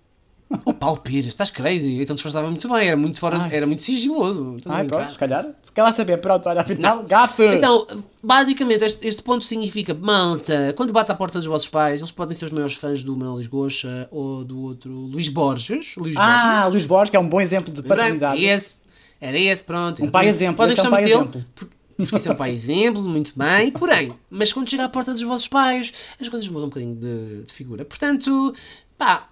O 0.65 0.73
Paulo 0.73 0.99
Pires, 1.01 1.27
estás 1.27 1.51
crazy. 1.51 2.01
Então 2.01 2.15
disfarçava 2.15 2.49
muito 2.49 2.67
bem, 2.67 2.87
era 2.87 2.97
muito, 2.97 3.19
fora, 3.19 3.47
era 3.51 3.67
muito 3.67 3.83
sigiloso. 3.83 4.57
Ai, 4.67 4.83
pronto, 4.85 5.11
se 5.11 5.19
calhar. 5.19 5.45
Quer 5.79 5.83
lá 5.83 5.93
saber, 5.93 6.17
pronto, 6.17 6.49
olha, 6.49 6.59
afinal, 6.59 7.03
gafe! 7.03 7.55
Então, 7.55 7.87
basicamente, 8.21 8.83
este, 8.83 9.07
este 9.07 9.23
ponto 9.23 9.45
significa, 9.45 9.93
malta, 9.93 10.73
quando 10.75 10.91
bate 10.91 11.09
à 11.09 11.15
porta 11.15 11.39
dos 11.39 11.47
vossos 11.47 11.69
pais, 11.69 12.01
eles 12.01 12.11
podem 12.11 12.35
ser 12.35 12.43
os 12.43 12.51
maiores 12.51 12.75
fãs 12.75 13.01
do 13.01 13.15
Manuel 13.15 13.37
Lisgocha 13.37 14.05
ou 14.11 14.43
do 14.43 14.59
outro 14.61 14.91
Luís 14.91 15.29
Borges. 15.29 15.95
Luís 15.95 16.17
ah, 16.17 16.67
Luís 16.67 16.85
Borges, 16.85 17.11
que 17.11 17.15
é 17.15 17.19
um 17.21 17.29
bom 17.29 17.39
exemplo 17.39 17.71
de 17.71 17.81
Borges. 17.81 17.97
paternidade. 17.97 18.43
Esse, 18.43 18.75
era 19.21 19.39
esse, 19.39 19.63
pronto. 19.63 20.03
Um 20.03 20.11
pai 20.11 20.27
exemplo, 20.27 20.57
Podem 20.57 20.73
esse 20.73 20.85
é 20.85 20.89
um 20.89 20.91
pai 20.91 21.03
exemplo. 21.05 21.45
Porque, 21.55 21.75
porque 21.95 22.17
isso 22.17 22.27
é 22.27 22.31
um 22.33 22.35
pai 22.35 22.51
exemplo, 22.51 23.01
muito 23.01 23.31
bem. 23.37 23.71
Porém, 23.71 24.13
mas 24.29 24.51
quando 24.51 24.69
chega 24.69 24.83
à 24.83 24.89
porta 24.89 25.13
dos 25.13 25.21
vossos 25.21 25.47
pais, 25.47 25.93
as 26.19 26.27
coisas 26.27 26.45
mudam 26.49 26.65
um 26.65 26.69
bocadinho 26.69 26.95
de, 26.95 27.43
de 27.43 27.53
figura. 27.53 27.85
Portanto, 27.85 28.53
pá, 28.97 29.29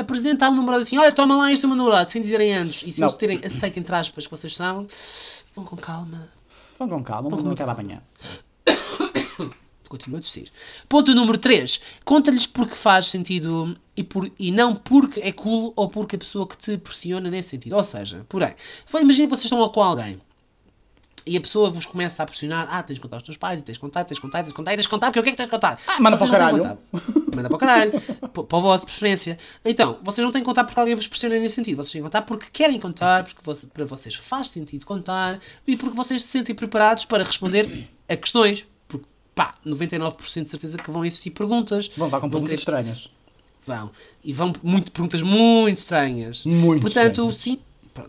apresentar 0.00 0.50
um 0.50 0.56
namorado 0.56 0.82
assim, 0.82 0.98
olha, 0.98 1.12
toma 1.12 1.36
lá 1.36 1.52
este 1.52 1.66
o 1.66 1.68
meu 1.68 1.76
namorado, 1.76 2.10
sem 2.10 2.22
dizerem 2.22 2.54
antes. 2.54 2.82
E 2.86 2.92
se 2.92 3.00
Não. 3.00 3.08
eles 3.08 3.18
terem 3.18 3.40
aceito, 3.44 3.78
entre 3.78 3.94
aspas, 3.94 4.26
que 4.26 4.30
vocês 4.30 4.54
são, 4.54 4.86
vão 5.60 5.64
com 5.64 5.76
calma. 5.76 6.28
Vão 6.78 6.88
com 6.88 7.02
calma, 7.02 7.28
o 7.28 7.30
mundo 7.30 7.44
não 7.44 7.52
acaba 7.52 7.72
amanhã. 7.72 8.02
Continua 9.88 10.20
a 10.20 10.22
tossir. 10.22 10.50
Ponto 10.88 11.14
número 11.14 11.36
3. 11.36 11.80
Conta-lhes 12.04 12.46
porque 12.46 12.76
faz 12.76 13.06
sentido 13.06 13.74
e, 13.96 14.04
por, 14.04 14.30
e 14.38 14.52
não 14.52 14.76
porque 14.76 15.20
é 15.20 15.32
cool 15.32 15.72
ou 15.74 15.88
porque 15.88 16.14
a 16.14 16.18
pessoa 16.18 16.46
que 16.46 16.56
te 16.56 16.78
pressiona 16.78 17.28
nesse 17.28 17.50
sentido. 17.50 17.76
Ou 17.76 17.82
seja, 17.82 18.24
porém, 18.28 18.54
imagina 19.00 19.26
que 19.26 19.36
vocês 19.36 19.44
estão 19.44 19.68
com 19.68 19.82
alguém 19.82 20.20
e 21.26 21.36
a 21.36 21.40
pessoa 21.40 21.70
vos 21.70 21.86
começa 21.86 22.22
a 22.22 22.26
pressionar: 22.26 22.68
ah, 22.70 22.82
tens 22.82 22.96
de 22.96 23.00
contar 23.00 23.16
aos 23.16 23.22
teus 23.22 23.36
pais, 23.36 23.60
e 23.60 23.62
tens 23.62 23.74
de 23.74 23.80
contar, 23.80 24.04
tens 24.04 24.16
de 24.16 24.20
contar, 24.20 24.38
tens 24.42 24.48
de 24.48 24.54
contar, 24.54 24.72
e 24.72 24.76
tens 24.76 24.84
de 24.84 24.88
contar, 24.88 25.06
porque 25.08 25.20
o 25.20 25.22
que 25.22 25.28
é 25.28 25.32
que 25.32 25.36
tens 25.36 25.46
de 25.46 25.50
contar? 25.50 25.78
Ah, 25.86 26.00
manda 26.00 26.16
para 26.16 26.24
o 26.26 26.30
de 26.30 26.36
caralho. 26.36 26.78
Manda 27.34 27.48
para 27.48 27.56
o 27.56 27.58
caralho. 27.58 27.92
Para 28.30 28.58
o 28.58 28.62
vosso 28.62 28.84
de 28.84 28.90
preferência. 28.92 29.38
Então, 29.64 29.98
vocês 30.02 30.24
não 30.24 30.32
têm 30.32 30.40
que 30.42 30.46
contar 30.46 30.64
porque 30.64 30.78
alguém 30.78 30.94
vos 30.94 31.06
pressiona 31.06 31.38
nesse 31.38 31.54
sentido. 31.56 31.76
Vocês 31.78 31.92
têm 31.92 32.00
que 32.00 32.04
contar 32.06 32.22
porque 32.22 32.46
querem 32.52 32.78
contar, 32.78 33.24
porque 33.24 33.40
você- 33.44 33.66
para 33.66 33.84
vocês 33.84 34.14
faz 34.14 34.50
sentido 34.50 34.84
contar 34.86 35.38
e 35.66 35.76
porque 35.76 35.96
vocês 35.96 36.22
se 36.22 36.28
sentem 36.28 36.54
preparados 36.54 37.04
para 37.04 37.22
responder 37.24 37.88
a 38.08 38.16
questões. 38.16 38.66
Porque, 38.88 39.04
pá, 39.34 39.54
99% 39.64 40.44
de 40.44 40.50
certeza 40.50 40.78
que 40.78 40.90
vão 40.90 41.04
existir 41.04 41.30
perguntas. 41.30 41.90
Vão 41.96 42.06
levar 42.06 42.20
com 42.20 42.30
perguntas 42.30 42.58
estranhas. 42.58 43.08
Vão. 43.66 43.90
E 44.24 44.32
vão 44.32 44.52
muito, 44.62 44.90
perguntas 44.92 45.22
muito 45.22 45.78
estranhas. 45.78 46.44
Muito 46.44 46.82
Portanto, 46.82 47.30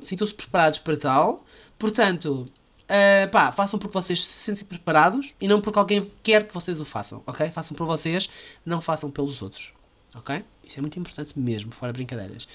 sintam-se 0.01 0.33
preparados 0.33 0.79
para 0.79 0.97
tal. 0.97 1.43
Portanto, 1.77 2.45
ah, 2.91 3.27
pá, 3.29 3.51
façam 3.51 3.79
porque 3.79 3.93
vocês 3.93 4.27
se 4.27 4.33
sentem 4.33 4.65
preparados 4.65 5.33
e 5.39 5.47
não 5.47 5.61
porque 5.61 5.79
alguém 5.79 6.11
quer 6.21 6.45
que 6.45 6.53
vocês 6.53 6.81
o 6.81 6.85
façam, 6.85 7.23
ok? 7.25 7.49
Façam 7.49 7.75
por 7.75 7.87
vocês, 7.87 8.29
não 8.65 8.81
façam 8.81 9.09
pelos 9.09 9.41
outros, 9.41 9.71
ok? 10.13 10.43
Isso 10.63 10.77
é 10.77 10.81
muito 10.81 10.99
importante 10.99 11.37
mesmo, 11.39 11.71
fora 11.71 11.93
brincadeiras. 11.93 12.47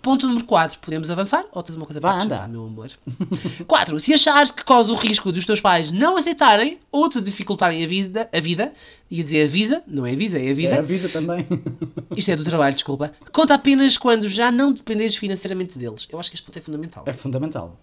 Ponto 0.00 0.26
número 0.26 0.44
4, 0.44 0.80
podemos 0.80 1.12
avançar? 1.12 1.44
Ou 1.52 1.62
tens 1.62 1.76
uma 1.76 1.86
coisa 1.86 2.00
para 2.00 2.10
acrescentar, 2.10 2.48
meu 2.48 2.64
amor? 2.64 2.90
4. 3.68 4.00
Se 4.00 4.12
achares 4.12 4.50
que 4.50 4.64
causa 4.64 4.90
o 4.90 4.96
risco 4.96 5.30
dos 5.30 5.46
teus 5.46 5.60
pais 5.60 5.92
não 5.92 6.16
aceitarem 6.16 6.80
ou 6.90 7.08
te 7.08 7.20
dificultarem 7.20 7.84
a 7.84 7.86
vida, 7.86 8.28
a 8.32 8.40
vida 8.40 8.72
ia 9.08 9.22
dizer 9.22 9.44
avisa, 9.44 9.80
não 9.86 10.04
é 10.04 10.12
avisa, 10.12 10.40
é 10.40 10.50
a 10.50 10.54
vida, 10.54 10.74
É, 10.74 10.78
avisa 10.78 11.08
também. 11.08 11.46
isto 12.16 12.30
é 12.32 12.34
do 12.34 12.42
trabalho, 12.42 12.74
desculpa. 12.74 13.12
Conta 13.30 13.54
apenas 13.54 13.96
quando 13.96 14.26
já 14.28 14.50
não 14.50 14.72
dependes 14.72 15.14
financeiramente 15.14 15.78
deles. 15.78 16.08
Eu 16.10 16.18
acho 16.18 16.30
que 16.30 16.36
este 16.36 16.44
ponto 16.46 16.58
é 16.58 16.62
fundamental. 16.62 17.04
É 17.06 17.12
fundamental. 17.12 17.78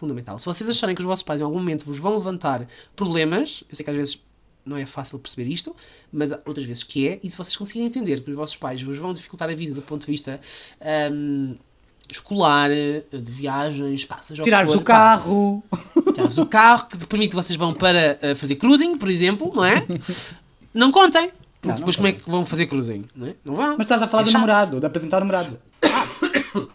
Fundamental. 0.00 0.38
Se 0.38 0.46
vocês 0.46 0.66
acharem 0.70 0.96
que 0.96 1.02
os 1.02 1.06
vossos 1.06 1.22
pais 1.22 1.42
em 1.42 1.44
algum 1.44 1.58
momento 1.58 1.84
vos 1.84 1.98
vão 1.98 2.14
levantar 2.14 2.66
problemas, 2.96 3.62
eu 3.68 3.76
sei 3.76 3.84
que 3.84 3.90
às 3.90 3.96
vezes 3.96 4.24
não 4.64 4.78
é 4.78 4.86
fácil 4.86 5.18
perceber 5.18 5.46
isto, 5.46 5.76
mas 6.10 6.32
outras 6.46 6.64
vezes 6.64 6.82
que 6.82 7.06
é, 7.06 7.20
e 7.22 7.30
se 7.30 7.36
vocês 7.36 7.54
conseguirem 7.54 7.86
entender 7.86 8.22
que 8.22 8.30
os 8.30 8.36
vossos 8.36 8.56
pais 8.56 8.80
vos 8.80 8.96
vão 8.96 9.12
dificultar 9.12 9.50
a 9.50 9.54
vida 9.54 9.74
do 9.74 9.82
ponto 9.82 10.00
de 10.00 10.10
vista 10.10 10.40
hum, 11.12 11.54
escolar, 12.10 12.70
de 12.70 13.30
viagens, 13.30 14.04
que 14.04 14.42
Tirar-vos 14.42 14.74
o 14.74 14.80
carro. 14.80 15.62
Tirar-vos 16.14 16.38
o 16.38 16.46
carro 16.46 16.86
que 16.88 16.96
te 16.96 17.06
permite 17.06 17.30
que 17.30 17.36
vocês 17.36 17.58
vão 17.58 17.74
para 17.74 18.18
eh, 18.22 18.34
fazer 18.34 18.56
cruising, 18.56 18.96
por 18.96 19.10
exemplo, 19.10 19.52
não 19.54 19.66
é? 19.66 19.86
Não 20.72 20.90
contem. 20.90 21.30
Não, 21.62 21.70
não 21.70 21.74
depois 21.74 21.96
como 21.96 22.08
é 22.08 22.12
que 22.12 22.30
vão 22.30 22.46
fazer 22.46 22.64
cruising? 22.64 23.04
Não, 23.14 23.26
é? 23.26 23.34
não 23.44 23.54
vão. 23.54 23.76
Mas 23.76 23.80
estás 23.80 24.00
a 24.00 24.08
falar 24.08 24.22
É 24.22 24.24
do 24.24 24.30
chato. 24.30 24.40
namorado, 24.40 24.80
de 24.80 24.86
apresentar 24.86 25.18
o 25.18 25.20
namorado. 25.20 25.58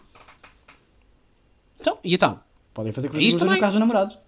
Então, 1.80 1.98
e 2.02 2.14
então? 2.14 2.40
Podem 2.76 2.92
fazer 2.92 3.08
coisas 3.08 3.40
no 3.40 3.58
caso 3.58 3.72
do 3.72 3.80
namorado. 3.80 4.18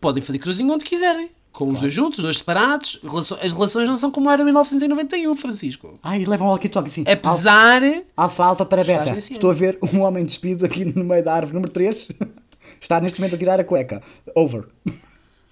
Podem 0.00 0.22
fazer 0.22 0.38
cruzinho 0.38 0.72
onde 0.72 0.84
quiserem. 0.84 1.30
Com 1.50 1.72
os 1.72 1.80
dois 1.80 1.92
juntos, 1.92 2.20
os 2.20 2.22
dois 2.22 2.38
separados. 2.38 3.00
As 3.42 3.52
relações 3.52 3.88
não 3.88 3.96
são 3.96 4.08
como 4.08 4.30
era 4.30 4.40
em 4.40 4.44
1991, 4.44 5.34
Francisco. 5.34 5.98
Ai, 6.00 6.24
levam 6.24 6.46
um 6.46 6.50
walkie-talkie 6.50 6.88
assim. 6.88 7.04
Apesar. 7.10 7.82
Alfa, 8.16 8.44
alfa 8.44 8.64
para 8.64 8.84
beta. 8.84 9.18
Estou 9.18 9.50
a 9.50 9.52
ver 9.52 9.80
um 9.92 10.02
homem 10.02 10.24
despido 10.24 10.64
aqui 10.64 10.84
no 10.84 11.02
meio 11.02 11.24
da 11.24 11.34
árvore 11.34 11.54
número 11.54 11.72
3. 11.72 12.08
Está 12.80 13.00
neste 13.00 13.20
momento 13.20 13.34
a 13.34 13.38
tirar 13.38 13.58
a 13.58 13.64
cueca. 13.64 14.00
Over. 14.32 14.68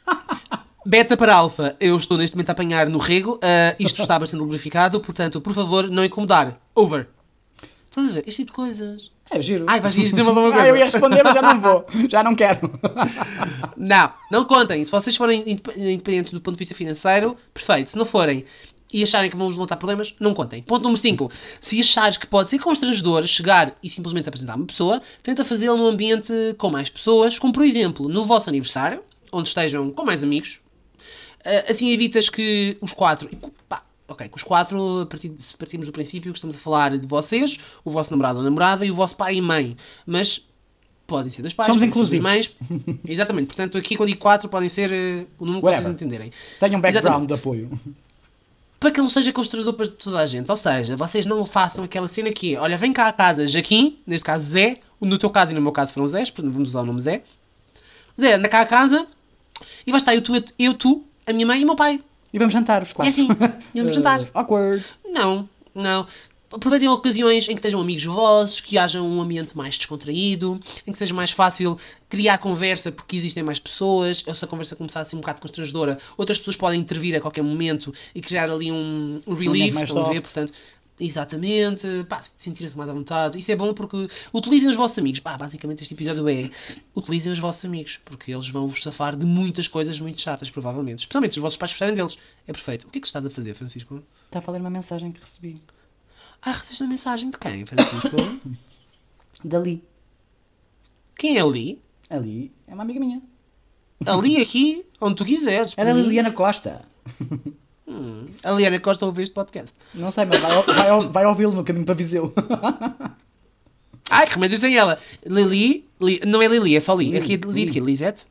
Beta 0.87 1.17
para 1.17 1.35
alfa, 1.35 1.75
eu 1.81 1.97
estou 1.97 2.19
neste 2.19 2.37
momento 2.37 2.51
a 2.51 2.53
apanhar 2.53 2.91
no 2.91 2.99
rego. 2.99 3.41
ah, 3.43 3.75
isto 3.81 4.03
está 4.03 4.19
bastante 4.19 4.43
lubrificado, 4.43 5.01
portanto, 5.01 5.41
por 5.41 5.55
favor, 5.55 5.89
não 5.89 6.05
incomodar. 6.05 6.61
Over. 6.75 7.09
Estás 7.89 8.11
a 8.11 8.13
ver? 8.13 8.25
Este 8.27 8.43
tipo 8.43 8.53
de 8.53 8.57
coisas. 8.57 9.14
É 9.31 9.41
giro. 9.41 9.65
Ai, 9.69 9.81
vais 9.81 9.95
dizer 9.95 10.23
mais 10.23 10.37
uma 10.37 10.51
coisa. 10.53 10.63
Ah, 10.63 10.69
eu 10.69 10.77
ia 10.77 10.85
responder, 10.85 11.23
mas 11.25 11.35
já 11.35 11.43
não 11.43 11.61
vou. 11.61 11.87
Já 12.11 12.23
não 12.23 12.35
quero. 12.37 12.71
Não, 13.77 14.13
não 14.31 14.45
contem. 14.45 14.85
Se 14.85 14.91
vocês 14.91 15.17
forem 15.17 15.41
indep- 15.47 15.77
independentes 15.77 16.33
do 16.33 16.41
ponto 16.41 16.55
de 16.55 16.59
vista 16.59 16.75
financeiro, 16.75 17.37
perfeito. 17.53 17.91
Se 17.91 17.97
não 17.99 18.05
forem 18.05 18.45
e 18.93 19.03
acharem 19.03 19.29
que 19.31 19.37
vão 19.37 19.47
vos 19.47 19.57
levantar 19.57 19.77
problemas, 19.77 20.15
não 20.21 20.33
contem. 20.35 20.63
Ponto 20.63 20.83
número 20.83 21.01
5. 21.01 21.31
Se 21.61 21.81
achares 21.81 22.17
que 22.17 22.27
pode 22.27 22.49
ser 22.51 22.59
constrangedor 22.61 23.27
chegar 23.27 23.75
e 23.83 23.91
simplesmente 23.91 24.29
apresentar 24.29 24.55
uma 24.57 24.67
pessoa, 24.67 25.03
tenta 25.23 25.45
fazê-lo 25.45 25.77
num 25.77 25.87
ambiente 25.87 26.33
com 26.59 26.71
mais 26.71 26.89
pessoas, 26.89 27.39
como 27.39 27.53
por 27.53 27.65
exemplo 27.65 28.09
no 28.09 28.25
vosso 28.25 28.49
aniversário, 28.49 29.03
onde 29.33 29.49
estejam 29.49 29.91
com 29.91 30.05
mais 30.05 30.23
amigos. 30.23 30.61
Ah, 31.45 31.65
assim 31.71 31.91
evitas 31.91 32.29
que 32.29 32.77
os 32.81 32.93
quatro. 32.93 33.29
pá, 33.69 33.83
ok, 34.09 34.29
que 34.29 34.37
os 34.37 34.43
quatro, 34.43 35.09
se 35.39 35.57
partirmos 35.57 35.87
do 35.89 35.93
princípio 35.93 36.33
que 36.33 36.39
estamos 36.39 36.57
a 36.57 36.59
falar 36.59 36.97
de 36.99 37.07
vocês, 37.07 37.59
o 37.85 37.91
vosso 37.91 38.11
namorado 38.11 38.39
ou 38.39 38.45
namorada 38.45 38.85
e 38.85 38.91
o 38.91 38.95
vosso 38.95 39.17
pai 39.17 39.37
e 39.37 39.41
mãe. 39.41 39.77
Mas 40.07 40.47
podem 41.07 41.31
ser 41.31 41.43
dois 41.43 41.55
pais, 41.55 41.67
Somos 41.67 41.83
inclusivos. 41.83 42.23
mães. 42.23 42.57
Exatamente, 43.07 43.47
portanto, 43.47 43.79
aqui 43.79 43.97
quando 43.97 44.09
digo 44.09 44.21
quatro 44.21 44.49
podem 44.49 44.69
ser 44.69 44.93
eh, 44.93 45.27
o 45.39 45.45
número 45.45 45.61
que 45.61 45.67
vocês 45.69 45.85
Whatever. 45.85 45.93
entenderem. 45.93 46.33
Tenho 46.61 46.79
um 46.79 46.81
background 46.81 47.05
Exatamente. 47.05 47.29
de 47.29 47.35
apoio. 47.35 47.81
Para 48.81 48.91
que 48.91 49.01
não 49.01 49.09
seja 49.09 49.33
constrangedor 49.33 49.73
para 49.75 49.87
toda 49.87 50.19
a 50.19 50.27
gente. 50.27 50.51
Ou 50.51 50.57
seja, 50.57 50.95
vocês 50.97 51.25
não 51.25 51.43
façam 51.45 51.85
aquela 51.85 52.09
cena 52.09 52.31
que 52.31 52.55
é, 52.55 52.61
olha, 52.61 52.77
vem 52.77 52.93
cá 52.93 53.09
a 53.09 53.13
casa 53.13 53.47
Jaquim, 53.47 53.99
neste 54.07 54.25
caso 54.25 54.47
Zé, 54.51 54.81
no 55.01 55.17
teu 55.17 55.31
caso 55.31 55.53
e 55.53 55.55
no 55.55 55.61
meu 55.61 55.73
caso 55.73 55.93
foram 55.95 56.07
Zés, 56.07 56.31
portanto 56.31 56.53
vamos 56.53 56.69
usar 56.71 56.81
o 56.83 56.87
nome 56.87 57.01
Zé. 57.01 57.23
Zé, 58.21 58.35
anda 58.35 58.49
cá 58.49 58.61
a 58.61 58.67
casa 58.67 59.07
e 59.87 59.91
vai 59.91 59.99
estar 59.99 60.15
eu, 60.15 60.23
tu, 60.23 60.33
eu, 60.59 60.75
tu, 60.75 61.05
a 61.27 61.33
minha 61.33 61.47
mãe 61.47 61.61
e 61.61 61.65
o 61.65 61.67
meu 61.67 61.77
pai. 61.77 62.01
E 62.35 62.39
vamos 62.39 62.53
jantar 62.53 62.83
os 62.83 62.91
É 62.91 62.95
quatro. 62.95 63.13
assim, 63.13 63.29
vamos 63.75 63.95
jantar. 63.95 64.21
Eh, 64.23 64.29
awkward. 64.35 64.85
Não, 65.07 65.49
não. 65.73 66.05
Aproveitem 66.53 66.89
ocasiões 66.89 67.49
em 67.49 67.53
que 67.53 67.59
estejam 67.59 67.81
amigos 67.81 68.05
vossos, 68.05 68.61
que 68.61 68.77
haja 68.79 69.01
um 69.03 69.21
ambiente 69.21 69.57
mais 69.57 69.77
descontraído, 69.77 70.61
em 70.87 70.93
que 70.93 70.99
seja 70.99 71.13
mais 71.15 71.31
fácil 71.33 71.77
criar 72.09 72.39
conversa 72.39 72.93
porque 72.93 73.17
existem 73.17 73.43
mais 73.43 73.59
pessoas. 73.59 74.23
Essa 74.27 74.47
conversa 74.47 74.77
começar 74.77 75.01
a 75.01 75.05
ser 75.05 75.17
um 75.17 75.21
bocado 75.21 75.41
constrangedora. 75.41 75.99
Outras 76.17 76.39
pessoas 76.39 76.55
podem 76.57 76.81
intervir 76.81 77.17
a 77.17 77.21
qualquer 77.21 77.43
momento 77.43 77.93
e 78.15 78.21
criar 78.21 78.51
ali 78.51 78.71
um, 78.71 79.21
um 79.27 79.35
relief, 79.35 79.73
mais 79.73 79.89
estão 79.89 80.05
a 80.05 80.09
ver? 80.09 80.21
Portanto, 80.21 80.53
exatamente. 80.99 81.87
Pá, 82.09 82.21
sentirem-se 82.37 82.77
mais 82.77 82.89
à 82.89 82.93
vontade. 82.93 83.39
Isso 83.39 83.51
é 83.53 83.57
bom 83.57 83.73
porque 83.75 84.09
utilizem 84.33 84.69
os 84.69 84.77
vossos 84.77 84.99
amigos. 84.99 85.21
Pá, 85.21 85.37
basicamente 85.37 85.83
este 85.83 85.95
episódio 85.95 86.29
é 86.29 86.51
utilizem 86.95 87.33
os 87.33 87.39
vossos 87.39 87.65
amigos 87.65 87.97
porque 88.05 88.33
eles 88.33 88.49
vão 88.49 88.67
vos 88.67 88.83
safar 88.83 89.17
de 89.17 89.27
muitas 89.27 89.69
coisas 89.69 89.99
muito 90.01 90.21
chatas, 90.21 90.51
provavelmente. 90.51 91.01
Especialmente 91.01 91.33
se 91.33 91.39
os 91.39 91.43
vossos 91.43 91.57
pais 91.57 91.73
gostarem 91.73 91.95
deles. 91.95 92.19
É 92.47 92.53
perfeito. 92.53 92.87
O 92.87 92.91
que 92.91 92.99
é 92.99 93.01
que 93.01 93.07
estás 93.07 93.25
a 93.25 93.31
fazer, 93.31 93.55
Francisco? 93.55 94.03
Está 94.27 94.39
a 94.39 94.43
falar 94.43 94.59
uma 94.59 94.71
mensagem 94.71 95.11
que 95.13 95.21
recebi. 95.21 95.61
Ah, 96.43 96.53
recebeste 96.53 96.85
a 96.85 96.87
mensagem 96.87 97.31
de 97.31 97.39
quem, 97.39 97.65
Francisco? 97.65 98.17
Dali. 99.45 99.83
quem 101.19 101.39
é 101.39 101.41
ali? 101.41 101.83
Ali 102.09 102.53
é 102.67 102.75
uma 102.75 102.83
amiga 102.83 103.01
minha. 103.01 103.23
Ali, 104.07 104.41
aqui, 104.41 104.85
onde 105.01 105.17
tu 105.17 105.25
quiseres. 105.25 105.75
Era. 105.77 105.93
Liliana 105.93 106.33
Costa. 106.33 106.85
Hum. 107.95 108.27
A 108.43 108.51
Liana 108.53 108.81
Costa 108.81 109.07
ouve 109.07 109.23
este 109.23 109.33
podcast. 109.35 109.77
Não 109.95 110.11
sei, 110.11 110.25
mas 110.25 110.41
vai, 110.41 110.63
vai, 110.63 111.09
vai 111.09 111.27
ouvi-lo 111.27 111.53
no 111.53 111.63
caminho 111.65 111.85
para 111.87 111.95
Viseu. 111.95 112.33
Ai, 114.11 114.27
que 114.27 114.35
remédios 114.35 114.61
tem 114.61 114.77
ela? 114.77 114.99
Lili, 115.25 115.89
Li- 116.01 116.21
não 116.27 116.43
é 116.43 116.47
Lili, 116.49 116.77
é 116.77 116.81
só 116.81 116.95
Li. 116.95 117.07
É 117.17 117.21
Lili, 117.21 117.35
aqui 117.35 117.47
Li 117.49 117.65
de 117.67 117.73
quê? 117.73 117.81
Lisette? 117.81 118.27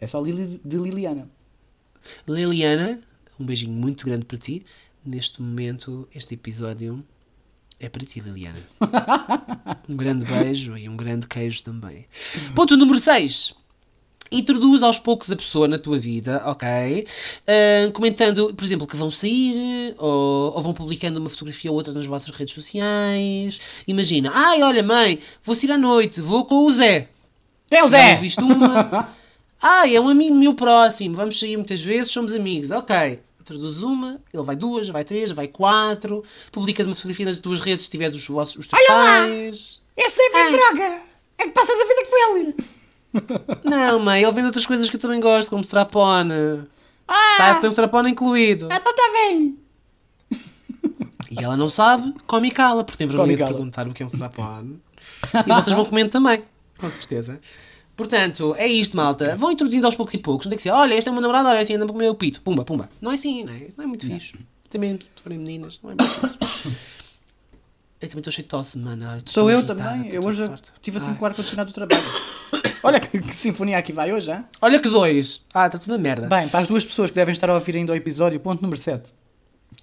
É 0.00 0.06
só 0.06 0.20
Lili 0.20 0.60
de 0.64 0.76
Liliana. 0.76 1.28
Liliana, 2.28 3.00
um 3.38 3.44
beijinho 3.44 3.72
muito 3.72 4.04
grande 4.04 4.24
para 4.26 4.36
ti. 4.36 4.64
Neste 5.04 5.40
momento, 5.40 6.08
este 6.14 6.34
episódio 6.34 7.02
é 7.80 7.88
para 7.88 8.04
ti, 8.04 8.20
Liliana. 8.20 8.58
Um 9.88 9.96
grande 9.96 10.24
beijo 10.24 10.78
e 10.78 10.88
um 10.88 10.96
grande 10.96 11.26
queijo 11.28 11.62
também. 11.62 12.06
Ponto 12.54 12.74
número 12.76 12.98
6. 12.98 13.54
Introduz 14.32 14.82
aos 14.82 14.98
poucos 14.98 15.30
a 15.30 15.36
pessoa 15.36 15.68
na 15.68 15.78
tua 15.78 15.98
vida, 15.98 16.42
ok? 16.46 17.06
Ah, 17.46 17.90
comentando, 17.92 18.52
por 18.54 18.64
exemplo, 18.64 18.86
que 18.86 18.96
vão 18.96 19.10
sair 19.10 19.94
ou, 19.98 20.54
ou 20.54 20.62
vão 20.62 20.74
publicando 20.74 21.20
uma 21.20 21.30
fotografia 21.30 21.70
ou 21.70 21.76
outra 21.76 21.92
nas 21.92 22.06
vossas 22.06 22.34
redes 22.34 22.54
sociais. 22.54 23.60
Imagina, 23.86 24.30
ai, 24.34 24.62
olha, 24.62 24.82
mãe, 24.82 25.20
vou 25.44 25.54
sair 25.54 25.72
à 25.72 25.78
noite, 25.78 26.20
vou 26.20 26.44
com 26.46 26.64
o 26.66 26.72
Zé. 26.72 27.08
Quem 27.68 27.78
é 27.78 27.84
o 27.84 27.88
Já 27.88 27.98
Zé? 27.98 28.14
ouviste 28.14 28.40
uma? 28.42 29.14
ah, 29.60 29.88
é 29.88 30.00
um 30.00 30.08
amigo 30.08 30.34
meu 30.34 30.54
próximo, 30.54 31.14
vamos 31.16 31.38
sair 31.38 31.56
muitas 31.56 31.80
vezes, 31.80 32.10
somos 32.10 32.34
amigos. 32.34 32.70
Ok, 32.70 33.20
introduz 33.40 33.82
uma, 33.82 34.20
ele 34.32 34.42
vai 34.42 34.56
duas, 34.56 34.88
vai 34.88 35.04
três, 35.04 35.30
vai 35.32 35.46
quatro, 35.48 36.24
publicas 36.50 36.86
uma 36.86 36.94
fotografia 36.94 37.26
nas 37.26 37.38
tuas 37.38 37.60
redes 37.60 37.84
se 37.84 37.90
tiveres 37.90 38.14
os, 38.14 38.26
vossos, 38.26 38.56
os 38.56 38.66
teus 38.66 38.82
Olha 38.82 38.96
lá! 38.96 39.20
pais. 39.20 39.80
Essa 39.96 40.22
é 40.22 40.26
a 40.26 40.30
minha 40.32 40.50
droga! 40.50 41.00
É 41.38 41.44
que 41.44 41.50
passas 41.50 41.76
a 41.80 41.84
vida 41.84 42.06
com 42.08 42.38
ele! 42.38 42.54
Não, 43.64 43.98
mãe, 44.00 44.22
ele 44.22 44.32
vende 44.32 44.46
outras 44.46 44.66
coisas 44.66 44.90
que 44.90 44.96
eu 44.96 45.00
também 45.00 45.20
gosto, 45.20 45.50
como 45.50 45.62
strapone. 45.62 46.64
Ah! 47.06 47.34
Tá, 47.36 47.54
tem 47.56 47.68
um 47.68 47.72
strapone 47.72 48.10
incluído. 48.10 48.66
Então 48.66 48.92
está 48.92 49.12
bem! 49.12 49.58
E 51.30 51.42
ela 51.42 51.56
não 51.56 51.68
sabe, 51.68 52.14
come 52.26 52.48
e 52.48 52.50
cala, 52.50 52.84
porque 52.84 52.98
tem 52.98 53.06
vergonha 53.06 53.36
de 53.36 53.42
perguntar 53.42 53.88
o 53.88 53.92
que 53.92 54.02
é 54.02 54.06
um 54.06 54.08
strapone. 54.08 54.80
E 55.34 55.52
vocês 55.52 55.74
vão 55.74 55.84
comendo 55.84 56.10
também, 56.10 56.42
com 56.78 56.88
certeza. 56.90 57.40
Portanto, 57.96 58.54
é 58.58 58.66
isto, 58.66 58.96
malta. 58.96 59.36
Vão 59.36 59.52
introduzindo 59.52 59.86
aos 59.86 59.94
poucos 59.94 60.14
e 60.14 60.18
poucos. 60.18 60.46
Não 60.46 60.50
tem 60.50 60.56
que 60.56 60.62
ser, 60.62 60.70
olha, 60.70 60.94
este 60.94 61.08
é 61.08 61.10
o 61.10 61.14
meu 61.14 61.22
namorado, 61.22 61.48
olha, 61.48 61.60
assim, 61.60 61.74
anda 61.74 61.86
para 61.86 61.92
comer 61.92 62.08
o 62.08 62.14
pito. 62.14 62.40
Pumba, 62.40 62.64
pumba. 62.64 62.88
Não 63.00 63.12
é 63.12 63.14
assim, 63.14 63.44
não 63.44 63.52
é? 63.52 63.58
Isso 63.58 63.74
não 63.76 63.84
é 63.84 63.86
muito 63.86 64.06
fixe. 64.06 64.34
Também, 64.68 64.98
se 65.16 65.22
forem 65.22 65.38
meninas, 65.38 65.78
não 65.82 65.92
é 65.92 65.94
muito 65.94 66.20
fixe. 66.20 66.76
Eu 68.04 68.10
também 68.10 68.20
estou 68.20 68.32
cheio 68.32 68.44
de 68.44 68.48
tosse, 68.48 68.78
mano. 68.78 69.22
Sou 69.24 69.50
eu 69.50 69.58
irritada, 69.58 69.82
também. 69.82 70.12
Eu 70.12 70.24
hoje 70.24 70.46
farta. 70.46 70.72
tive 70.80 70.98
assim 70.98 71.10
Ai. 71.10 71.16
com 71.16 71.24
o 71.24 71.26
ar-condicionado 71.26 71.70
do 71.70 71.74
trabalho. 71.74 72.02
Olha 72.82 73.00
que, 73.00 73.18
que 73.18 73.34
sinfonia 73.34 73.78
aqui 73.78 73.92
vai 73.92 74.12
hoje, 74.12 74.30
hein? 74.30 74.44
Olha 74.60 74.78
que 74.78 74.88
dois. 74.88 75.40
Ah, 75.54 75.66
está 75.66 75.78
tudo 75.78 75.92
na 75.92 75.98
merda. 75.98 76.26
Bem, 76.26 76.48
para 76.48 76.60
as 76.60 76.68
duas 76.68 76.84
pessoas 76.84 77.10
que 77.10 77.16
devem 77.16 77.32
estar 77.32 77.48
a 77.48 77.54
ouvir 77.54 77.76
ainda 77.76 77.92
o 77.92 77.96
episódio, 77.96 78.38
ponto 78.40 78.60
número 78.60 78.80
7. 78.80 79.10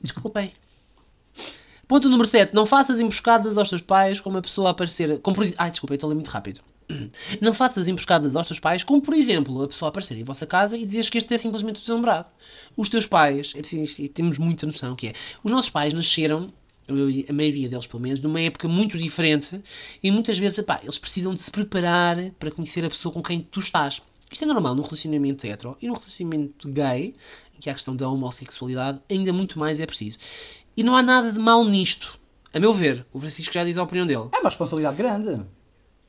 Desculpem. 0.01 0.53
Ponto 1.87 2.07
número 2.09 2.27
7. 2.27 2.53
Não 2.53 2.65
faças 2.65 2.99
emboscadas 2.99 3.57
aos 3.57 3.69
teus 3.69 3.81
pais 3.81 4.21
como 4.21 4.37
a 4.37 4.41
pessoa 4.41 4.69
aparecer. 4.69 5.19
Como 5.19 5.35
por... 5.35 5.45
Ai, 5.57 5.71
desculpa, 5.71 5.93
eu 5.93 5.95
estou 5.95 6.07
a 6.07 6.09
ler 6.09 6.15
muito 6.15 6.29
rápido. 6.29 6.61
Não 7.41 7.53
faças 7.53 7.87
emboscadas 7.87 8.35
aos 8.35 8.47
teus 8.47 8.59
pais 8.59 8.83
como, 8.83 9.01
por 9.01 9.13
exemplo, 9.13 9.63
a 9.63 9.67
pessoa 9.67 9.89
aparecer 9.89 10.17
em 10.17 10.23
vossa 10.23 10.45
casa 10.45 10.77
e 10.77 10.85
dizeres 10.85 11.09
que 11.09 11.17
este 11.17 11.33
é 11.33 11.37
simplesmente 11.37 11.81
o 11.81 11.85
teu 11.85 11.95
namorado. 11.95 12.27
Os 12.75 12.89
teus 12.89 13.05
pais, 13.05 13.53
é 13.55 13.59
preciso, 13.59 14.09
temos 14.09 14.37
muita 14.37 14.65
noção 14.65 14.95
que 14.95 15.07
é. 15.07 15.13
Os 15.43 15.51
nossos 15.51 15.69
pais 15.69 15.93
nasceram, 15.93 16.51
a 16.87 17.33
maioria 17.33 17.69
deles 17.69 17.87
pelo 17.87 18.01
menos, 18.01 18.19
numa 18.21 18.41
época 18.41 18.67
muito 18.67 18.97
diferente 18.97 19.61
e 20.01 20.11
muitas 20.11 20.37
vezes, 20.37 20.57
epá, 20.57 20.79
eles 20.83 20.97
precisam 20.97 21.33
de 21.33 21.41
se 21.41 21.51
preparar 21.51 22.17
para 22.39 22.51
conhecer 22.51 22.83
a 22.83 22.89
pessoa 22.89 23.13
com 23.13 23.21
quem 23.21 23.41
tu 23.41 23.59
estás. 23.59 24.01
Isto 24.31 24.43
é 24.43 24.47
normal 24.47 24.75
num 24.75 24.81
relacionamento 24.81 25.45
hetero 25.45 25.77
e 25.81 25.87
num 25.87 25.93
relacionamento 25.93 26.67
gay, 26.69 27.13
em 27.55 27.59
que 27.59 27.69
há 27.69 27.73
a 27.73 27.75
questão 27.75 27.95
da 27.95 28.07
homossexualidade, 28.09 28.99
ainda 29.09 29.33
muito 29.33 29.59
mais 29.59 29.79
é 29.79 29.85
preciso. 29.85 30.17
E 30.75 30.83
não 30.83 30.95
há 30.95 31.01
nada 31.01 31.31
de 31.31 31.39
mal 31.39 31.65
nisto. 31.65 32.19
A 32.53 32.59
meu 32.59 32.73
ver, 32.73 33.05
o 33.13 33.19
Francisco 33.19 33.53
já 33.53 33.63
diz 33.63 33.77
a 33.77 33.83
opinião 33.83 34.07
dele. 34.07 34.29
É 34.31 34.39
uma 34.39 34.49
responsabilidade 34.49 34.97
grande. 34.97 35.41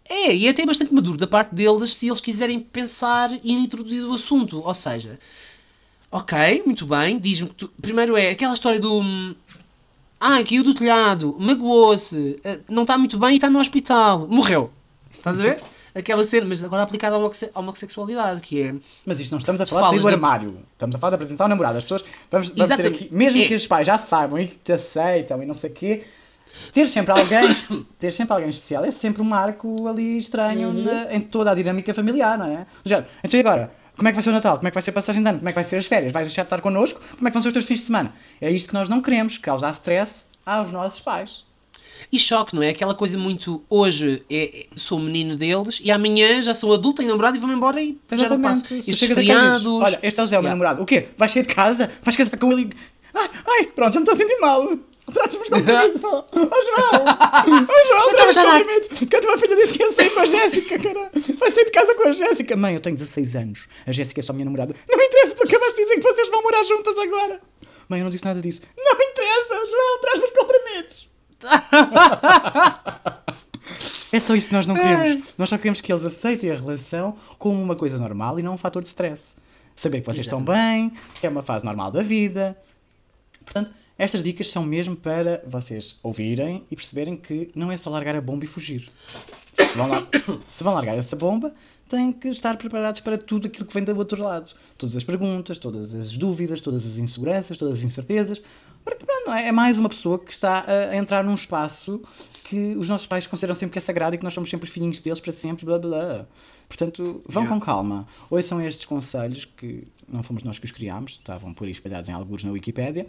É, 0.09 0.35
e 0.35 0.47
é 0.47 0.51
até 0.51 0.67
bastante 0.67 0.93
maduro 0.93 1.17
da 1.17 1.27
parte 1.27 1.55
deles 1.55 1.95
se 1.95 2.07
eles 2.07 2.21
quiserem 2.21 2.61
pensar 2.61 3.33
e 3.43 3.53
introduzir 3.53 4.05
o 4.05 4.15
assunto. 4.15 4.61
Ou 4.61 4.75
seja, 4.75 5.19
ok, 6.11 6.63
muito 6.67 6.87
bem, 6.87 7.19
diz-me 7.19 7.49
que 7.49 7.55
tu. 7.55 7.69
Primeiro 7.81 8.17
é 8.17 8.31
aquela 8.31 8.55
história 8.55 8.81
do. 8.81 9.35
Ah, 10.25 10.43
caiu 10.49 10.63
do 10.63 10.73
telhado, 10.73 11.37
magoou-se, 11.41 12.39
eh, 12.45 12.61
não 12.69 12.83
está 12.83 12.97
muito 12.97 13.19
bem 13.19 13.33
e 13.33 13.35
está 13.35 13.51
no 13.51 13.59
hospital, 13.59 14.29
morreu. 14.29 14.71
Estás 15.17 15.41
a 15.41 15.43
ver? 15.43 15.61
Aquela 15.95 16.25
cena, 16.25 16.47
mas 16.49 16.63
agora 16.63 16.85
aplicada 16.85 17.17
à 17.17 17.19
homosse- 17.19 17.51
à 17.53 17.59
homossexualidade, 17.59 18.41
que 18.41 18.63
é. 18.63 18.75
Mas 19.05 19.19
isto 19.19 19.33
não 19.33 19.39
estamos 19.39 19.61
a 19.61 19.67
falar 19.67 19.83
de 19.83 19.89
sair 19.91 20.01
do 20.01 20.09
armário. 20.09 20.59
Estamos 20.73 20.95
a 20.95 20.99
falar 21.01 21.11
de 21.11 21.15
apresentar 21.17 21.45
o 21.47 21.49
namorado. 21.49 21.77
As 21.79 21.83
pessoas. 21.85 22.05
Vamos, 22.31 22.51
vamos 22.51 22.77
ter 22.77 22.87
aqui, 22.87 23.09
mesmo 23.11 23.43
É. 23.43 23.47
que 23.49 23.55
os 23.55 23.67
pais 23.67 23.85
já 23.87 23.99
saibam 23.99 24.39
e 24.39 24.47
que 24.47 24.57
te 24.59 24.73
aceitam 24.73 25.43
e 25.43 25.47
não 25.47 25.55
sei 25.55 25.71
o 25.71 25.73
quê, 25.75 26.05
ter 26.73 26.87
sempre 26.87 27.13
alguém, 27.13 27.49
ter 27.99 28.13
sempre 28.13 28.33
alguém 28.33 28.49
especial 28.49 28.85
é 28.85 28.91
sempre 28.93 29.21
um 29.21 29.25
marco 29.25 29.89
ali 29.89 30.19
estranho 30.19 30.69
Uhum. 30.69 30.85
na- 30.85 31.15
em 31.15 31.21
toda 31.21 31.51
a 31.51 31.55
dinâmica 31.55 31.93
familiar, 31.93 32.39
não 32.39 32.47
é? 32.47 32.65
Já, 32.85 33.05
então 33.25 33.39
agora? 33.41 33.73
Como 34.03 34.09
é 34.09 34.11
que 34.11 34.17
vai 34.17 34.23
ser 34.25 34.31
o 34.31 34.33
Natal? 34.33 34.57
Como 34.57 34.67
é 34.67 34.71
que 34.73 34.75
vai 34.75 34.83
ser 34.83 34.91
a 34.91 34.95
passagem 34.95 35.23
de 35.23 35.29
ano? 35.29 35.39
Como 35.39 35.49
é 35.49 35.53
que 35.53 35.55
vai 35.55 35.63
ser 35.63 35.77
as 35.77 35.87
férias? 35.87 36.13
Vais 36.13 36.27
deixar 36.27 36.43
de 36.43 36.47
estar 36.47 36.61
connosco? 36.61 37.01
Como 37.17 37.29
é 37.29 37.31
que 37.31 37.35
vão 37.35 37.41
ser 37.41 37.51
os 37.51 37.53
teus 37.53 37.65
fins 37.65 37.79
de 37.79 37.87
semana? 37.87 38.13
É 38.41 38.51
isto 38.51 38.67
que 38.67 38.75
nós 38.75 38.89
não 38.89 39.01
queremos, 39.01 39.39
causar 39.39 39.71
stress 39.75 40.25
aos 40.45 40.73
nossos 40.73 40.99
pais. 40.99 41.45
E 42.11 42.19
choque, 42.19 42.53
não 42.57 42.65
é? 42.65 42.71
Aquela 42.71 42.97
coisa 42.97 43.17
muito. 43.17 43.63
Hoje 43.71 44.25
é, 44.29 44.67
sou 44.75 44.99
menino 44.99 45.37
deles 45.37 45.81
e 45.85 45.93
amanhã 45.93 46.43
já 46.43 46.53
sou 46.53 46.75
adulto, 46.75 46.97
tenho 46.97 47.11
namorado 47.11 47.37
e 47.37 47.39
vou-me 47.39 47.55
embora 47.55 47.81
e 47.81 47.97
já 48.11 48.29
não 48.29 48.41
passo. 48.43 48.57
Exatamente. 48.63 48.91
Estes 48.91 49.03
e 49.11 49.15
feriados. 49.15 49.67
Olha, 49.69 50.01
este 50.03 50.19
é 50.21 50.23
o 50.25 50.27
Zé, 50.27 50.37
o 50.37 50.43
meu 50.43 50.49
Yeah. 50.49 50.51
namorado. 50.51 50.83
O 50.83 50.85
quê? 50.85 51.09
Vais 51.17 51.31
sair 51.31 51.47
de 51.47 51.55
casa? 51.55 51.89
Vais 52.03 52.17
casar 52.17 52.37
com 52.37 52.51
ele? 52.53 52.63
e- 52.63 52.71
Ai, 53.15 53.31
ai, 53.47 53.65
pronto, 53.67 53.95
já 53.95 54.01
me 54.01 54.05
estou 54.05 54.15
a 54.15 54.17
sentir 54.17 54.41
mal. 54.41 54.69
Traz-me 55.13 55.43
os 55.43 55.49
compromissos. 55.49 56.05
Ó 56.05 56.25
João! 56.33 57.05
Ó 57.69 57.87
João, 57.87 58.11
estava 58.11 58.17
traz 58.17 58.35
já 58.35 58.43
os 58.43 58.47
na 58.47 58.59
compromissos. 58.59 58.99
Que 59.09 59.17
a 59.17 59.21
tua 59.21 59.39
filha 59.39 59.57
disse 59.57 59.73
que 59.73 59.83
ia 59.83 59.93
sair 59.93 60.11
com 60.11 60.21
a 60.21 60.27
Jéssica, 60.27 60.79
cara. 60.79 61.11
Vai 61.39 61.51
sair 61.51 61.65
de 61.65 61.71
casa 61.71 61.95
com 61.95 62.09
a 62.09 62.13
Jéssica. 62.13 62.57
Mãe, 62.57 62.75
eu 62.75 62.81
tenho 62.81 62.97
16 62.97 63.37
anos. 63.37 63.69
A 63.87 63.93
Jéssica 63.93 64.21
é 64.21 64.23
só 64.23 64.33
minha 64.33 64.45
namorada. 64.45 64.75
Não 64.89 65.01
interessa, 65.01 65.35
tu 65.35 65.43
acabaste 65.45 65.77
de 65.77 65.83
dizer 65.83 65.97
que 65.97 66.03
vocês 66.03 66.29
vão 66.29 66.43
morar 66.43 66.63
juntas 66.65 66.97
agora. 66.99 67.41
Mãe, 67.89 68.01
eu 68.01 68.05
não 68.05 68.11
disse 68.11 68.25
nada 68.25 68.41
disso. 68.41 68.63
Não 68.77 69.01
interessa, 69.01 69.55
João, 69.67 70.01
traz-me 70.01 70.27
os. 70.27 71.13
É 74.13 74.21
só 74.21 74.35
isso 74.35 74.49
que 74.49 74.55
nós 74.55 74.67
não 74.67 74.75
queremos. 74.75 75.27
Nós 75.39 75.49
só 75.49 75.57
queremos 75.57 75.81
que 75.81 75.91
eles 75.91 76.05
aceitem 76.05 76.51
a 76.51 76.55
relação 76.55 77.17
como 77.39 77.63
uma 77.63 77.75
coisa 77.75 77.97
normal 77.97 78.39
e 78.39 78.43
não 78.43 78.55
um 78.55 78.59
fator 78.59 78.83
de 78.83 78.89
stress. 78.89 79.35
Saber 79.75 80.01
que 80.01 80.07
vocês 80.07 80.27
estão 80.27 80.43
bem, 80.43 80.93
que 81.19 81.27
é 81.27 81.31
uma 81.31 81.43
fase 81.43 81.65
normal 81.65 81.91
da 81.91 82.03
vida. 82.03 82.59
Portanto, 83.43 83.73
estas 83.99 84.23
dicas 84.23 84.49
são 84.51 84.65
mesmo 84.65 84.97
para 84.97 85.43
vocês 85.47 85.99
ouvirem 86.03 86.65
e 86.71 86.77
perceberem 86.77 87.17
que 87.17 87.51
não 87.55 87.71
é 87.71 87.77
só 87.77 87.91
largar 87.91 88.17
a 88.17 88.21
bomba 88.21 88.45
e 88.45 88.49
fugir. 88.49 88.89
Se 89.55 89.77
vão, 89.77 89.89
lar- 89.89 90.09
se 90.49 90.65
vão 90.65 90.75
largar 90.75 90.97
essa 90.99 91.15
bomba, 91.15 91.55
têm 91.89 92.11
que 92.13 92.29
estar 92.29 92.57
preparados 92.57 93.01
para 93.01 93.19
tudo 93.19 93.47
aquilo 93.49 93.67
que 93.67 93.75
vem 93.75 93.85
do 93.85 93.97
outro 93.97 94.23
lado. 94.23 94.53
Todas 94.79 94.97
as 94.97 95.05
perguntas, 95.05 95.59
todas 95.59 95.95
as 95.95 96.17
dúvidas, 96.17 96.61
todas 96.61 96.87
as 96.87 96.97
inseguranças, 96.97 97.57
todas 97.59 97.79
as 97.79 97.85
incertezas. 97.85 98.41
É? 99.29 99.49
É 99.49 99.53
mais 99.53 99.79
uma 99.79 99.89
pessoa 99.89 100.19
que 100.19 100.33
está 100.33 100.65
a- 100.67 100.97
entrar 100.97 101.23
num 101.23 101.35
espaço 101.35 102.03
que 102.45 102.75
os 102.77 102.89
nossos 102.89 103.07
pais 103.07 103.27
consideram 103.27 103.55
sempre 103.55 103.73
que 103.75 103.79
é 103.79 103.81
sagrado 103.83 104.15
e 104.15 104.19
que 104.19 104.25
nós 104.25 104.35
somos 104.35 104.51
sempre 104.51 104.67
os 104.67 104.73
filhinhos 104.73 105.01
deles 105.01 105.21
para 105.21 105.33
sempre, 105.33 105.65
blá 105.65 105.79
blá. 105.79 106.27
Portanto, 106.69 107.23
vão 107.27 107.43
Yeah. 107.45 107.49
com 107.61 107.65
calma. 107.65 108.07
Ouçam 108.31 108.61
estes 108.61 108.85
conselhos 108.87 109.45
que 109.45 109.87
não 110.09 110.23
fomos 110.23 110.43
nós 110.43 110.59
que 110.59 110.65
os 110.65 110.71
criámos, 110.73 111.13
estavam 111.13 111.53
por 111.55 111.67
aí 111.67 111.71
espalhados 111.73 112.09
em 112.09 112.13
alguns 112.13 112.43
na 112.43 112.51
Wikipédia, 112.51 113.07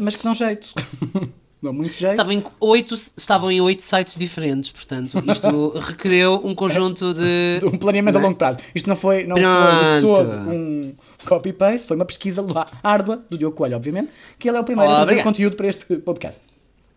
mas 0.00 0.16
que 0.16 0.22
dão 0.24 0.34
jeito. 0.34 0.68
dão 1.62 1.72
muito 1.72 1.94
jeito. 1.94 2.12
Estavam 2.12 2.32
em, 2.32 2.44
oito, 2.60 2.94
estavam 2.94 3.50
em 3.50 3.60
oito 3.60 3.82
sites 3.82 4.18
diferentes, 4.18 4.70
portanto, 4.70 5.22
isto 5.30 5.68
requereu 5.80 6.40
um 6.44 6.54
conjunto 6.54 7.12
de. 7.14 7.60
um 7.64 7.76
planeamento 7.78 8.16
a 8.16 8.20
Não 8.20 8.26
é? 8.26 8.28
longo 8.28 8.38
prazo. 8.38 8.58
Isto 8.74 8.88
não 8.88 8.96
foi, 8.96 9.24
não 9.24 9.36
foi 9.36 9.44
todo 10.02 10.50
um 10.50 10.94
copy-paste, 11.26 11.86
foi 11.86 11.96
uma 11.96 12.04
pesquisa 12.04 12.44
árdua 12.82 13.24
do 13.28 13.36
Diogo 13.38 13.56
Coelho, 13.56 13.76
obviamente, 13.76 14.10
que 14.38 14.48
ele 14.48 14.56
é 14.56 14.60
o 14.60 14.64
primeiro 14.64 14.90
a 14.90 14.94
trazer 14.96 15.10
Obrigado. 15.12 15.24
conteúdo 15.24 15.56
para 15.56 15.66
este 15.68 15.96
podcast. 15.96 16.40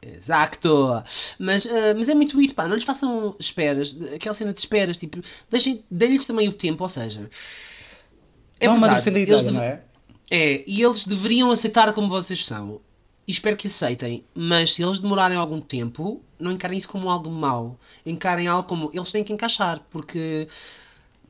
Exato! 0.02 1.04
Mas, 1.38 1.66
ah, 1.66 1.94
mas 1.98 2.08
é 2.08 2.16
muito 2.16 2.40
isso, 2.42 2.56
pá, 2.56 2.68
não 2.68 2.76
lhes 2.76 2.86
façam 2.86 3.36
esperas, 3.40 3.98
aquela 4.16 4.34
cena 4.34 4.54
de 4.54 4.60
esperas, 4.60 4.98
tipo, 4.98 5.20
deixem, 5.52 5.84
deem-lhes 5.92 6.26
também 6.26 6.48
o 6.48 6.54
tempo, 6.54 6.84
ou 6.84 6.90
seja. 6.90 7.30
É 8.62 8.70
uma 8.70 8.80
verdade, 8.88 9.10
eles 9.10 9.16
ideia, 9.24 9.38
deve- 9.44 9.52
não 9.52 9.64
é? 9.64 9.82
É, 10.32 10.64
e 10.68 10.82
eles 10.82 11.06
deveriam 11.06 11.52
aceitar 11.52 11.92
como 11.94 12.08
vocês 12.10 12.46
são. 12.46 12.80
E 13.28 13.32
espero 13.32 13.56
que 13.58 13.68
aceitem. 13.68 14.24
Mas 14.34 14.74
se 14.74 14.84
eles 14.84 15.00
demorarem 15.00 15.38
algum 15.38 15.60
tempo, 15.62 16.22
não 16.40 16.52
encarem 16.52 16.78
isso 16.78 16.88
como 16.90 17.10
algo 17.10 17.30
mau. 17.30 17.78
Encarem 18.06 18.48
algo 18.48 18.68
como 18.68 18.90
eles 18.94 19.12
têm 19.12 19.24
que 19.24 19.34
encaixar. 19.34 19.82
Porque. 19.90 20.48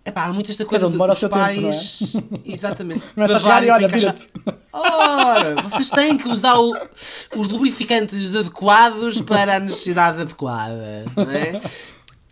Epá, 0.06 0.26
há 0.26 0.34
muita 0.34 0.50
esta 0.50 0.66
coisa 0.66 0.86
de 0.86 0.94
demora 0.94 1.12
o 1.12 1.14
os 1.14 1.20
seu 1.20 1.30
tempo, 1.30 1.42
pais. 1.42 2.14
Exatamente. 2.46 3.04
Começa 3.14 3.36
a 3.36 3.40
chegar 3.40 3.64
e 3.66 3.70
olha, 3.70 3.86
encaixar. 3.86 4.16
Ora, 4.72 5.62
vocês 5.62 5.90
têm 5.90 6.18
que 6.18 6.28
usar 6.30 6.58
o- 6.58 6.74
os 7.36 7.48
lubrificantes 7.50 8.34
adequados 8.34 9.22
para 9.22 9.58
a 9.58 9.60
necessidade 9.60 10.22
adequada, 10.22 11.06
não 11.16 11.30
é? 11.30 11.62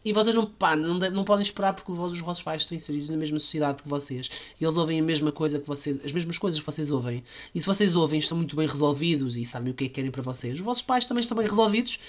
E 0.07 0.13
vocês 0.13 0.33
não, 0.33 0.45
pá, 0.45 0.73
não, 0.73 0.93
não 0.93 1.23
podem 1.25 1.43
esperar 1.43 1.73
porque 1.73 1.91
os 1.91 1.97
vossos- 1.97 2.17
os 2.17 2.23
vossos 2.23 2.41
pais 2.41 2.61
estão 2.61 2.77
inseridos 2.77 3.09
na 3.09 3.17
mesma 3.17 3.39
sociedade 3.39 3.83
que 3.83 3.89
vocês. 3.89 4.29
E 4.59 4.63
eles 4.63 4.77
ouvem 4.77 4.99
a 5.01 5.03
mesma 5.03 5.33
coisa 5.33 5.59
que 5.59 5.67
vocês, 5.67 5.99
as 6.05 6.13
mesmas 6.13 6.37
coisas 6.37 6.57
que 6.57 6.65
vocês 6.65 6.89
ouvem. 6.89 7.21
E 7.53 7.59
se 7.59 7.67
vocês 7.67 7.93
ouvem, 7.93 8.17
estão 8.17 8.37
muito 8.37 8.55
bem 8.55 8.65
resolvidos 8.67 9.35
e 9.35 9.43
sabem 9.43 9.71
o 9.71 9.75
que 9.75 9.83
é 9.83 9.87
que 9.89 9.95
querem 9.95 10.09
para 10.09 10.21
vocês. 10.21 10.53
Os 10.53 10.61
vossos 10.61 10.81
pais 10.81 11.05
também 11.05 11.21
estão 11.21 11.37
bem 11.37 11.45
resolvidos 11.45 11.99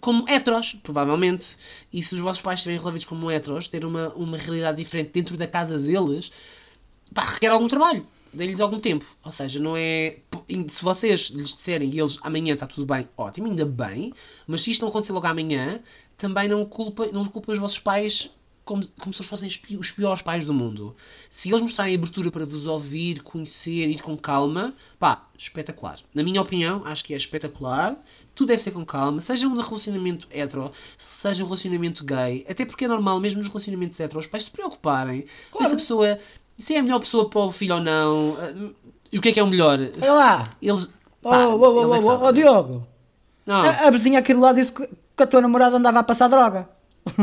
como 0.00 0.28
heteros, 0.28 0.74
provavelmente. 0.82 1.56
E 1.92 2.02
se 2.02 2.16
os 2.16 2.20
vossos 2.20 2.42
pais 2.42 2.58
estiverem 2.58 2.78
resolvidos 2.78 3.06
como 3.06 3.30
heteros, 3.30 3.68
ter 3.68 3.84
uma, 3.84 4.08
uma 4.14 4.36
realidade 4.36 4.76
diferente 4.76 5.10
dentro 5.12 5.36
da 5.36 5.46
casa 5.46 5.78
deles, 5.78 6.32
pá, 7.14 7.24
requer 7.24 7.46
algum 7.46 7.68
trabalho. 7.68 8.04
Dê-lhes 8.32 8.58
algum 8.60 8.80
tempo. 8.80 9.06
Ou 9.24 9.30
seja, 9.30 9.60
não 9.60 9.76
é. 9.76 10.16
Se 10.68 10.82
vocês 10.82 11.30
lhes 11.30 11.54
disserem 11.54 11.90
e 11.90 11.98
eles 11.98 12.18
amanhã 12.22 12.54
está 12.54 12.66
tudo 12.66 12.86
bem, 12.86 13.08
ótimo, 13.16 13.48
ainda 13.48 13.64
bem. 13.64 14.12
Mas 14.46 14.62
se 14.62 14.70
isto 14.70 14.82
não 14.82 14.88
acontecer 14.88 15.12
logo 15.12 15.26
amanhã, 15.26 15.80
também 16.16 16.48
não 16.48 16.64
culpem 16.64 17.12
não 17.12 17.24
culpa 17.24 17.52
os 17.52 17.58
vossos 17.58 17.78
pais 17.78 18.30
como, 18.64 18.86
como 18.98 19.12
se 19.12 19.20
eles 19.20 19.28
fossem 19.28 19.78
os 19.78 19.90
piores 19.90 20.22
pais 20.22 20.46
do 20.46 20.54
mundo. 20.54 20.96
Se 21.28 21.50
eles 21.50 21.60
mostrarem 21.60 21.94
abertura 21.94 22.30
para 22.30 22.46
vos 22.46 22.66
ouvir, 22.66 23.22
conhecer, 23.22 23.88
ir 23.88 24.00
com 24.00 24.16
calma, 24.16 24.74
pá, 24.98 25.28
espetacular. 25.36 26.00
Na 26.14 26.22
minha 26.22 26.40
opinião, 26.40 26.82
acho 26.86 27.04
que 27.04 27.12
é 27.12 27.16
espetacular. 27.16 28.02
Tudo 28.34 28.48
deve 28.48 28.62
ser 28.62 28.70
com 28.72 28.84
calma, 28.84 29.20
seja 29.20 29.46
um 29.46 29.54
relacionamento 29.54 30.26
hetero, 30.30 30.72
seja 30.96 31.44
um 31.44 31.46
relacionamento 31.46 32.04
gay, 32.04 32.44
até 32.48 32.64
porque 32.64 32.86
é 32.86 32.88
normal, 32.88 33.20
mesmo 33.20 33.38
nos 33.38 33.48
relacionamentos 33.48 34.00
hetero, 34.00 34.18
os 34.18 34.26
pais 34.26 34.44
se 34.44 34.50
preocuparem 34.50 35.26
claro. 35.52 35.66
essa 35.66 35.76
pessoa, 35.76 36.18
se 36.58 36.74
é 36.74 36.78
a 36.78 36.82
melhor 36.82 36.98
pessoa 36.98 37.28
para 37.28 37.40
o 37.40 37.52
filho 37.52 37.76
ou 37.76 37.80
não, 37.80 38.36
eh, 38.40 38.83
e 39.14 39.18
o 39.18 39.20
que 39.20 39.28
é 39.28 39.32
que 39.32 39.38
é 39.38 39.42
o 39.44 39.46
melhor. 39.46 39.78
Olha 40.02 40.12
lá! 40.12 40.50
Eles. 40.60 40.92
Pá, 41.22 41.46
oh, 41.46 41.54
oh, 41.54 41.86
oh, 41.86 41.98
oh, 42.02 42.26
oh, 42.26 42.32
Diogo! 42.32 42.84
Não. 43.46 43.62
A, 43.62 43.86
a 43.86 43.90
vizinha 43.92 44.18
aqui 44.18 44.34
do 44.34 44.40
lado 44.40 44.56
disse 44.56 44.72
que, 44.72 44.88
que 45.16 45.22
a 45.22 45.26
tua 45.26 45.40
namorada 45.40 45.76
andava 45.76 46.00
a 46.00 46.02
passar 46.02 46.26
droga. 46.26 46.68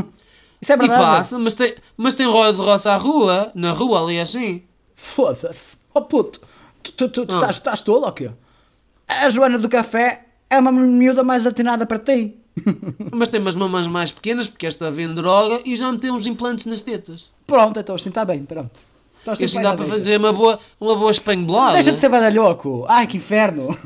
Isso 0.62 0.72
é 0.72 0.78
verdade. 0.78 1.02
E 1.02 1.06
passa, 1.06 1.38
mas 1.38 1.54
tem, 1.54 1.76
mas 1.98 2.16
tem 2.16 2.28
Rolls 2.28 2.62
Royce 2.62 2.88
à 2.88 2.96
rua, 2.96 3.52
na 3.54 3.74
rua 3.74 4.04
ali 4.04 4.22
assim. 4.22 4.64
Foda-se. 4.96 5.76
Oh 5.94 6.02
puto, 6.02 6.40
tu, 6.82 6.94
tu, 6.94 7.10
tu, 7.10 7.26
tu 7.26 7.36
estás, 7.36 7.58
estás 7.58 7.82
tolo 7.82 8.06
ou 8.06 8.12
quê? 8.14 8.32
A 9.06 9.30
Joana 9.30 9.58
do 9.58 9.68
Café 9.68 10.28
é 10.50 10.58
uma 10.60 10.72
miúda 10.72 11.26
mais 11.26 11.46
atinada 11.46 11.86
para 11.86 12.00
ti. 12.00 12.38
Mas 13.12 13.28
tem 13.28 13.42
umas 13.42 13.56
mamães 13.56 13.88
mais 13.88 14.14
pequenas 14.14 14.48
porque 14.48 14.66
esta 14.66 14.90
vende 14.90 15.16
droga 15.16 15.62
e 15.66 15.76
já 15.76 15.92
meteu 15.92 16.14
uns 16.14 16.26
implantes 16.26 16.68
nas 16.68 16.80
tetas. 16.80 17.30
Pronto, 17.46 17.78
então 17.78 17.96
assim 17.96 18.08
está 18.08 18.24
bem, 18.24 18.46
pronto. 18.46 18.80
Então, 19.22 19.34
assim, 19.34 19.46
assim 19.46 19.62
dá 19.62 19.76
para 19.76 19.86
fazer 19.86 20.18
uma 20.18 20.34
boa, 20.34 20.60
uma 20.80 20.96
boa 20.96 21.12
espanholada. 21.12 21.74
Deixa 21.74 21.92
de 21.92 22.00
ser 22.00 22.10
badalhoco. 22.10 22.86
Ai, 22.88 23.06
que 23.08 23.18
inferno. 23.18 23.78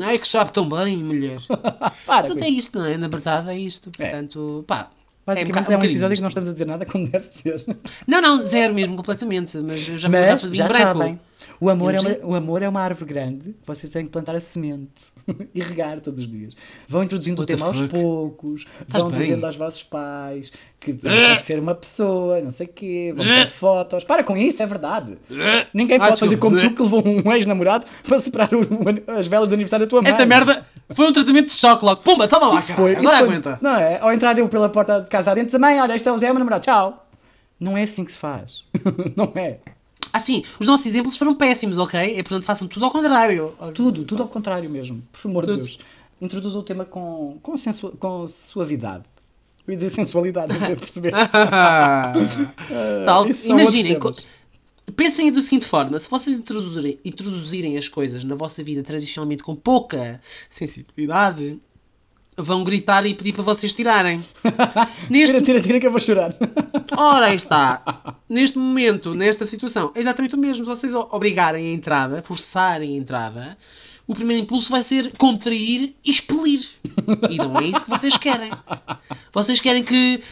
Ai, 0.00 0.18
que 0.18 0.26
sabe 0.26 0.52
tão 0.52 0.68
bem, 0.68 0.96
mulher. 0.96 1.38
Para 2.06 2.26
Pronto, 2.26 2.42
é 2.42 2.48
isto, 2.48 2.78
não 2.78 2.86
é? 2.86 2.96
Na 2.96 3.08
verdade 3.08 3.50
é 3.50 3.58
isto. 3.58 3.90
É. 3.98 4.02
Portanto, 4.04 4.64
pá, 4.66 4.88
Basicamente 5.26 5.72
é 5.72 5.76
um, 5.76 5.80
é 5.80 5.82
um 5.82 5.84
episódio 5.84 6.16
que 6.16 6.22
não 6.22 6.28
estamos 6.28 6.48
a 6.48 6.52
dizer 6.52 6.66
nada 6.66 6.84
como 6.84 7.08
deve 7.08 7.26
ser. 7.26 7.64
Não, 8.06 8.20
não, 8.20 8.44
zero 8.44 8.74
mesmo, 8.74 8.96
completamente. 8.96 9.56
Mas 9.58 9.88
eu 9.88 9.96
já 9.96 10.08
mas, 10.08 10.42
já 10.42 10.68
sabem, 10.68 11.18
o 11.60 11.70
amor, 11.70 11.94
é 11.94 12.00
uma, 12.00 12.16
o 12.22 12.34
amor 12.34 12.62
é 12.62 12.68
uma 12.68 12.80
árvore 12.80 13.06
grande, 13.06 13.54
vocês 13.64 13.90
têm 13.92 14.04
que 14.04 14.10
plantar 14.10 14.34
a 14.34 14.40
semente 14.40 14.90
e 15.54 15.62
regar 15.62 16.00
todos 16.00 16.20
os 16.20 16.30
dias. 16.30 16.56
Vão 16.88 17.02
introduzindo 17.02 17.40
What 17.40 17.52
o 17.52 17.56
tema 17.56 17.66
aos 17.68 17.82
poucos, 17.88 18.66
Estás 18.82 19.02
vão 19.02 19.10
bem? 19.10 19.20
dizendo 19.20 19.46
aos 19.46 19.56
vossos 19.56 19.82
pais 19.82 20.52
que 20.78 20.92
devem 20.92 21.38
ser 21.38 21.58
uma 21.58 21.74
pessoa, 21.74 22.40
não 22.40 22.50
sei 22.50 22.66
o 22.66 22.70
quê, 22.70 23.12
vão 23.16 23.24
ter 23.24 23.48
fotos. 23.48 24.04
Para 24.04 24.22
com 24.22 24.36
isso, 24.36 24.62
é 24.62 24.66
verdade. 24.66 25.16
Ninguém 25.72 25.98
pode 25.98 26.18
fazer 26.18 26.36
como 26.36 26.60
tu 26.60 26.70
que 26.70 26.82
levou 26.82 27.02
um 27.06 27.32
ex-namorado 27.32 27.86
para 28.02 28.20
separar 28.20 28.50
o, 28.54 28.60
as 29.18 29.26
velas 29.26 29.48
do 29.48 29.54
aniversário 29.54 29.86
da 29.86 29.90
tua 29.90 30.02
mãe. 30.02 30.10
Esta 30.10 30.26
merda 30.26 30.66
foi 30.92 31.08
um 31.08 31.12
tratamento 31.12 31.46
de 31.46 31.52
choque 31.52 31.84
logo. 31.84 32.02
Pumba, 32.02 32.28
toma 32.28 32.48
lá, 32.48 32.56
isso 32.56 32.74
foi, 32.74 32.96
Agora 32.96 33.18
aguenta. 33.18 33.58
Não 33.60 33.74
é? 33.74 33.98
Ao 34.00 34.12
entrar 34.12 34.38
eu 34.38 34.48
pela 34.48 34.68
porta 34.68 35.00
de 35.00 35.08
casa 35.08 35.34
dentro, 35.34 35.58
mãe, 35.60 35.80
olha, 35.80 35.94
este 35.96 36.08
é 36.08 36.12
o 36.12 36.18
Zé, 36.18 36.26
meu 36.26 36.38
namorado, 36.38 36.62
tchau. 36.62 37.06
Não 37.58 37.76
é 37.76 37.84
assim 37.84 38.04
que 38.04 38.12
se 38.12 38.18
faz. 38.18 38.64
não 39.16 39.32
é. 39.34 39.60
Assim, 40.12 40.44
os 40.60 40.66
nossos 40.66 40.86
exemplos 40.86 41.16
foram 41.16 41.34
péssimos, 41.34 41.78
ok? 41.78 42.18
E 42.18 42.22
portanto 42.22 42.44
façam 42.44 42.68
tudo 42.68 42.84
ao 42.84 42.90
contrário. 42.90 43.54
Tudo, 43.74 44.04
tudo 44.04 44.22
ao 44.22 44.28
contrário 44.28 44.68
mesmo. 44.68 45.02
Por 45.10 45.28
amor 45.28 45.46
de 45.46 45.56
Deus. 45.56 45.78
Introduza 46.20 46.58
o 46.58 46.62
tema 46.62 46.84
com, 46.84 47.38
com, 47.42 47.56
sensu, 47.56 47.90
com 47.98 48.24
suavidade. 48.26 49.04
Eu 49.66 49.72
ia 49.72 49.76
dizer 49.76 49.90
sensualidade, 49.90 50.52
não 50.52 50.66
sei 50.66 50.76
perceber. 50.76 51.12
Tal, 53.06 53.26
imaginem, 53.46 53.98
pensem 54.92 55.30
da 55.32 55.40
seguinte 55.40 55.66
forma: 55.66 55.98
se 55.98 56.10
vocês 56.10 56.36
introduzirem, 56.36 56.98
introduzirem 57.04 57.78
as 57.78 57.88
coisas 57.88 58.24
na 58.24 58.34
vossa 58.34 58.62
vida 58.62 58.82
tradicionalmente 58.82 59.42
com 59.42 59.54
pouca 59.54 60.20
sensibilidade, 60.50 61.58
vão 62.36 62.64
gritar 62.64 63.06
e 63.06 63.14
pedir 63.14 63.32
para 63.32 63.42
vocês 63.42 63.72
tirarem. 63.72 64.24
Neste... 65.08 65.34
Tira, 65.34 65.44
tira, 65.44 65.60
tira 65.60 65.80
que 65.80 65.86
eu 65.86 65.90
vou 65.90 66.00
chorar. 66.00 66.34
Ora, 66.96 67.26
aí 67.26 67.36
está. 67.36 68.16
Neste 68.28 68.58
momento, 68.58 69.14
nesta 69.14 69.44
situação, 69.44 69.92
é 69.94 70.00
exatamente 70.00 70.34
o 70.34 70.38
mesmo. 70.38 70.64
Se 70.64 70.70
vocês 70.70 70.94
obrigarem 70.94 71.68
a 71.68 71.72
entrada, 71.72 72.22
forçarem 72.22 72.94
a 72.94 72.96
entrada, 72.96 73.56
o 74.06 74.14
primeiro 74.14 74.42
impulso 74.42 74.70
vai 74.70 74.82
ser 74.82 75.12
contrair 75.16 75.94
e 76.04 76.10
expelir. 76.10 76.66
E 77.30 77.36
não 77.36 77.58
é 77.58 77.66
isso 77.66 77.84
que 77.84 77.90
vocês 77.90 78.16
querem. 78.16 78.50
Vocês 79.32 79.60
querem 79.60 79.82
que 79.82 80.22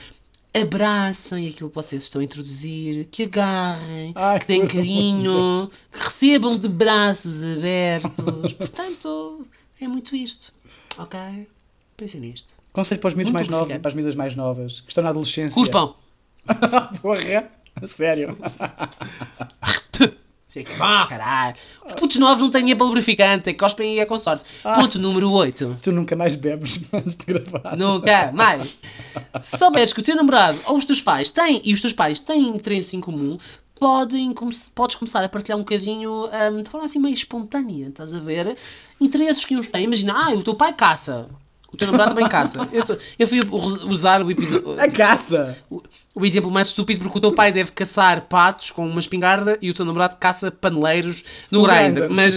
abracem 0.55 1.49
aquilo 1.49 1.71
que 1.71 1.75
vocês 1.75 2.03
estão 2.03 2.21
a 2.21 2.25
introduzir, 2.25 3.07
que 3.07 3.25
agarrem, 3.25 4.13
Ai, 4.15 4.39
que 4.39 4.47
deem 4.47 4.67
carinho, 4.67 5.71
que 5.91 5.99
recebam 5.99 6.59
de 6.59 6.69
braços 6.69 7.43
abertos. 7.43 8.53
Portanto, 8.53 9.47
é 9.81 9.89
muito 9.89 10.15
isto. 10.15 10.53
Ok? 10.99 11.19
Pensem 11.97 12.21
nisto. 12.21 12.53
Conselho 12.73 13.01
para 13.01 13.09
os 13.09 13.15
miúdos 13.15 13.33
mais 13.33 13.49
novos 13.49 13.75
e 13.75 13.79
para 13.79 13.89
as 13.89 13.95
miúdas 13.95 14.15
mais 14.15 14.37
novas 14.37 14.81
que 14.81 14.91
estão 14.91 15.05
na 15.05 15.11
adolescência. 15.11 15.55
Cuspam! 15.55 15.95
Porra! 17.01 17.51
Sério? 17.87 18.37
Sei 20.53 20.65
que 20.65 20.73
é 20.73 20.77
bom, 20.77 21.07
caralho. 21.09 21.57
Os 21.83 21.95
putos 21.95 22.19
novos 22.19 22.43
não 22.43 22.51
têm 22.51 22.77
para 22.77 22.85
lubrificante, 22.85 23.49
é 23.49 23.55
cospem 23.55 23.95
e 23.95 24.01
é 24.01 24.05
com 24.05 24.19
sorte. 24.19 24.45
Ah, 24.63 24.75
Ponto 24.75 24.99
número 24.99 25.31
8. 25.31 25.79
Tu 25.81 25.91
nunca 25.91 26.15
mais 26.15 26.37
bebes 26.37 26.79
antes 26.93 27.17
de 27.17 27.25
gravar. 27.25 27.75
Nunca 27.75 28.31
mais. 28.33 28.79
Se 29.41 29.57
souberes 29.57 29.95
que 29.95 30.01
o 30.01 30.03
teu 30.03 30.15
namorado 30.15 30.59
ou 30.67 30.77
os 30.77 30.85
teus 30.85 31.01
pais 31.01 31.31
têm, 31.31 31.63
e 31.65 31.73
os 31.73 31.81
teus 31.81 31.95
pais 31.95 32.21
têm 32.21 32.49
interesse 32.49 32.95
em 32.95 33.01
comum, 33.01 33.39
podem, 33.81 34.35
podes 34.75 34.97
começar 34.97 35.25
a 35.25 35.29
partilhar 35.31 35.57
um 35.57 35.63
bocadinho 35.63 36.27
um, 36.27 36.63
de 36.63 36.69
forma 36.69 36.85
assim 36.85 36.99
meio 36.99 37.15
espontânea, 37.15 37.89
estás 37.89 38.15
a 38.15 38.21
ver? 38.21 38.55
Interesses 39.01 39.47
que 39.47 39.57
uns 39.57 39.69
têm. 39.69 39.85
Imagina, 39.85 40.13
ah, 40.15 40.35
o 40.35 40.43
teu 40.43 40.55
pai 40.55 40.75
caça. 40.75 41.31
O 41.73 41.77
teu 41.77 41.87
namorado 41.87 42.15
também 42.15 42.29
caça. 42.29 42.69
Eu, 42.73 42.85
tô, 42.85 42.97
eu 43.19 43.27
fui 43.27 43.41
usar 43.89 44.23
o 44.23 44.31
episódio. 44.31 44.79
A 44.79 44.91
caça! 44.91 45.57
O, 45.71 45.83
o, 46.15 46.27
exemplo 46.27 46.51
mais 46.51 46.69
estúpido, 46.69 47.01
porque 47.01 47.19
o 47.19 47.21
teu 47.21 47.33
pai 47.33 47.51
deve 47.51 47.73
caçar 47.73 48.23
patos 48.23 48.71
com 48.71 48.87
uma 48.87 49.01
espingarda 49.01 49.59
e 49.61 49.71
o 49.71 49.75
teu 49.75 49.85
namorado 49.85 50.17
caça 50.17 50.51
paneleiros 50.51 51.25
no 51.51 51.63
grinder. 51.63 52.11
Mas 52.11 52.35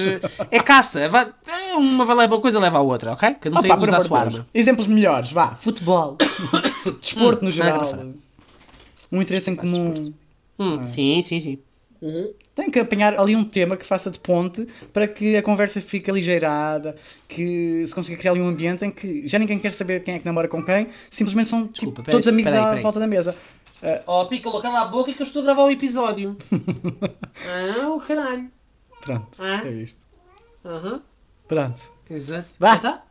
é 0.50 0.60
caça. 0.60 1.10
Vai, 1.10 1.28
é 1.48 1.76
uma 1.76 2.06
uma 2.06 2.42
coisa, 2.42 2.60
leva 2.60 2.78
a 2.78 2.82
outra, 2.82 3.12
ok? 3.12 3.36
Cada 3.40 3.60
um 3.60 3.62
tem 3.62 3.78
que 3.78 3.84
usar 3.84 3.98
a 3.98 4.02
sua 4.02 4.20
arma. 4.20 4.48
Exemplos 4.54 4.88
melhores, 4.88 5.32
vá. 5.32 5.56
Futebol. 5.56 6.18
Desporto 7.02 7.44
no 7.44 7.52
geral. 7.52 7.92
Um 9.12 9.22
interesse 9.22 9.52
em 9.52 9.56
comum. 9.56 10.14
Hum, 10.58 10.88
sim, 10.88 11.22
sim, 11.22 11.40
sim. 11.40 11.60
Uhum. 12.06 12.32
Tem 12.53 12.70
que 12.70 12.78
apanhar 12.78 13.20
ali 13.20 13.36
um 13.36 13.43
tema 13.43 13.76
que 13.76 13.84
faça 13.84 14.12
de 14.12 14.20
ponte 14.20 14.68
para 14.93 15.08
que 15.08 15.36
a 15.36 15.41
conversa 15.41 15.82
fique 15.82 16.12
aligeirada, 16.12 16.95
que 17.28 17.84
se 17.88 17.95
consiga 17.95 18.16
criar 18.16 18.34
ali 18.34 18.41
um 18.41 18.47
ambiente 18.47 18.86
em 18.86 18.91
que 18.91 19.28
já 19.28 19.39
ninguém 19.39 19.58
quer 19.58 19.74
saber 19.74 20.03
quem 20.03 20.14
é 20.14 20.20
que 20.20 20.26
namora 20.26 20.47
com 20.47 20.64
quem, 20.64 20.89
simplesmente 21.10 21.49
são 21.49 21.62
tipo, 21.64 21.74
Desculpa, 21.74 22.03
todos 22.03 22.28
amigos 22.28 22.51
peraí, 22.51 22.64
peraí. 22.64 22.80
à 22.80 22.84
volta 22.84 22.99
da 22.99 23.08
mesa. 23.08 23.36
Uh, 23.82 24.03
oh, 24.06 24.26
Piccolo, 24.28 24.62
cala 24.62 24.82
a 24.82 24.86
boca 24.86 25.12
que 25.12 25.20
eu 25.20 25.26
estou 25.26 25.41
a 25.41 25.45
gravar 25.45 25.64
o 25.64 25.72
episódio. 25.72 26.38
ah, 27.82 27.89
o 27.89 27.99
caralho. 27.99 28.51
Pronto, 29.01 29.38
ah? 29.39 29.66
é 29.66 29.72
isto. 29.72 29.99
Uhum. 30.64 31.01
Pronto. 31.47 31.91
Exato. 32.08 32.53
Vá. 32.60 32.76
Já, 32.76 32.80
tá? 32.80 33.03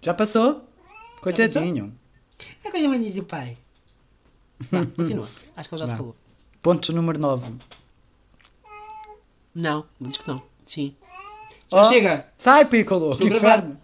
Já 0.00 0.14
passou? 0.14 0.66
Coitadinho. 1.20 1.94
É 2.64 2.70
coisa 2.70 2.88
mania 2.88 3.12
do 3.12 3.24
pai. 3.24 3.58
Não, 4.70 4.86
continua. 4.86 5.28
Acho 5.54 5.68
que 5.68 5.74
ele 5.74 5.80
já 5.80 5.84
Não. 5.84 5.92
se 5.92 5.96
calou. 5.96 6.16
Ponto 6.62 6.92
número 6.92 7.18
9. 7.18 7.52
Não, 9.54 9.84
diz 10.00 10.16
que 10.16 10.28
não. 10.28 10.42
Sim. 10.66 10.94
Já 11.70 11.80
oh, 11.80 11.84
chega. 11.84 12.26
Sai, 12.36 12.64
Piccolo. 12.64 13.12
Estou 13.12 13.28
que 13.28 13.36
inferno. 13.36 13.78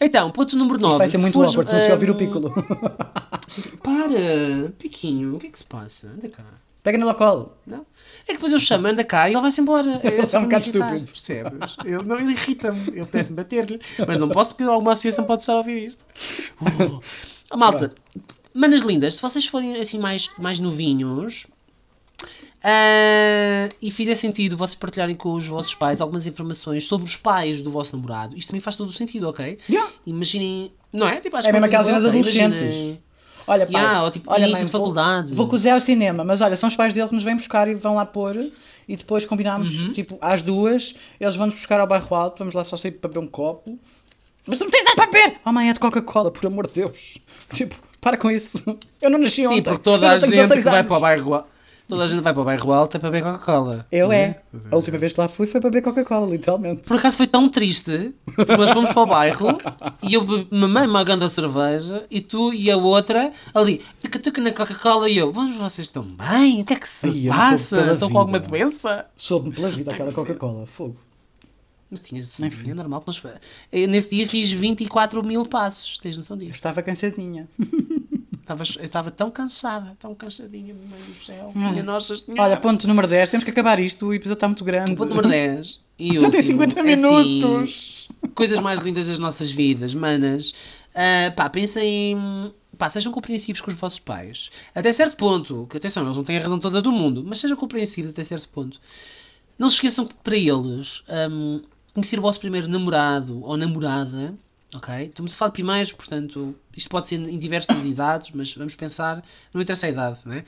Então, 0.00 0.30
ponto 0.30 0.56
número 0.56 0.78
9. 0.78 0.92
Isto 0.92 0.98
vai 0.98 1.08
ser 1.08 1.18
muito 1.18 1.34
fores, 1.34 1.50
awkward 1.50 1.70
se 1.70 1.88
um... 1.88 1.92
ouvir 1.92 2.10
o 2.10 2.14
Piccolo. 2.14 2.54
Para, 3.82 4.70
Piquinho, 4.78 5.36
o 5.36 5.38
que 5.38 5.48
é 5.48 5.50
que 5.50 5.58
se 5.58 5.64
passa? 5.64 6.08
Anda 6.08 6.28
cá. 6.28 6.44
Pega 6.82 6.96
no 6.96 7.14
colo. 7.14 7.52
Não. 7.66 7.84
É 8.22 8.26
que 8.28 8.32
depois 8.34 8.52
eu 8.52 8.58
chamo, 8.58 8.86
anda 8.86 9.04
cá 9.04 9.28
e 9.28 9.34
ele 9.34 9.40
vai-se 9.42 9.60
embora. 9.60 10.00
É, 10.02 10.34
é 10.34 10.38
um 10.38 10.44
bocado 10.44 10.64
estúpido. 10.64 11.10
Percebes? 11.10 11.76
Ele, 11.84 12.02
não, 12.02 12.18
ele 12.18 12.32
irrita-me. 12.32 12.88
Ele 12.88 13.04
pede-me 13.04 13.36
bater-lhe. 13.36 13.80
Mas 14.06 14.16
não 14.16 14.28
posso 14.30 14.50
porque 14.50 14.64
alguma 14.64 14.92
associação 14.92 15.24
pode 15.24 15.42
estar 15.42 15.52
a 15.52 15.56
ouvir 15.56 15.88
isto. 15.88 16.06
Uh. 16.62 17.00
Oh, 17.50 17.56
malta, 17.56 17.92
manas 18.54 18.82
lindas, 18.82 19.16
se 19.16 19.22
vocês 19.22 19.46
forem 19.46 19.76
assim 19.76 19.98
mais, 19.98 20.30
mais 20.38 20.58
novinhos, 20.58 21.46
Uh, 22.62 23.72
e 23.80 23.90
fizer 23.90 24.14
sentido 24.14 24.54
vocês 24.54 24.74
partilharem 24.74 25.16
com 25.16 25.32
os 25.32 25.46
vossos 25.48 25.74
pais 25.74 26.00
algumas 26.00 26.26
informações 26.26 26.86
sobre 26.86 27.06
os 27.06 27.16
pais 27.16 27.62
do 27.62 27.70
vosso 27.70 27.96
namorado. 27.96 28.36
Isto 28.36 28.48
também 28.48 28.60
faz 28.60 28.76
todo 28.76 28.90
o 28.90 28.92
sentido, 28.92 29.28
ok? 29.28 29.58
Yeah. 29.68 29.90
Imaginem, 30.06 30.70
não 30.92 31.08
é? 31.08 31.20
Tipo, 31.20 31.38
é 31.38 31.52
mesmo 31.52 31.64
aquelas 31.64 31.86
cenas 31.86 32.04
adolescentes. 32.04 32.60
Imaginem... 32.60 33.02
Olha, 33.46 33.66
pai, 33.66 33.82
yeah, 33.82 34.04
ou 34.04 34.10
tipo, 34.10 34.30
olha, 34.30 34.46
mãe, 34.48 34.64
de 34.64 34.70
faculdade. 34.70 35.34
Vou, 35.34 35.46
vou 35.46 35.58
Zé 35.58 35.70
ao 35.70 35.80
cinema, 35.80 36.22
mas 36.22 36.40
olha, 36.40 36.56
são 36.56 36.68
os 36.68 36.76
pais 36.76 36.92
dele 36.92 37.08
que 37.08 37.14
nos 37.14 37.24
vêm 37.24 37.34
buscar 37.34 37.66
e 37.66 37.74
vão 37.74 37.96
lá 37.96 38.04
pôr 38.04 38.36
e 38.86 38.96
depois 38.96 39.24
combinamos, 39.24 39.80
uhum. 39.80 39.92
tipo, 39.92 40.18
às 40.20 40.42
duas, 40.42 40.94
eles 41.18 41.36
vão 41.36 41.46
nos 41.46 41.54
buscar 41.54 41.80
ao 41.80 41.86
bairro 41.86 42.14
alto, 42.14 42.38
vamos 42.40 42.54
lá 42.54 42.62
só 42.62 42.76
sair 42.76 42.92
para 42.92 43.08
beber 43.08 43.20
um 43.20 43.26
copo 43.26 43.78
Mas 44.46 44.58
tu 44.58 44.64
não 44.64 44.70
tens 44.70 44.84
nada 44.84 44.96
para 44.96 45.06
beber! 45.06 45.38
Oh 45.44 45.52
mãe, 45.52 45.70
é 45.70 45.72
de 45.72 45.80
Coca-Cola, 45.80 46.30
por 46.30 46.46
amor 46.46 46.66
de 46.66 46.74
Deus. 46.74 47.16
Tipo, 47.54 47.74
para 48.00 48.16
com 48.16 48.30
isso. 48.30 48.62
Eu 49.00 49.10
não 49.10 49.18
nasci 49.18 49.42
ontem. 49.42 49.56
Sim, 49.56 49.62
porque 49.62 49.82
toda 49.82 50.10
a 50.10 50.18
gente 50.18 50.30
que 50.30 50.36
16 50.36 50.64
vai 50.64 50.84
para 50.84 50.96
o 50.96 51.00
bairro 51.00 51.34
Al- 51.34 51.48
Toda 51.90 52.04
a 52.04 52.06
gente 52.06 52.20
vai 52.20 52.32
para 52.32 52.42
o 52.42 52.44
bairro 52.44 52.72
alto 52.72 52.96
é 52.96 53.00
para 53.00 53.10
beber 53.10 53.24
Coca-Cola. 53.24 53.84
Eu 53.90 54.12
é. 54.12 54.40
A 54.70 54.76
última 54.76 54.96
vez 54.96 55.12
que 55.12 55.20
lá 55.20 55.26
fui 55.26 55.46
foi 55.48 55.60
para 55.60 55.70
beber 55.70 55.82
Coca-Cola, 55.82 56.30
literalmente. 56.30 56.88
Por 56.88 56.96
acaso 56.96 57.16
foi 57.16 57.26
tão 57.26 57.48
triste, 57.48 58.14
porque 58.36 58.56
nós 58.56 58.70
fomos 58.70 58.92
para 58.92 59.02
o 59.02 59.06
bairro 59.06 59.58
e 60.00 60.14
eu 60.14 60.24
mamei 60.50 60.86
uma 60.86 61.02
grande 61.02 61.28
cerveja 61.28 62.06
e 62.08 62.20
tu 62.20 62.54
e 62.54 62.70
a 62.70 62.76
outra 62.76 63.32
ali, 63.52 63.82
tuca-tuca 64.00 64.40
na 64.40 64.52
Coca-Cola 64.52 65.10
e 65.10 65.18
eu, 65.18 65.32
vamos 65.32 65.56
vocês 65.56 65.88
estão 65.88 66.04
bem? 66.04 66.62
O 66.62 66.64
que 66.64 66.74
é 66.74 66.76
que 66.76 66.88
se 66.88 67.28
Ai, 67.28 67.36
passa? 67.36 67.92
Estão 67.92 68.08
com 68.08 68.18
alguma 68.18 68.38
doença? 68.38 69.06
Soube-me 69.16 69.54
pela 69.54 69.68
vida 69.68 69.90
aquela 69.90 70.12
Coca-Cola. 70.12 70.66
Fogo. 70.66 70.96
Mas 71.90 72.00
tinhas 72.00 72.40
é 72.40 72.72
normal 72.72 73.00
que 73.00 73.08
nós 73.08 73.20
Nesse 73.88 74.14
dia 74.14 74.28
fiz 74.28 74.52
24 74.52 75.24
mil 75.24 75.44
passos, 75.44 75.98
tens 75.98 76.16
noção 76.16 76.38
disso? 76.38 76.50
Estava 76.50 76.82
cansadinha. 76.82 77.48
Estava, 78.50 78.64
eu 78.78 78.84
estava 78.84 79.10
tão 79.12 79.30
cansada, 79.30 79.96
tão 80.00 80.12
cansadinha, 80.12 80.74
meu 80.74 80.84
Deus 80.88 81.06
do 81.06 81.24
céu. 81.24 81.52
Minha 81.54 81.84
Nossa 81.84 82.16
Senhora. 82.16 82.42
Olha, 82.42 82.56
ponto 82.56 82.88
número 82.88 83.06
10. 83.06 83.30
Temos 83.30 83.44
que 83.44 83.50
acabar 83.50 83.78
isto. 83.78 84.06
O 84.06 84.14
episódio 84.14 84.34
está 84.34 84.48
muito 84.48 84.64
grande. 84.64 84.96
Ponto 84.96 85.10
número 85.10 85.28
10. 85.28 85.78
E 85.96 86.14
Já 86.18 86.30
tem 86.30 86.40
último, 86.40 86.62
50 86.64 86.80
é 86.80 86.92
assim, 86.92 87.02
minutos. 87.02 88.08
coisas 88.34 88.58
mais 88.58 88.80
lindas 88.80 89.06
das 89.06 89.20
nossas 89.20 89.52
vidas, 89.52 89.94
manas. 89.94 90.52
Ah, 90.92 91.32
pá, 91.36 91.48
pensem. 91.48 92.52
Pá, 92.76 92.90
sejam 92.90 93.12
compreensivos 93.12 93.60
com 93.60 93.70
os 93.70 93.76
vossos 93.76 94.00
pais. 94.00 94.50
Até 94.74 94.92
certo 94.92 95.16
ponto. 95.16 95.68
Que 95.70 95.76
atenção, 95.76 96.02
eles 96.02 96.16
não 96.16 96.24
têm 96.24 96.36
a 96.36 96.40
razão 96.40 96.58
toda 96.58 96.82
do 96.82 96.90
mundo. 96.90 97.22
Mas 97.24 97.38
sejam 97.38 97.56
compreensivos 97.56 98.10
até 98.10 98.24
certo 98.24 98.48
ponto. 98.48 98.80
Não 99.56 99.68
se 99.68 99.76
esqueçam 99.76 100.06
que 100.06 100.14
para 100.24 100.36
eles, 100.36 101.04
hum, 101.30 101.62
conhecer 101.94 102.18
o 102.18 102.22
vosso 102.22 102.40
primeiro 102.40 102.66
namorado 102.66 103.44
ou 103.44 103.56
namorada, 103.56 104.34
ok? 104.74 105.06
Estamos 105.06 105.34
a 105.34 105.36
falar 105.36 105.48
de 105.50 105.54
primeiros, 105.54 105.92
portanto, 105.92 106.54
isto 106.76 106.88
pode 106.88 107.08
ser 107.08 107.16
em 107.16 107.38
diversas 107.38 107.84
idades, 107.84 108.30
mas 108.32 108.54
vamos 108.54 108.74
pensar, 108.74 109.24
não 109.52 109.60
interessa 109.60 109.86
a 109.86 109.90
idade, 109.90 110.18
né? 110.24 110.44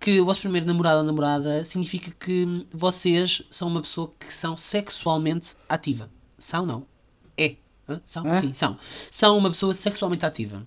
Que 0.00 0.20
o 0.20 0.24
vosso 0.24 0.40
primeiro 0.40 0.66
namorado 0.66 0.98
ou 0.98 1.04
namorada 1.04 1.64
significa 1.64 2.10
que 2.10 2.66
vocês 2.72 3.42
são 3.50 3.68
uma 3.68 3.82
pessoa 3.82 4.12
que 4.18 4.32
são 4.32 4.56
sexualmente 4.56 5.56
ativa. 5.68 6.08
São, 6.38 6.64
não? 6.64 6.86
É. 7.36 7.56
Hã? 7.88 8.00
São? 8.04 8.26
É? 8.26 8.40
Sim, 8.40 8.54
são. 8.54 8.78
São 9.10 9.36
uma 9.36 9.50
pessoa 9.50 9.74
sexualmente 9.74 10.24
ativa. 10.24 10.64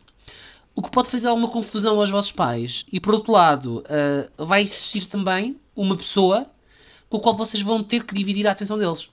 O 0.76 0.82
que 0.82 0.92
pode 0.92 1.10
fazer 1.10 1.28
alguma 1.28 1.50
confusão 1.50 2.00
aos 2.00 2.10
vossos 2.10 2.32
pais. 2.32 2.86
E 2.92 3.00
por 3.00 3.14
outro 3.14 3.32
lado, 3.32 3.84
ah, 3.90 4.46
vai 4.46 4.64
existir 4.64 5.06
também 5.06 5.58
uma 5.76 5.96
pessoa 5.96 6.50
com 7.10 7.18
a 7.18 7.20
qual 7.20 7.36
vocês 7.36 7.62
vão 7.62 7.84
ter 7.84 8.06
que 8.06 8.14
dividir 8.14 8.48
a 8.48 8.52
atenção 8.52 8.78
deles. 8.78 9.10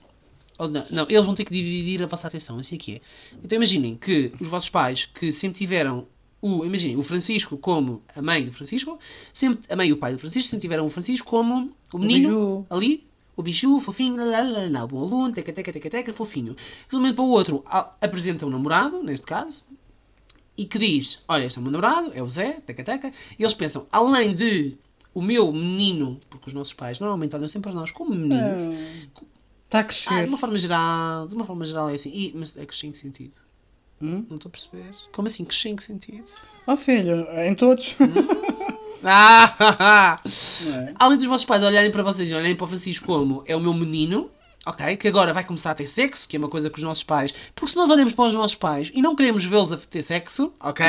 Ou 0.59 0.67
não, 0.67 0.83
não, 0.91 1.05
eles 1.09 1.25
vão 1.25 1.33
ter 1.33 1.45
que 1.45 1.53
dividir 1.53 2.03
a 2.03 2.05
vossa 2.05 2.27
atenção, 2.27 2.59
assim 2.59 2.75
é 2.75 2.77
que 2.77 2.95
é. 2.95 3.01
Então 3.43 3.55
imaginem 3.55 3.95
que 3.95 4.33
os 4.39 4.47
vossos 4.47 4.69
pais 4.69 5.05
que 5.05 5.31
sempre 5.31 5.57
tiveram 5.57 6.05
o, 6.41 6.65
imaginem, 6.65 6.97
o 6.97 7.03
Francisco 7.03 7.57
como 7.57 8.01
a 8.13 8.21
mãe 8.21 8.43
do 8.43 8.51
Francisco, 8.51 8.99
sempre, 9.31 9.61
a 9.71 9.75
mãe 9.75 9.89
e 9.89 9.93
o 9.93 9.97
pai 9.97 10.13
do 10.13 10.19
Francisco 10.19 10.49
sempre 10.49 10.61
tiveram 10.61 10.85
o 10.85 10.89
Francisco 10.89 11.25
como 11.27 11.71
o 11.93 11.97
menino 11.97 12.29
biju. 12.29 12.65
ali, 12.69 13.07
o 13.37 13.41
bicho, 13.41 13.79
fofinho, 13.79 14.17
lá, 14.17 14.41
lá, 14.41 14.67
lá, 14.69 14.85
bom 14.85 15.01
aluno, 15.01 15.33
teca, 15.33 15.53
teca, 15.53 15.71
teca, 15.71 15.89
teca, 15.89 16.13
fofinho. 16.13 16.55
De 16.89 16.95
um 16.95 16.99
momento 16.99 17.15
para 17.15 17.25
o 17.25 17.29
outro, 17.29 17.63
apresenta 18.01 18.45
um 18.45 18.49
namorado, 18.49 19.01
neste 19.01 19.25
caso, 19.25 19.63
e 20.57 20.65
que 20.65 20.77
diz: 20.77 21.23
Olha, 21.25 21.45
este 21.45 21.57
é 21.57 21.61
o 21.61 21.63
meu 21.63 21.71
namorado, 21.71 22.11
é 22.13 22.21
o 22.21 22.29
Zé, 22.29 22.59
teca, 22.65 22.83
teca. 22.83 23.13
E 23.37 23.43
eles 23.43 23.53
pensam: 23.53 23.87
além 23.89 24.35
de 24.35 24.77
o 25.13 25.21
meu 25.21 25.51
menino, 25.53 26.19
porque 26.29 26.49
os 26.49 26.53
nossos 26.53 26.73
pais 26.73 26.99
normalmente 26.99 27.35
olham 27.35 27.47
sempre 27.47 27.71
para 27.71 27.79
nós 27.79 27.91
como 27.91 28.13
meninos, 28.13 28.77
Está 29.69 29.77
a 29.77 29.81
ah, 29.81 29.83
de 29.83 29.87
crescer. 29.87 30.27
uma 30.27 30.37
forma 30.39 30.57
geral, 30.57 31.27
de 31.27 31.35
uma 31.35 31.45
forma 31.45 31.63
geral 31.63 31.89
é 31.91 31.93
assim. 31.93 32.09
Ih, 32.09 32.33
mas 32.35 32.57
é 32.57 32.65
crescer 32.65 32.87
em 32.87 32.91
que 32.91 32.97
sentido? 32.97 33.35
Hum? 34.01 34.25
Não 34.27 34.37
estou 34.37 34.49
a 34.49 34.51
perceber. 34.51 34.95
Como 35.11 35.27
assim 35.27 35.45
crescer 35.45 35.69
em 35.69 35.75
que 35.75 35.83
sentido? 35.83 36.27
Oh 36.65 36.75
filho, 36.75 37.27
em 37.45 37.53
todos. 37.53 37.95
Ah! 39.01 40.19
É? 40.67 40.93
Além 40.99 41.17
dos 41.17 41.25
vossos 41.25 41.45
pais 41.45 41.63
olharem 41.63 41.89
para 41.89 42.03
vocês 42.03 42.29
e 42.29 42.33
olharem 42.33 42.53
para 42.53 42.65
o 42.65 42.67
Francisco 42.67 43.05
como 43.05 43.41
é 43.45 43.55
o 43.55 43.59
meu 43.61 43.73
menino, 43.73 44.29
ok? 44.65 44.97
Que 44.97 45.07
agora 45.07 45.33
vai 45.33 45.45
começar 45.45 45.71
a 45.71 45.73
ter 45.73 45.87
sexo, 45.87 46.27
que 46.27 46.35
é 46.35 46.39
uma 46.39 46.49
coisa 46.49 46.69
que 46.69 46.77
os 46.77 46.83
nossos 46.83 47.05
pais. 47.05 47.33
Porque 47.55 47.71
se 47.71 47.77
nós 47.77 47.89
olhamos 47.89 48.13
para 48.13 48.25
os 48.25 48.33
nossos 48.33 48.55
pais 48.55 48.91
e 48.93 49.01
não 49.01 49.15
queremos 49.15 49.45
vê-los 49.45 49.71
a 49.71 49.77
ter 49.77 50.03
sexo, 50.03 50.53
ok? 50.59 50.85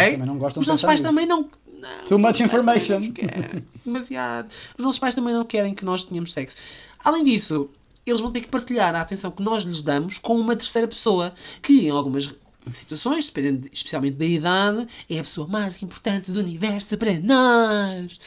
Os 0.56 0.66
nossos 0.66 0.82
pais 0.82 1.00
nisso. 1.00 1.12
também 1.12 1.24
não. 1.24 1.48
não 1.78 2.04
Too 2.08 2.18
much 2.18 2.40
information. 2.40 3.12
querem. 3.12 3.64
Demasiado. 3.86 4.50
Os 4.76 4.84
nossos 4.84 4.98
pais 4.98 5.14
também 5.14 5.32
não 5.32 5.44
querem 5.44 5.72
que 5.72 5.84
nós 5.84 6.02
tenhamos 6.02 6.32
sexo. 6.32 6.56
Além 7.04 7.22
disso, 7.22 7.70
eles 8.06 8.20
vão 8.20 8.30
ter 8.32 8.40
que 8.40 8.48
partilhar 8.48 8.94
a 8.94 9.00
atenção 9.00 9.30
que 9.30 9.42
nós 9.42 9.62
lhes 9.62 9.82
damos 9.82 10.18
com 10.18 10.38
uma 10.38 10.56
terceira 10.56 10.88
pessoa, 10.88 11.32
que 11.62 11.86
em 11.86 11.90
algumas 11.90 12.32
situações, 12.72 13.26
dependendo 13.26 13.62
de- 13.62 13.70
especialmente 13.72 14.16
da 14.16 14.24
idade, 14.24 14.86
é 15.08 15.18
a 15.18 15.22
pessoa 15.22 15.46
mais 15.46 15.82
importante 15.82 16.30
do 16.32 16.40
universo 16.40 16.96
para 16.98 17.18
nós. 17.20 18.18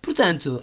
Portanto, 0.00 0.62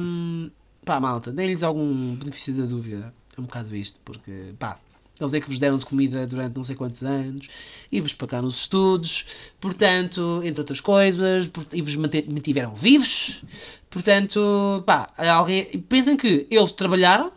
hum, 0.00 0.50
pá, 0.84 1.00
malta, 1.00 1.32
deem-lhes 1.32 1.62
algum 1.62 2.14
benefício 2.14 2.52
da 2.54 2.64
dúvida. 2.66 3.12
É 3.36 3.40
um 3.40 3.44
bocado 3.44 3.74
isto, 3.74 4.00
porque, 4.04 4.54
pá, 4.58 4.78
eles 5.20 5.32
é 5.32 5.40
que 5.40 5.48
vos 5.48 5.58
deram 5.58 5.78
de 5.78 5.86
comida 5.86 6.26
durante 6.26 6.56
não 6.56 6.64
sei 6.64 6.74
quantos 6.74 7.02
anos 7.04 7.48
e 7.90 8.00
vos 8.00 8.12
pagaram 8.12 8.48
os 8.48 8.56
estudos, 8.56 9.24
portanto, 9.60 10.40
entre 10.44 10.60
outras 10.60 10.80
coisas, 10.80 11.48
e 11.72 11.82
vos 11.82 11.96
mantiveram 11.96 12.74
vivos. 12.74 13.42
Portanto, 13.88 14.82
pá, 14.84 15.12
alguém, 15.16 15.64
pensem 15.88 16.16
que 16.16 16.46
eles 16.50 16.72
trabalharam, 16.72 17.32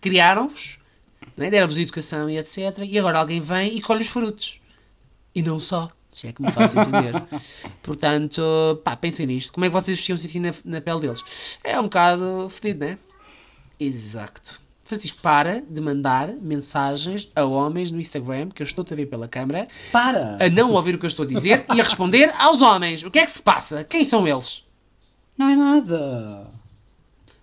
criaram-vos, 0.00 0.78
né, 1.36 1.50
deram-vos 1.50 1.78
educação 1.78 2.28
e 2.28 2.38
etc. 2.38 2.78
E 2.82 2.98
agora 2.98 3.18
alguém 3.18 3.40
vem 3.40 3.76
e 3.76 3.80
colhe 3.80 4.02
os 4.02 4.08
frutos. 4.08 4.60
E 5.34 5.42
não 5.42 5.60
só. 5.60 5.90
Se 6.08 6.26
é 6.26 6.32
que 6.32 6.40
me 6.40 6.50
faço 6.50 6.78
entender. 6.78 7.12
Portanto, 7.82 8.42
pá, 8.82 8.96
pensem 8.96 9.26
nisto. 9.26 9.52
Como 9.52 9.66
é 9.66 9.68
que 9.68 9.74
vocês 9.74 9.98
vestiam 9.98 10.16
sentir 10.16 10.40
na, 10.40 10.54
na 10.64 10.80
pele 10.80 11.00
deles? 11.00 11.22
É 11.62 11.78
um 11.78 11.84
bocado 11.84 12.48
fedido, 12.50 12.84
não 12.84 12.92
é? 12.92 12.98
Exato. 13.78 14.60
Francisco, 14.84 15.18
para 15.20 15.60
de 15.60 15.80
mandar 15.82 16.28
mensagens 16.28 17.30
a 17.36 17.44
homens 17.44 17.90
no 17.90 18.00
Instagram, 18.00 18.48
que 18.48 18.62
eu 18.62 18.64
estou 18.64 18.86
a 18.90 18.94
ver 18.94 19.04
pela 19.04 19.28
câmara, 19.28 19.68
Para! 19.92 20.38
a 20.40 20.48
não 20.48 20.72
ouvir 20.72 20.94
o 20.94 20.98
que 20.98 21.04
eu 21.04 21.08
estou 21.08 21.26
a 21.26 21.28
dizer 21.28 21.66
e 21.74 21.78
a 21.78 21.84
responder 21.84 22.32
aos 22.38 22.62
homens. 22.62 23.04
O 23.04 23.10
que 23.10 23.18
é 23.18 23.24
que 23.26 23.30
se 23.30 23.42
passa? 23.42 23.84
Quem 23.84 24.02
são 24.02 24.26
eles? 24.26 24.64
Não 25.36 25.50
é 25.50 25.54
nada. 25.54 26.46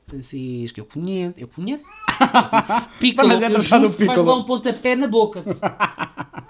Francisco, 0.08 0.80
eu 0.80 0.86
conheço, 0.86 1.36
eu 1.40 1.48
conheço. 1.48 1.86
Piccolo, 3.00 3.28
Mas 3.28 3.42
é 3.42 3.46
eu 3.46 3.50
tratado 3.52 3.64
juro 3.64 3.90
do 3.90 3.98
que 3.98 4.06
vais 4.06 4.18
Piccolo. 4.20 4.36
dar 4.36 4.42
um 4.42 4.44
pontapé 4.46 4.96
na 4.96 5.08
boca. 5.08 5.44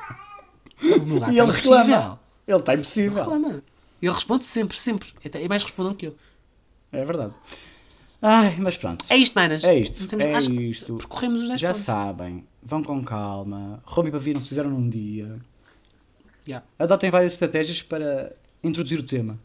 E 0.81 0.87
é 0.87 0.93
ele 0.93 1.41
impossível. 1.41 1.77
reclama. 1.77 2.19
Ele 2.47 2.57
está 2.57 2.73
impossível. 2.73 3.23
Reclama. 3.23 3.63
Ele 4.01 4.11
responde 4.13 4.43
sempre, 4.43 4.77
sempre. 4.77 5.09
É 5.23 5.43
é 5.43 5.47
mais 5.47 5.63
respondão 5.63 5.93
que 5.93 6.07
eu. 6.07 6.15
É 6.91 7.03
verdade. 7.05 7.33
Ai, 8.21 8.55
mas 8.59 8.77
pronto. 8.77 9.05
É 9.09 9.17
isto, 9.17 9.33
manas. 9.35 9.63
É 9.63 9.77
isto. 9.79 10.05
Temos- 10.07 10.25
É 10.25 10.39
isto. 10.61 10.95
Percorremos 10.97 11.43
os 11.43 11.47
10 11.47 11.61
Já 11.61 11.69
pontos. 11.69 11.81
sabem. 11.83 12.45
Vão 12.61 12.83
com 12.83 13.03
calma. 13.03 13.81
Roma 13.85 14.09
e 14.09 14.11
Pavia 14.11 14.33
não 14.33 14.41
se 14.41 14.49
fizeram 14.49 14.69
num 14.69 14.89
dia. 14.89 15.35
Yeah. 16.47 16.65
Adotem 16.77 17.09
várias 17.09 17.33
estratégias 17.33 17.81
para 17.81 18.35
introduzir 18.63 18.99
o 18.99 19.03
tema. 19.03 19.39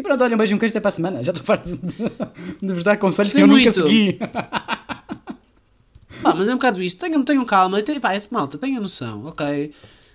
E 0.00 0.02
pronto, 0.02 0.24
olha, 0.24 0.34
um 0.34 0.38
beijo 0.38 0.54
e 0.54 0.56
um 0.56 0.58
queijo 0.58 0.72
até 0.72 0.80
para 0.80 0.88
a 0.88 0.92
semana. 0.92 1.22
Já 1.22 1.30
estou 1.30 1.44
farto 1.44 1.68
de, 1.76 1.76
de 2.66 2.72
vos 2.74 2.82
dar 2.82 2.96
conselhos 2.96 3.32
que 3.32 3.40
eu 3.40 3.46
nunca 3.46 3.70
segui. 3.70 4.14
Pá, 6.22 6.34
mas 6.34 6.48
é 6.48 6.52
um 6.52 6.56
bocado 6.56 6.82
isto. 6.82 6.98
Tenham, 7.00 7.22
tenham 7.22 7.44
calma. 7.44 7.82
Tenham, 7.82 8.00
pá, 8.00 8.14
é- 8.14 8.22
malta, 8.30 8.56
tenham 8.56 8.80
noção, 8.80 9.26
ok? 9.26 9.72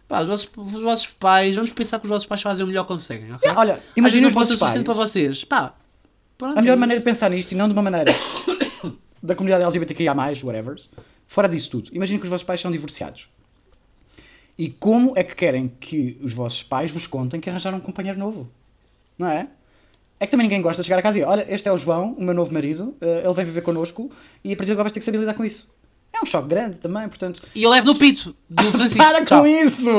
Pá, 0.07 0.21
os 0.21 0.27
vossos, 0.27 0.49
os 0.55 0.81
vossos 0.83 1.07
pais, 1.07 1.55
vamos 1.55 1.69
pensar 1.71 1.99
que 1.99 2.05
os 2.05 2.09
vossos 2.09 2.27
pais 2.27 2.41
fazem 2.41 2.63
o 2.63 2.67
melhor 2.67 2.83
que 2.83 2.87
conseguem, 2.89 3.31
ok? 3.33 3.51
Olha, 3.55 3.73
Às 3.73 3.79
vezes 3.79 3.93
imagina 3.95 4.27
os 4.27 4.33
vossos 4.33 4.57
suficiente 4.57 4.85
pais. 4.85 4.97
para 4.97 5.05
vocês. 5.07 5.43
Pá, 5.43 5.73
pronto, 6.37 6.57
A 6.57 6.61
melhor 6.61 6.73
é 6.73 6.77
maneira 6.77 6.99
de 6.99 7.05
pensar 7.05 7.29
nisto, 7.29 7.51
e 7.51 7.55
não 7.55 7.67
de 7.67 7.73
uma 7.73 7.81
maneira 7.81 8.11
da 9.21 9.35
comunidade 9.35 9.63
LGBTQIA, 9.63 10.13
whatever, 10.43 10.75
fora 11.27 11.47
disso 11.47 11.69
tudo. 11.71 11.89
Imagina 11.93 12.19
que 12.19 12.25
os 12.25 12.29
vossos 12.29 12.45
pais 12.45 12.59
são 12.61 12.71
divorciados. 12.71 13.27
E 14.57 14.69
como 14.69 15.13
é 15.15 15.23
que 15.23 15.35
querem 15.35 15.71
que 15.79 16.17
os 16.21 16.33
vossos 16.33 16.63
pais 16.63 16.89
vos 16.91 17.05
contem 17.07 17.39
que 17.39 17.49
arranjaram 17.49 17.77
um 17.77 17.81
companheiro 17.81 18.17
novo? 18.17 18.49
Não 19.17 19.27
é? 19.27 19.47
É 20.19 20.25
que 20.25 20.31
também 20.31 20.45
ninguém 20.45 20.61
gosta 20.61 20.81
de 20.81 20.87
chegar 20.87 20.99
a 20.99 21.01
casa 21.01 21.19
e 21.19 21.23
olha, 21.23 21.45
este 21.53 21.67
é 21.67 21.71
o 21.71 21.77
João, 21.77 22.13
o 22.17 22.23
meu 22.23 22.33
novo 22.33 22.53
marido, 22.53 22.95
eh, 23.01 23.21
ele 23.25 23.33
vem 23.33 23.43
viver 23.45 23.61
connosco 23.61 24.09
e 24.43 24.53
a 24.53 24.55
partir 24.55 24.67
de 24.67 24.71
agora 24.71 24.83
vais 24.85 24.93
ter 24.93 24.99
que 24.99 25.05
saber 25.05 25.17
lidar 25.17 25.33
com 25.33 25.43
isso. 25.43 25.67
É 26.13 26.21
um 26.21 26.25
choque 26.25 26.47
grande 26.47 26.79
também, 26.79 27.07
portanto... 27.09 27.41
E 27.53 27.63
eu 27.63 27.69
levo 27.69 27.87
no 27.87 27.95
pito 27.97 28.33
do 28.49 28.63
Francisco. 28.71 28.97
Para 29.03 29.19
com 29.19 29.25
Tchau. 29.25 29.47
isso! 29.47 29.89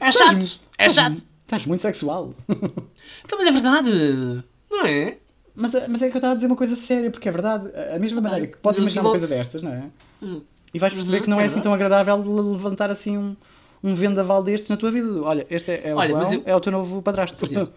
É 0.00 0.10
chato. 0.10 0.60
É 0.78 0.88
chato. 0.88 1.26
Estás 1.42 1.66
muito 1.66 1.82
sexual. 1.82 2.32
Então, 2.48 3.38
mas 3.38 3.46
é 3.46 3.50
verdade. 3.52 4.44
Não 4.70 4.86
é? 4.86 5.18
Mas, 5.54 5.72
mas 5.88 6.02
é 6.02 6.08
que 6.08 6.16
eu 6.16 6.18
estava 6.18 6.32
a 6.32 6.34
dizer 6.36 6.46
uma 6.46 6.56
coisa 6.56 6.74
séria, 6.74 7.10
porque 7.10 7.28
é 7.28 7.32
verdade. 7.32 7.68
A 7.94 7.98
mesma 7.98 8.20
maneira 8.20 8.46
que 8.46 8.56
podes 8.58 8.78
imaginar 8.78 9.02
uma 9.02 9.10
coisa 9.10 9.26
destas, 9.26 9.62
não 9.62 9.72
é? 9.72 9.84
Hum. 10.22 10.40
E 10.74 10.78
vais 10.78 10.92
perceber 10.92 11.18
Uhum, 11.18 11.22
que 11.24 11.30
não 11.30 11.40
é, 11.40 11.44
é 11.44 11.46
assim 11.46 11.60
tão 11.60 11.72
agradável 11.72 12.16
le- 12.16 12.52
levantar 12.52 12.90
assim 12.90 13.16
um, 13.16 13.36
um 13.82 13.94
vendaval 13.94 14.42
destes 14.42 14.68
na 14.70 14.76
tua 14.76 14.90
vida. 14.90 15.20
Olha, 15.22 15.46
este 15.50 15.70
é, 15.72 15.88
é 15.90 15.94
o 15.94 15.98
Olha, 15.98 16.08
João, 16.10 16.20
mas 16.22 16.32
eu- 16.32 16.42
é 16.44 16.54
o 16.56 16.60
teu 16.60 16.72
novo 16.72 17.00
padrasto. 17.02 17.36
Por 17.36 17.46
exemplo, 17.46 17.72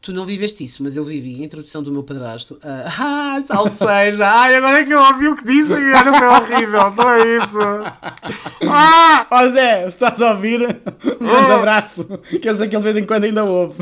tu- 0.00 0.12
não 0.12 0.24
viveste 0.24 0.64
isso, 0.64 0.82
mas 0.82 0.96
eu 0.96 1.04
vivi 1.04 1.42
a 1.42 1.44
introdução 1.44 1.82
do 1.82 1.92
meu 1.92 2.02
padrasto. 2.02 2.58
ah, 2.62 2.84
ah, 3.38 3.42
salve 3.46 3.74
seja! 3.74 4.26
Ai, 4.26 4.54
agora 4.56 4.80
é 4.80 4.84
que 4.84 4.92
eu 4.92 5.00
ouvi 5.00 5.28
o 5.28 5.36
que 5.36 5.44
disse 5.44 5.72
e 5.72 5.92
era 5.92 6.12
foi 6.12 6.26
horrível, 6.26 6.90
não 6.90 7.10
é 7.10 7.36
isso? 7.36 7.58
Ah! 8.72 9.26
Ó 9.30 9.48
Zé, 9.48 9.82
se 9.84 9.88
estás 9.88 10.20
a 10.22 10.30
ouvir, 10.32 10.60
um 11.20 11.26
grande 11.26 11.50
abraço. 11.52 12.04
Que 12.40 12.48
eu 12.48 12.54
sei 12.54 12.68
que 12.68 12.76
ele 12.76 12.82
de 12.84 12.92
vez 12.92 12.96
em 12.96 13.06
quando 13.06 13.24
ainda 13.24 13.44
ouve. 13.44 13.74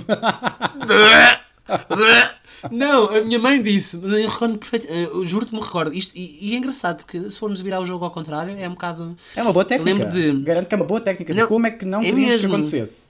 Não, 2.71 3.15
a 3.15 3.21
minha 3.23 3.39
mãe 3.39 3.63
disse, 3.63 3.97
eu 4.03 4.29
recordo 4.29 4.59
perfeito, 4.59 4.87
eh, 4.89 5.05
eu 5.05 5.25
juro-te 5.25 5.51
que 5.51 5.55
me 5.57 5.63
recordo. 5.63 5.93
Isto, 5.95 6.17
e, 6.17 6.39
e 6.41 6.55
é 6.55 6.59
engraçado, 6.59 6.97
porque 6.99 7.31
se 7.31 7.39
formos 7.39 7.61
virar 7.61 7.81
o 7.81 7.87
jogo 7.87 8.05
ao 8.05 8.11
contrário, 8.11 8.57
é 8.59 8.67
um 8.69 8.73
bocado. 8.73 9.17
É 9.37 9.43
uma 9.43 9.53
boa 9.53 9.65
técnica. 9.65 9.91
Lembro 9.99 10.09
de- 10.11 10.45
Garanto 10.45 10.67
que 10.69 10.75
é 10.75 10.77
uma 10.77 10.85
boa 10.87 11.01
técnica. 11.01 11.33
de 11.35 11.41
Não, 11.41 11.47
como 11.47 11.67
é 11.67 11.71
que 11.71 11.85
não 11.85 12.01
é 12.01 12.03
queríamos 12.03 12.27
que 12.27 12.31
mesmo. 12.33 12.55
acontecesse? 12.55 13.07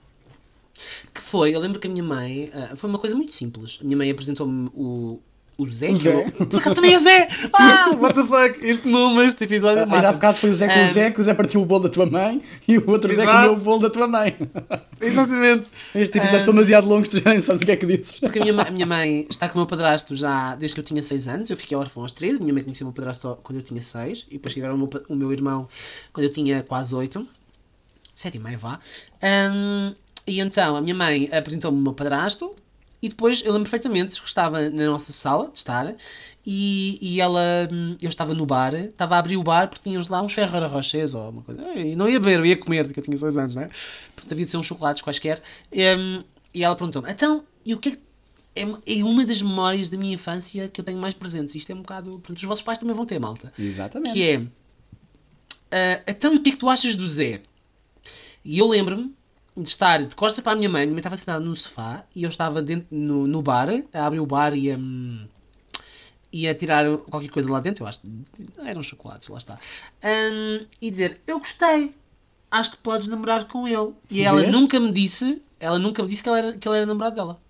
Que 1.13 1.21
foi, 1.21 1.53
eu 1.55 1.59
lembro 1.59 1.79
que 1.79 1.87
a 1.87 1.89
minha 1.89 2.03
mãe, 2.03 2.51
ah, 2.53 2.75
foi 2.75 2.89
uma 2.89 2.99
coisa 2.99 3.15
muito 3.15 3.31
simples. 3.33 3.79
A 3.81 3.83
minha 3.83 3.97
mãe 3.97 4.09
apresentou-me 4.11 4.69
o, 4.73 5.19
o 5.59 5.67
Zé. 5.69 5.91
O 5.91 5.95
Zé. 5.95 6.23
que 6.31 6.41
eu- 6.41 6.47
Por 6.47 6.59
acaso 6.59 6.75
também 6.75 6.95
é 6.95 6.99
Zé! 6.99 7.27
Ah, 7.53 7.91
what 7.99 8.13
the 8.15 8.23
fuck! 8.25 8.65
Este 8.65 8.87
nome, 8.87 9.25
este 9.25 9.43
episódio. 9.43 9.83
Ainda 9.83 10.09
há 10.09 10.13
bocado 10.13 10.37
foi 10.37 10.49
o 10.49 10.55
Zé 10.55 10.67
com 10.67 10.79
Ah, 10.79 10.85
o 10.85 10.87
Zé, 10.87 11.11
que 11.11 11.21
o 11.21 11.23
Zé 11.23 11.33
partiu 11.33 11.61
o 11.61 11.65
bolo 11.65 11.83
da 11.83 11.89
tua 11.89 12.05
mãe 12.05 12.41
e 12.67 12.77
o 12.77 12.89
outro 12.89 13.13
Zé 13.15 13.21
Exato. 13.23 13.37
comeu 13.49 13.53
o 13.53 13.63
bolo 13.63 13.79
da 13.81 13.89
tua 13.89 14.07
mãe. 14.07 14.35
Exatamente. 15.01 15.67
Estes 15.93 16.15
episódios 16.15 16.43
são 16.43 16.53
demasiado 16.53 16.87
longos, 16.87 17.09
tu 17.09 17.19
já 17.21 17.29
nem 17.31 17.41
sabes 17.41 17.61
o 17.61 17.65
que 17.65 17.71
é 17.71 17.75
que 17.75 17.85
dizes. 17.85 18.19
Porque 18.19 18.39
a 18.39 18.43
minha, 18.43 18.61
a 18.61 18.71
minha 18.71 18.85
mãe 18.85 19.27
está 19.29 19.47
com 19.49 19.55
o 19.55 19.57
meu 19.61 19.67
padrasto 19.67 20.15
já 20.15 20.55
desde 20.55 20.75
que 20.75 20.79
eu 20.81 20.85
tinha 20.85 21.03
6 21.03 21.27
anos. 21.27 21.49
Eu 21.49 21.57
fiquei 21.57 21.77
órfão 21.77 22.03
aos 22.03 22.11
13. 22.11 22.37
A 22.37 22.39
minha 22.39 22.53
mãe 22.53 22.63
conheceu 22.63 22.85
o 22.85 22.89
meu 22.89 22.95
padrasto 22.95 23.37
quando 23.43 23.57
eu 23.57 23.63
tinha 23.63 23.81
6. 23.81 24.25
E 24.29 24.33
depois 24.33 24.53
tiveram 24.53 24.75
o 24.75 24.77
meu, 24.77 24.89
o 25.09 25.15
meu 25.15 25.31
irmão 25.33 25.67
quando 26.13 26.25
eu 26.25 26.33
tinha 26.33 26.63
quase 26.63 26.93
8. 26.95 27.25
7 28.15 28.35
e 28.35 28.39
meio, 28.39 28.59
vá. 28.59 28.79
Ahm, 29.21 29.93
e 30.27 30.39
então 30.41 30.75
a 30.75 30.81
minha 30.81 30.93
mãe 30.95 31.29
apresentou-me 31.31 31.79
o 31.79 31.81
meu 31.81 31.93
padrasto. 31.93 32.53
E 33.01 33.07
depois 33.09 33.41
eu 33.41 33.53
lembro 33.53 33.69
perfeitamente 33.69 34.19
que 34.19 34.27
estava 34.27 34.69
na 34.69 34.85
nossa 34.85 35.13
sala 35.13 35.49
de 35.51 35.57
estar. 35.57 35.95
E, 36.45 36.97
e 37.01 37.21
ela, 37.21 37.67
hum, 37.71 37.95
eu 38.01 38.09
estava 38.09 38.33
no 38.33 38.45
bar, 38.45 38.73
estava 38.73 39.15
a 39.15 39.19
abrir 39.19 39.37
o 39.37 39.43
bar 39.43 39.69
porque 39.69 39.83
tínhamos 39.83 40.07
lá 40.07 40.21
uns 40.21 40.33
Ferrero 40.33 40.67
Rochers 40.67 41.13
ou 41.15 41.29
uma 41.29 41.41
coisa. 41.41 41.61
E 41.75 41.95
não 41.95 42.09
ia 42.09 42.19
beber, 42.19 42.39
eu 42.39 42.45
ia 42.45 42.57
comer, 42.57 42.85
porque 42.85 42.99
eu 42.99 43.03
tinha 43.03 43.17
6 43.17 43.37
anos, 43.37 43.55
não 43.55 43.61
é? 43.61 43.69
Portanto 44.15 44.31
havia 44.31 44.45
de 44.45 44.51
ser 44.51 44.57
uns 44.57 44.65
chocolates 44.65 45.01
quaisquer. 45.01 45.41
Hum, 45.73 46.23
e 46.53 46.63
ela 46.63 46.75
perguntou-me: 46.75 47.09
então, 47.11 47.43
e 47.65 47.73
o 47.73 47.77
que 47.77 47.89
é 47.89 47.91
que 47.93 47.99
é, 48.55 48.63
é 48.99 49.03
uma 49.03 49.25
das 49.25 49.41
memórias 49.41 49.89
da 49.89 49.97
minha 49.97 50.13
infância 50.13 50.67
que 50.67 50.81
eu 50.81 50.85
tenho 50.85 50.99
mais 50.99 51.13
presentes. 51.13 51.55
Isto 51.55 51.71
é 51.71 51.75
um 51.75 51.81
bocado. 51.81 52.11
Portanto, 52.11 52.37
os 52.37 52.43
vossos 52.43 52.63
pais 52.63 52.79
também 52.79 52.95
vão 52.95 53.05
ter, 53.05 53.19
malta. 53.19 53.53
Exatamente. 53.57 54.13
Que 54.13 54.29
é. 54.29 54.41
ah, 55.71 56.03
então, 56.07 56.33
e 56.33 56.37
o 56.37 56.43
que 56.43 56.49
é 56.49 56.51
que 56.53 56.59
tu 56.59 56.69
achas 56.69 56.95
do 56.95 57.07
Zé? 57.07 57.41
E 58.43 58.57
eu 58.57 58.67
lembro-me 58.67 59.13
de 59.61 59.69
estar 59.69 60.03
de 60.03 60.15
costas 60.15 60.43
para 60.43 60.53
a 60.53 60.55
minha 60.55 60.69
mãe. 60.69 60.81
Minha 60.83 60.93
mãe 60.93 60.99
estava 60.99 61.17
sentada 61.17 61.39
no 61.39 61.55
sofá 61.55 62.03
e 62.15 62.23
eu 62.23 62.29
estava 62.29 62.61
dentro, 62.61 62.87
no, 62.91 63.27
no 63.27 63.41
bar, 63.41 63.69
a 63.93 64.05
abrir 64.05 64.19
o 64.19 64.25
bar 64.25 64.55
e 64.55 64.71
a. 64.71 64.77
hum, 64.77 65.25
ia 66.31 66.53
tirar 66.53 66.85
qualquer 67.09 67.29
coisa 67.29 67.51
lá 67.51 67.59
dentro, 67.59 67.83
eu 67.83 67.87
acho. 67.87 68.01
Eram 68.63 68.83
chocolates, 68.83 69.29
lá 69.29 69.37
está. 69.37 69.59
Hum, 70.03 70.65
e 70.81 70.89
dizer: 70.89 71.21
Eu 71.27 71.39
gostei, 71.39 71.93
acho 72.49 72.71
que 72.71 72.77
podes 72.77 73.07
namorar 73.07 73.45
com 73.45 73.67
ele. 73.67 73.93
E 74.09 74.21
ela 74.21 74.43
nunca 74.43 74.79
me 74.79 74.91
disse. 74.91 75.41
Ela 75.59 75.77
nunca 75.77 76.01
me 76.01 76.07
disse 76.07 76.23
que, 76.23 76.29
ela 76.29 76.37
era, 76.37 76.53
que 76.53 76.67
ele 76.67 76.77
era 76.77 76.85
namorado 76.85 77.15
dela. 77.15 77.41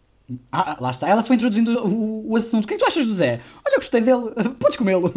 Ah, 0.52 0.78
lá 0.80 0.92
está. 0.92 1.08
Ela 1.10 1.24
foi 1.24 1.36
introduzindo 1.36 1.72
o, 1.86 2.32
o 2.32 2.36
assunto. 2.36 2.66
O 2.66 2.68
que 2.68 2.74
é 2.76 2.78
que 2.78 2.84
tu 2.84 2.88
achas 2.88 3.06
do 3.06 3.14
Zé? 3.16 3.42
Olha, 3.66 3.76
eu 3.76 3.80
gostei 3.80 4.02
dele. 4.02 4.30
Podes 4.60 4.78
comê-lo. 4.78 5.12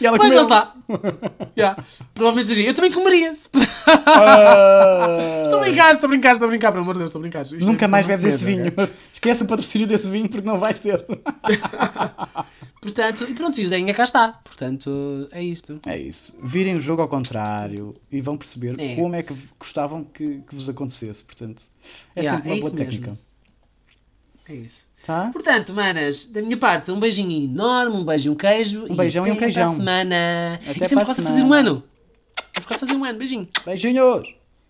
E 0.00 0.06
ela 0.06 0.16
Pois 0.18 0.32
comeu. 0.32 0.48
lá 0.48 0.74
está. 0.88 1.48
Yeah. 1.56 1.84
Provavelmente 2.14 2.48
diria, 2.48 2.68
eu 2.70 2.74
também 2.74 2.90
comeria. 2.92 3.34
Se... 3.34 3.48
Ah, 3.86 5.42
Estou 5.44 5.58
a 5.58 5.62
brincar, 5.62 5.92
estou 5.92 6.06
a 6.06 6.08
brincar, 6.10 6.32
estou 6.32 6.46
a 6.46 6.48
brincar, 6.48 6.72
pelo 6.72 6.82
amor 6.82 6.94
de 6.94 6.98
Deus, 7.00 7.10
estou 7.10 7.20
a 7.20 7.22
brincar. 7.22 7.42
Isto 7.42 7.58
Nunca 7.66 7.84
é- 7.84 7.88
mais 7.88 8.06
bebes 8.06 8.24
esse 8.24 8.44
vinho. 8.44 8.72
Esquece 9.12 9.42
o 9.42 9.46
patrocínio 9.46 9.86
desse 9.86 10.08
vinho 10.08 10.28
porque 10.28 10.46
não 10.46 10.58
vais 10.58 10.80
ter. 10.80 11.04
Portanto, 12.80 13.26
e 13.28 13.34
pronto, 13.34 13.60
e 13.60 13.64
o 13.64 13.68
Zé 13.68 13.92
cá 13.92 14.04
está. 14.04 14.40
Portanto, 14.42 15.28
é 15.32 15.42
isto. 15.42 15.80
É 15.86 15.98
isso. 15.98 16.34
Virem 16.42 16.76
o 16.76 16.80
jogo 16.80 17.02
ao 17.02 17.08
contrário 17.08 17.92
e 18.10 18.20
vão 18.22 18.36
perceber 18.38 18.74
É. 18.80 18.94
como 18.96 19.14
é 19.14 19.22
que 19.22 19.34
gostavam 19.58 20.02
que, 20.02 20.40
que 20.48 20.54
vos 20.54 20.68
acontecesse. 20.68 21.22
Portanto, 21.24 21.62
é 22.16 22.20
Yeah, 22.20 22.38
sempre 22.38 22.50
é 22.50 22.54
uma 22.54 22.60
boa 22.70 22.82
isso 22.82 22.98
mesmo. 23.00 23.18
É 24.50 24.54
isso. 24.54 24.84
Tá? 25.06 25.30
Portanto, 25.32 25.72
manas, 25.72 26.26
da 26.26 26.42
minha 26.42 26.56
parte, 26.56 26.90
um 26.90 26.98
beijinho 26.98 27.44
enorme, 27.44 27.96
um 27.96 28.04
beijo 28.04 28.28
e 28.28 28.30
um 28.30 28.34
queijo. 28.34 28.84
Um 28.90 28.96
beijão 28.96 29.24
e 29.26 29.30
um 29.30 29.34
até 29.34 29.44
queijão. 29.44 29.62
Para 29.62 29.72
a 29.72 29.76
semana. 29.76 30.60
Até 30.68 30.84
a 30.84 31.04
quase 31.04 31.10
a 31.20 31.24
fazer 31.24 31.42
um 31.42 31.52
ano. 31.52 31.84
Temos 32.52 32.66
quase 32.66 32.84
a 32.84 32.86
fazer 32.86 32.98
um 32.98 33.04
ano. 33.04 33.18
Beijinho. 33.18 33.48
Beijinhos! 33.64 34.39